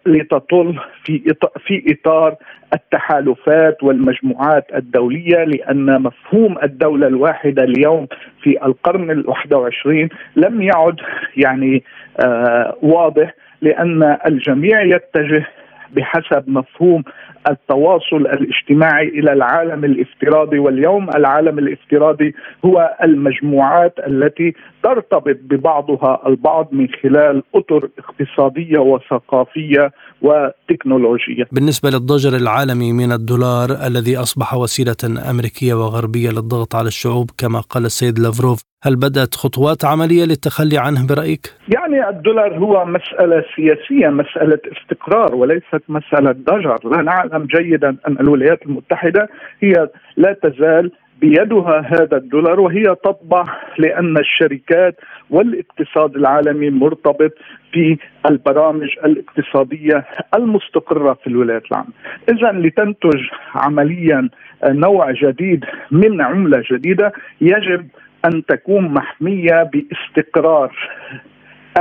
لتطل 0.07 0.79
في 1.05 1.35
في 1.67 1.85
إطار 1.93 2.37
التحالفات 2.75 3.83
والمجموعات 3.83 4.67
الدولية 4.75 5.45
لأن 5.45 6.03
مفهوم 6.03 6.59
الدولة 6.63 7.07
الواحدة 7.07 7.65
اليوم 7.65 8.07
في 8.43 8.65
القرن 8.65 9.11
الواحد 9.11 9.55
وعشرين 9.55 10.09
لم 10.37 10.63
يعد 10.63 10.97
يعني 11.37 11.83
آه 12.21 12.77
واضح 12.83 13.35
لأن 13.63 14.19
الجميع 14.27 14.83
يتجه 14.83 15.47
بحسب 15.93 16.45
مفهوم 16.51 17.03
التواصل 17.51 18.17
الاجتماعي 18.17 19.09
إلى 19.09 19.33
العالم 19.33 19.85
الافتراضي 19.85 20.59
واليوم 20.59 21.09
العالم 21.11 21.59
الافتراضي 21.59 22.35
هو 22.65 22.97
المجموعات 23.05 23.95
التي 24.07 24.55
ترتبط 24.83 25.37
ببعضها 25.43 26.23
البعض 26.27 26.69
من 26.73 26.89
خلال 27.03 27.43
أطر 27.55 27.89
اقتصادية 27.99 28.79
وثقافية 28.79 29.93
وتكنولوجية. 30.23 31.45
بالنسبة 31.53 31.91
للضجر 31.91 32.37
العالمي 32.37 32.93
من 32.93 33.13
الدولار 33.13 33.71
الذي 33.87 34.17
أصبح 34.17 34.55
وسيلة 34.55 35.31
أمريكية 35.31 35.75
وغربية 35.75 36.31
للضغط 36.31 36.75
على 36.75 36.89
الشعوب 36.89 37.31
كما 37.39 37.61
قال 37.61 37.85
السيد 37.85 38.19
لافروف 38.19 38.61
هل 38.83 38.97
بدأت 38.97 39.35
خطوات 39.35 39.85
عملية 39.85 40.25
للتخلي 40.25 40.79
عنه 40.79 41.07
برأيك؟ 41.07 41.53
يعني 41.75 42.09
الدولار 42.09 42.59
هو 42.59 42.85
مسألة 42.85 43.45
سياسية 43.57 44.09
مسألة 44.09 44.61
استقرار 44.73 45.35
وليست 45.77 45.91
مسألة 45.91 46.33
ضجر 46.33 46.79
لا 46.85 47.03
نعلم 47.03 47.45
جيدا 47.45 47.97
أن 48.09 48.17
الولايات 48.21 48.67
المتحدة 48.67 49.29
هي 49.61 49.89
لا 50.17 50.33
تزال 50.33 50.93
بيدها 51.21 51.81
هذا 51.81 52.17
الدولار 52.17 52.61
وهي 52.61 52.85
تطبع 52.85 53.45
لأن 53.79 54.17
الشركات 54.19 54.97
والاقتصاد 55.31 56.17
العالمي 56.17 56.71
مرتبط 56.71 57.33
في 57.73 57.99
البرامج 58.31 58.89
الاقتصادية 59.05 60.05
المستقرة 60.35 61.13
في 61.15 61.27
الولايات 61.27 61.63
العامه. 61.71 61.93
اذا 62.29 62.53
لتنتج 62.53 63.21
عمليا 63.55 64.29
نوع 64.65 65.11
جديد 65.11 65.65
من 65.91 66.21
عملة 66.21 66.63
جديدة 66.73 67.13
يجب 67.41 67.89
أن 68.25 68.45
تكون 68.45 68.85
محمية 68.85 69.63
باستقرار 69.63 70.73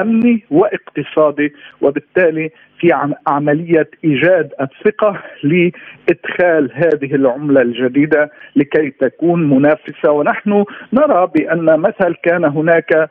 امني 0.01 0.43
واقتصادي 0.51 1.53
وبالتالي 1.81 2.51
في 2.79 3.09
عملية 3.27 3.89
إيجاد 4.03 4.51
الثقه 4.61 5.21
لإدخال 5.43 6.71
هذه 6.73 7.15
العملة 7.15 7.61
الجديدة 7.61 8.31
لكي 8.55 8.89
تكون 8.89 9.49
منافسة. 9.49 10.11
ونحن 10.11 10.65
نرى 10.93 11.31
بأن 11.35 11.79
مثل 11.79 12.15
كان 12.23 12.45
هناك 12.45 13.09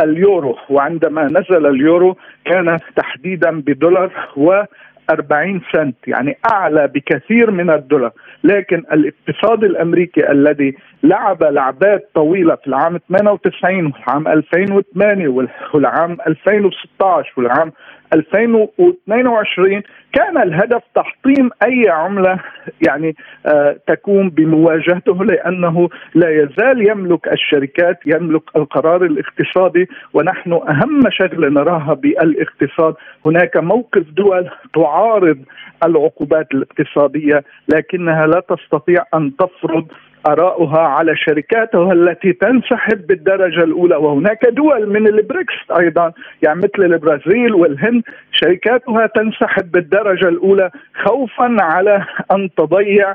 اليورو 0.00 0.56
وعندما 0.70 1.24
نزل 1.24 1.66
اليورو 1.66 2.16
كان 2.44 2.78
تحديدا 2.96 3.50
بدولار 3.60 4.12
و 4.36 4.62
40 5.10 5.60
سنت 5.72 5.96
يعني 6.06 6.38
أعلى 6.52 6.86
بكثير 6.86 7.50
من 7.50 7.70
الدولار. 7.70 8.12
لكن 8.44 8.84
الاقتصاد 8.92 9.64
الأمريكي 9.64 10.30
الذي 10.30 10.76
لعب 11.02 11.42
لعبات 11.42 12.10
طويلة 12.14 12.54
في 12.54 12.66
العام 12.66 12.98
98 13.08 13.86
والعام 13.86 14.28
2008 14.28 15.28
والعام 15.74 16.16
2016 16.26 17.32
والعام 17.36 17.72
2022 18.12 19.82
كان 20.12 20.42
الهدف 20.42 20.82
تحطيم 20.94 21.50
أي 21.62 21.88
عملة 21.88 22.40
يعني 22.86 23.16
آه 23.46 23.76
تكون 23.86 24.30
بمواجهته 24.30 25.24
لأنه 25.24 25.88
لا 26.14 26.30
يزال 26.30 26.88
يملك 26.90 27.28
الشركات 27.28 27.98
يملك 28.06 28.42
القرار 28.56 29.04
الاقتصادي 29.04 29.88
ونحن 30.14 30.52
أهم 30.52 31.00
شغلة 31.10 31.48
نراها 31.48 31.94
بالاقتصاد. 31.94 32.94
هناك 33.26 33.56
موقف 33.56 34.04
دول 34.16 34.50
تعارض 34.74 35.38
العقوبات 35.84 36.46
الاقتصادية 36.54 37.44
لكنها 37.68 38.26
لا 38.26 38.40
تستطيع 38.40 39.04
أن 39.14 39.36
تفرض 39.36 39.86
آراؤها 40.26 40.78
على 40.80 41.16
شركاتها 41.16 41.92
التي 41.92 42.32
تنسحب 42.32 43.06
بالدرجة 43.06 43.64
الأولى. 43.64 43.96
وهناك 43.96 44.46
دول 44.46 44.88
من 44.88 45.06
البريكس 45.06 45.54
أيضا 45.78 46.12
يعني 46.42 46.58
مثل 46.58 46.82
البرازيل 46.92 47.54
والهند 47.54 48.02
شركاتها 48.32 49.06
تنسحب 49.06 49.70
بالدرجة 49.72 50.28
الأولى 50.28 50.70
خوفا 51.04 51.56
على 51.60 52.04
أن 52.32 52.48
تضيع 52.56 53.14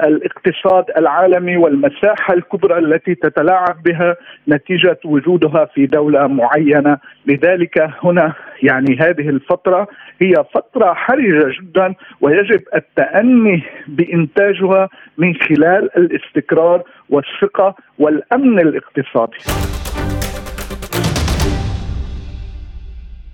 الاقتصاد 0.00 0.84
العالمي 0.96 1.56
والمساحة 1.56 2.34
الكبرى 2.34 2.78
التي 2.78 3.14
تتلاعب 3.14 3.82
بها 3.82 4.16
نتيجة 4.48 4.98
وجودها 5.04 5.64
في 5.74 5.86
دولة 5.86 6.26
معينة، 6.26 6.98
لذلك 7.26 7.90
هنا 8.04 8.34
يعني 8.62 8.96
هذه 9.00 9.28
الفترة 9.28 9.88
هي 10.20 10.34
فترة 10.54 10.94
حرجة 10.94 11.52
جدا 11.60 11.94
ويجب 12.20 12.62
التأني 12.74 13.62
بإنتاجها 13.88 14.88
من 15.18 15.34
خلال 15.34 15.90
الاستقرار 15.96 16.82
والثقة 17.10 17.74
والأمن 17.98 18.58
الاقتصادي. 18.60 19.36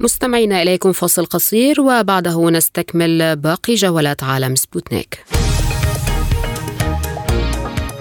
مستمعينا 0.00 0.62
إليكم 0.62 0.92
فاصل 0.92 1.24
قصير 1.24 1.80
وبعده 1.80 2.50
نستكمل 2.50 3.36
باقي 3.36 3.74
جولات 3.74 4.24
عالم 4.24 4.54
سبوتنيك. 4.54 5.41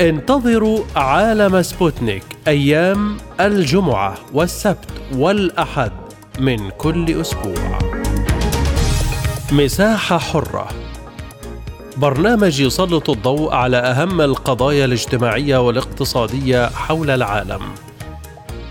انتظروا 0.00 0.84
عالم 0.96 1.62
سبوتنيك 1.62 2.22
أيام 2.48 3.16
الجمعة 3.40 4.14
والسبت 4.32 4.88
والأحد 5.14 5.92
من 6.38 6.70
كل 6.70 7.20
أسبوع. 7.20 7.78
مساحة 9.52 10.18
حرة 10.18 10.68
برنامج 11.96 12.60
يسلط 12.60 13.10
الضوء 13.10 13.54
على 13.54 13.76
أهم 13.76 14.20
القضايا 14.20 14.84
الاجتماعية 14.84 15.56
والاقتصادية 15.56 16.68
حول 16.68 17.10
العالم. 17.10 17.62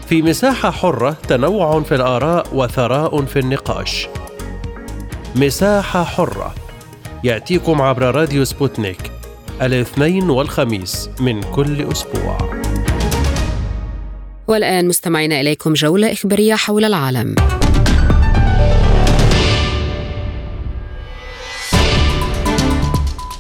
في 0.07 0.21
مساحة 0.21 0.71
حرة 0.71 1.17
تنوع 1.27 1.81
في 1.81 1.95
الآراء 1.95 2.47
وثراء 2.53 3.25
في 3.25 3.39
النقاش. 3.39 4.07
مساحة 5.35 6.03
حرة 6.03 6.55
يأتيكم 7.23 7.81
عبر 7.81 8.15
راديو 8.15 8.45
سبوتنيك 8.45 9.11
الاثنين 9.61 10.29
والخميس 10.29 11.09
من 11.19 11.43
كل 11.43 11.91
أسبوع. 11.91 12.37
والآن 14.47 14.87
مستمعين 14.87 15.31
إليكم 15.31 15.73
جولة 15.73 16.11
إخبارية 16.11 16.55
حول 16.55 16.85
العالم. 16.85 17.35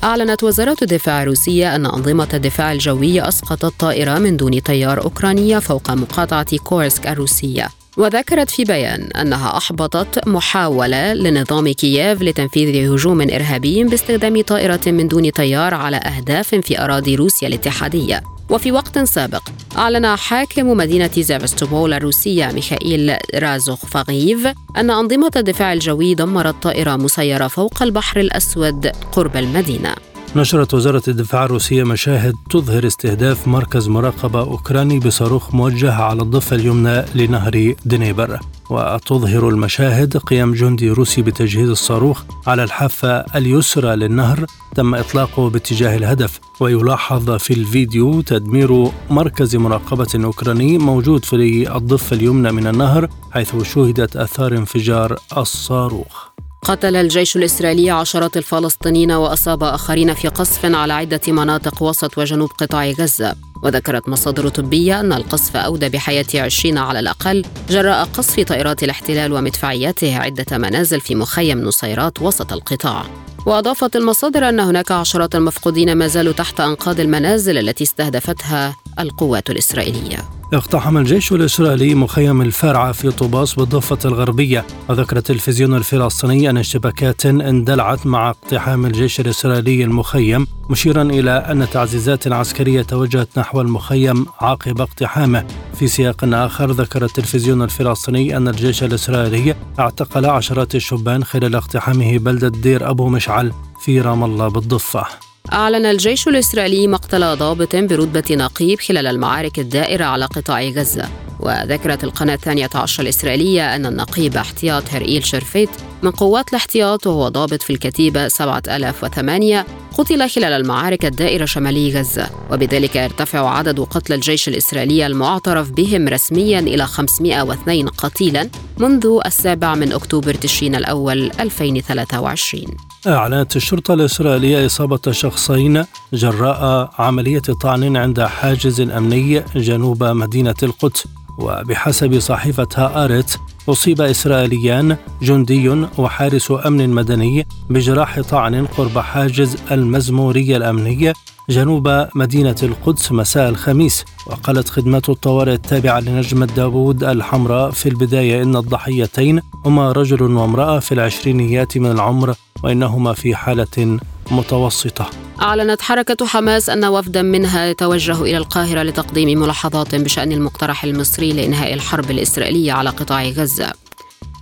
أعلنت 0.03 0.43
وزارة 0.43 0.77
الدفاع 0.81 1.23
الروسية 1.23 1.75
أن 1.75 1.85
أنظمة 1.85 2.29
الدفاع 2.33 2.71
الجوي 2.71 3.27
أسقطت 3.27 3.79
طائرة 3.79 4.19
من 4.19 4.37
دون 4.37 4.59
طيار 4.59 5.03
أوكرانية 5.03 5.59
فوق 5.59 5.91
مقاطعة 5.91 6.57
كورسك 6.57 7.07
الروسية. 7.07 7.78
وذكرت 7.99 8.49
في 8.49 8.63
بيان 8.63 9.09
أنها 9.11 9.57
أحبطت 9.57 10.27
محاولة 10.27 11.13
لنظام 11.13 11.71
كييف 11.71 12.21
لتنفيذ 12.21 12.93
هجوم 12.93 13.21
إرهابي 13.21 13.83
باستخدام 13.83 14.41
طائرة 14.41 14.81
من 14.87 15.07
دون 15.07 15.29
طيار 15.29 15.73
على 15.73 15.97
أهداف 15.97 16.55
في 16.55 16.83
أراضي 16.83 17.15
روسيا 17.15 17.47
الاتحادية. 17.47 18.23
وفي 18.49 18.71
وقت 18.71 18.99
سابق 18.99 19.41
أعلن 19.77 20.15
حاكم 20.15 20.67
مدينة 20.67 21.11
زيفستوبول 21.17 21.93
الروسية 21.93 22.51
ميخائيل 22.51 23.17
رازوخفاغيف 23.35 24.47
أن 24.77 24.89
أنظمة 24.89 25.31
الدفاع 25.35 25.73
الجوي 25.73 26.13
دمرت 26.15 26.63
طائرة 26.63 26.95
مسيرة 26.95 27.47
فوق 27.47 27.83
البحر 27.83 28.19
الأسود 28.19 28.87
قرب 28.87 29.37
المدينة. 29.37 29.95
نشرت 30.35 30.73
وزارة 30.73 31.03
الدفاع 31.07 31.45
الروسية 31.45 31.83
مشاهد 31.83 32.33
تظهر 32.49 32.87
استهداف 32.87 33.47
مركز 33.47 33.87
مراقبة 33.87 34.39
أوكراني 34.39 34.99
بصاروخ 34.99 35.55
موجه 35.55 35.93
على 35.93 36.21
الضفة 36.21 36.55
اليمنى 36.55 37.05
لنهر 37.15 37.73
دنيبر. 37.85 38.39
وتظهر 38.69 39.49
المشاهد 39.49 40.17
قيام 40.17 40.53
جندي 40.53 40.89
روسي 40.89 41.21
بتجهيز 41.21 41.69
الصاروخ 41.69 42.23
على 42.47 42.63
الحافة 42.63 43.09
اليسرى 43.09 43.95
للنهر. 43.95 44.45
تم 44.75 44.95
إطلاقه 44.95 45.49
باتجاه 45.49 45.97
الهدف 45.97 46.39
ويلاحظ 46.59 47.31
في 47.31 47.53
الفيديو 47.53 48.21
تدمير 48.21 48.91
مركز 49.09 49.55
مراقبة 49.55 50.07
أوكراني 50.15 50.77
موجود 50.77 51.25
في 51.25 51.35
الضفة 51.75 52.15
اليمنى 52.15 52.51
من 52.51 52.67
النهر 52.67 53.09
حيث 53.31 53.73
شهدت 53.73 54.15
أثار 54.15 54.57
انفجار 54.57 55.19
الصاروخ. 55.37 56.28
قتل 56.61 56.95
الجيش 56.95 57.35
الإسرائيلي 57.35 57.89
عشرات 57.89 58.37
الفلسطينيين 58.37 59.11
وأصاب 59.11 59.63
آخرين 59.63 60.13
في 60.13 60.27
قصف 60.27 60.65
على 60.65 60.93
عدة 60.93 61.21
مناطق 61.27 61.83
وسط 61.83 62.17
وجنوب 62.17 62.49
قطاع 62.49 62.89
غزة. 62.89 63.35
وذكرت 63.63 64.09
مصادر 64.09 64.49
طبية 64.49 64.99
أن 64.99 65.13
القصف 65.13 65.55
أودى 65.55 65.89
بحياة 65.89 66.25
عشرين 66.35 66.77
على 66.77 66.99
الأقل. 66.99 67.45
جراء 67.69 68.03
قصف 68.03 68.39
طائرات 68.39 68.83
الاحتلال 68.83 69.33
ومدفعياته 69.33 70.17
عدة 70.17 70.57
منازل 70.57 71.01
في 71.01 71.15
مخيم 71.15 71.61
نصيرات 71.61 72.21
وسط 72.21 72.53
القطاع. 72.53 73.05
وأضافت 73.45 73.95
المصادر 73.95 74.49
أن 74.49 74.59
هناك 74.59 74.91
عشرات 74.91 75.35
المفقودين 75.35 75.95
ما 75.95 76.07
زالوا 76.07 76.33
تحت 76.33 76.59
أنقاض 76.59 76.99
المنازل 76.99 77.57
التي 77.57 77.83
استهدفتها 77.83 78.75
القوات 78.99 79.49
الإسرائيلية. 79.49 80.38
اقتحم 80.53 80.97
الجيش 80.97 81.31
الإسرائيلي 81.31 81.95
مخيم 81.95 82.41
الفارعة 82.41 82.91
في 82.91 83.11
طوباس 83.11 83.53
بالضفة 83.53 83.97
الغربية. 84.05 84.65
وذكر 84.89 85.17
التلفزيون 85.17 85.73
الفلسطيني 85.73 86.49
أن 86.49 86.57
اشتباكات 86.57 87.25
اندلعت 87.25 88.05
مع 88.05 88.29
اقتحام 88.29 88.85
الجيش 88.85 89.19
الإسرائيلي 89.19 89.83
المخيم 89.83 90.47
مشيرا 90.69 91.01
إلى 91.01 91.31
أن 91.31 91.69
تعزيزات 91.69 92.27
عسكرية 92.27 92.81
توجهت 92.81 93.39
نحو 93.39 93.61
المخيم 93.61 94.25
عقب 94.41 94.81
اقتحامه. 94.81 95.45
في 95.73 95.87
سياق 95.87 96.23
آخر 96.23 96.71
ذكر 96.71 97.05
التلفزيون 97.05 97.61
الفلسطيني 97.61 98.37
أن 98.37 98.47
الجيش 98.47 98.83
الإسرائيلي 98.83 99.55
اعتقل 99.79 100.25
عشرات 100.25 100.75
الشبان 100.75 101.23
خلال 101.23 101.55
اقتحامه 101.55 102.17
بلدة 102.17 102.49
دير 102.49 102.89
أبو 102.89 103.09
مشعل 103.09 103.53
في 103.85 104.01
رام 104.01 104.23
الله 104.23 104.47
بالضفة. 104.47 105.28
أعلن 105.53 105.85
الجيش 105.85 106.27
الإسرائيلي 106.27 106.87
مقتل 106.87 107.35
ضابط 107.35 107.75
برتبة 107.75 108.35
نقيب 108.35 108.79
خلال 108.79 109.07
المعارك 109.07 109.59
الدائرة 109.59 110.05
على 110.05 110.25
قطاع 110.25 110.61
غزة. 110.61 111.09
وذكرت 111.39 112.03
القناة 112.03 112.33
الثانية 112.33 112.69
عشر 112.75 113.03
الإسرائيلية 113.03 113.75
أن 113.75 113.85
النقيب 113.85 114.37
احتياط 114.37 114.83
هرئيل 114.89 115.25
شرفيت 115.25 115.69
من 116.03 116.11
قوات 116.11 116.49
الاحتياط 116.49 117.07
وهو 117.07 117.27
ضابط 117.27 117.61
في 117.61 117.73
الكتيبة 117.73 118.27
7008 118.27 119.65
قتل 119.97 120.29
خلال 120.29 120.53
المعارك 120.53 121.05
الدائرة 121.05 121.45
شمالي 121.45 121.99
غزة. 121.99 122.29
وبذلك 122.51 122.95
يرتفع 122.95 123.49
عدد 123.49 123.79
قتلى 123.79 124.15
الجيش 124.15 124.47
الإسرائيلي 124.47 125.05
المعترف 125.05 125.71
بهم 125.71 126.07
رسميا 126.07 126.59
إلى 126.59 126.85
502 126.85 127.87
قتيلا 127.87 128.49
منذ 128.77 129.19
السابع 129.25 129.75
من 129.75 129.91
أكتوبر 129.91 130.33
تشرين 130.33 130.75
الأول 130.75 131.31
2023 131.39 132.65
أعلنت 133.07 133.55
الشرطة 133.55 133.93
الإسرائيلية 133.93 134.65
إصابة 134.65 135.11
شخصين 135.11 135.85
جراء 136.13 136.91
عملية 136.99 137.41
طعن 137.61 137.97
عند 137.97 138.21
حاجز 138.21 138.81
أمني 138.81 139.43
جنوب 139.55 140.03
مدينة 140.03 140.55
القدس. 140.63 141.05
وبحسب 141.39 142.19
صحيفة 142.19 142.67
هآرت 142.75 143.39
أصيب 143.69 144.01
إسرائيليان 144.01 144.97
جندي 145.21 145.69
وحارس 145.97 146.53
أمن 146.65 146.89
مدني 146.89 147.47
بجراح 147.69 148.21
طعن 148.21 148.65
قرب 148.65 148.99
حاجز 148.99 149.57
المزمورية 149.71 150.57
الأمنية 150.57 151.13
جنوب 151.49 152.07
مدينة 152.15 152.55
القدس 152.63 153.11
مساء 153.11 153.49
الخميس. 153.49 154.05
وقالت 154.27 154.69
خدمات 154.69 155.09
الطوارئ 155.09 155.53
التابعة 155.53 155.99
لنجمة 155.99 156.45
داوود 156.45 157.03
الحمراء 157.03 157.71
في 157.71 157.89
البداية 157.89 158.43
إن 158.43 158.55
الضحيتين 158.55 159.41
هما 159.65 159.91
رجل 159.91 160.21
وامرأة 160.23 160.79
في 160.79 160.91
العشرينيات 160.91 161.77
من 161.77 161.91
العمر 161.91 162.33
وإنهما 162.63 163.13
في 163.13 163.35
حالة 163.35 163.99
متوسطة. 164.31 165.09
أعلنت 165.41 165.81
حركة 165.81 166.25
حماس 166.25 166.69
أن 166.69 166.85
وفدا 166.85 167.21
منها 167.21 167.65
يتوجه 167.65 168.21
إلى 168.21 168.37
القاهرة 168.37 168.83
لتقديم 168.83 169.41
ملاحظات 169.41 169.95
بشأن 169.95 170.31
المقترح 170.31 170.83
المصري 170.83 171.33
لإنهاء 171.33 171.73
الحرب 171.73 172.11
الإسرائيلية 172.11 172.71
على 172.71 172.89
قطاع 172.89 173.23
غزة. 173.23 173.73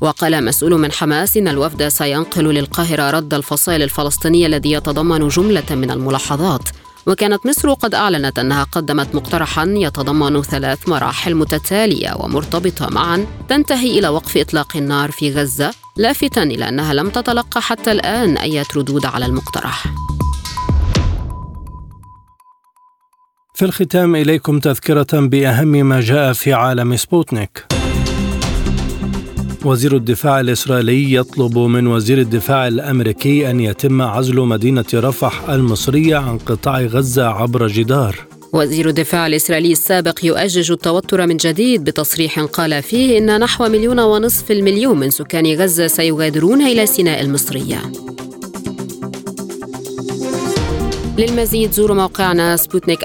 وقال 0.01 0.45
مسؤول 0.45 0.79
من 0.79 0.91
حماس 0.91 1.37
إن 1.37 1.47
الوفد 1.47 1.87
سينقل 1.87 2.43
للقاهرة 2.43 3.09
رد 3.09 3.33
الفصائل 3.33 3.81
الفلسطينية 3.81 4.47
الذي 4.47 4.71
يتضمن 4.71 5.27
جملة 5.27 5.65
من 5.71 5.91
الملاحظات. 5.91 6.69
وكانت 7.07 7.45
مصر 7.45 7.73
قد 7.73 7.95
أعلنت 7.95 8.39
أنها 8.39 8.63
قدمت 8.63 9.15
مقترحا 9.15 9.65
يتضمن 9.67 10.41
ثلاث 10.41 10.89
مراحل 10.89 11.35
متتالية 11.35 12.15
ومرتبطة 12.19 12.89
معا 12.89 13.25
تنتهي 13.49 13.99
إلى 13.99 14.07
وقف 14.07 14.37
إطلاق 14.37 14.77
النار 14.77 15.11
في 15.11 15.33
غزة 15.33 15.73
لافتا 15.97 16.43
إلى 16.43 16.69
أنها 16.69 16.93
لم 16.93 17.09
تتلقى 17.09 17.61
حتى 17.61 17.91
الآن 17.91 18.37
أي 18.37 18.63
ردود 18.75 19.05
على 19.05 19.25
المقترح. 19.25 19.85
في 23.55 23.65
الختام 23.65 24.15
إليكم 24.15 24.59
تذكرة 24.59 25.07
بأهم 25.13 25.67
ما 25.67 25.99
جاء 26.01 26.33
في 26.33 26.53
عالم 26.53 26.95
سبوتنيك. 26.95 27.76
وزير 29.67 29.95
الدفاع 29.95 30.39
الإسرائيلي 30.39 31.13
يطلب 31.13 31.57
من 31.57 31.87
وزير 31.87 32.17
الدفاع 32.17 32.67
الأمريكي 32.67 33.49
أن 33.49 33.59
يتم 33.59 34.01
عزل 34.01 34.35
مدينة 34.35 34.85
رفح 34.93 35.49
المصرية 35.49 36.15
عن 36.17 36.37
قطاع 36.37 36.81
غزة 36.81 37.25
عبر 37.25 37.67
جدار. 37.67 38.15
وزير 38.53 38.89
الدفاع 38.89 39.27
الإسرائيلي 39.27 39.71
السابق 39.71 40.19
يؤجج 40.23 40.71
التوتر 40.71 41.27
من 41.27 41.37
جديد 41.37 41.83
بتصريح 41.83 42.39
قال 42.39 42.83
فيه 42.83 43.17
إن 43.17 43.39
نحو 43.39 43.67
مليون 43.67 43.99
ونصف 43.99 44.51
المليون 44.51 44.99
من 44.99 45.09
سكان 45.09 45.53
غزة 45.53 45.87
سيغادرون 45.87 46.61
إلى 46.61 46.85
سيناء 46.85 47.21
المصرية. 47.21 47.91
للمزيد 51.17 51.71
زوروا 51.71 51.95
موقعنا 51.95 52.55
سبوتنيك 52.55 53.03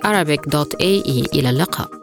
إلى 1.34 1.50
اللقاء. 1.50 2.01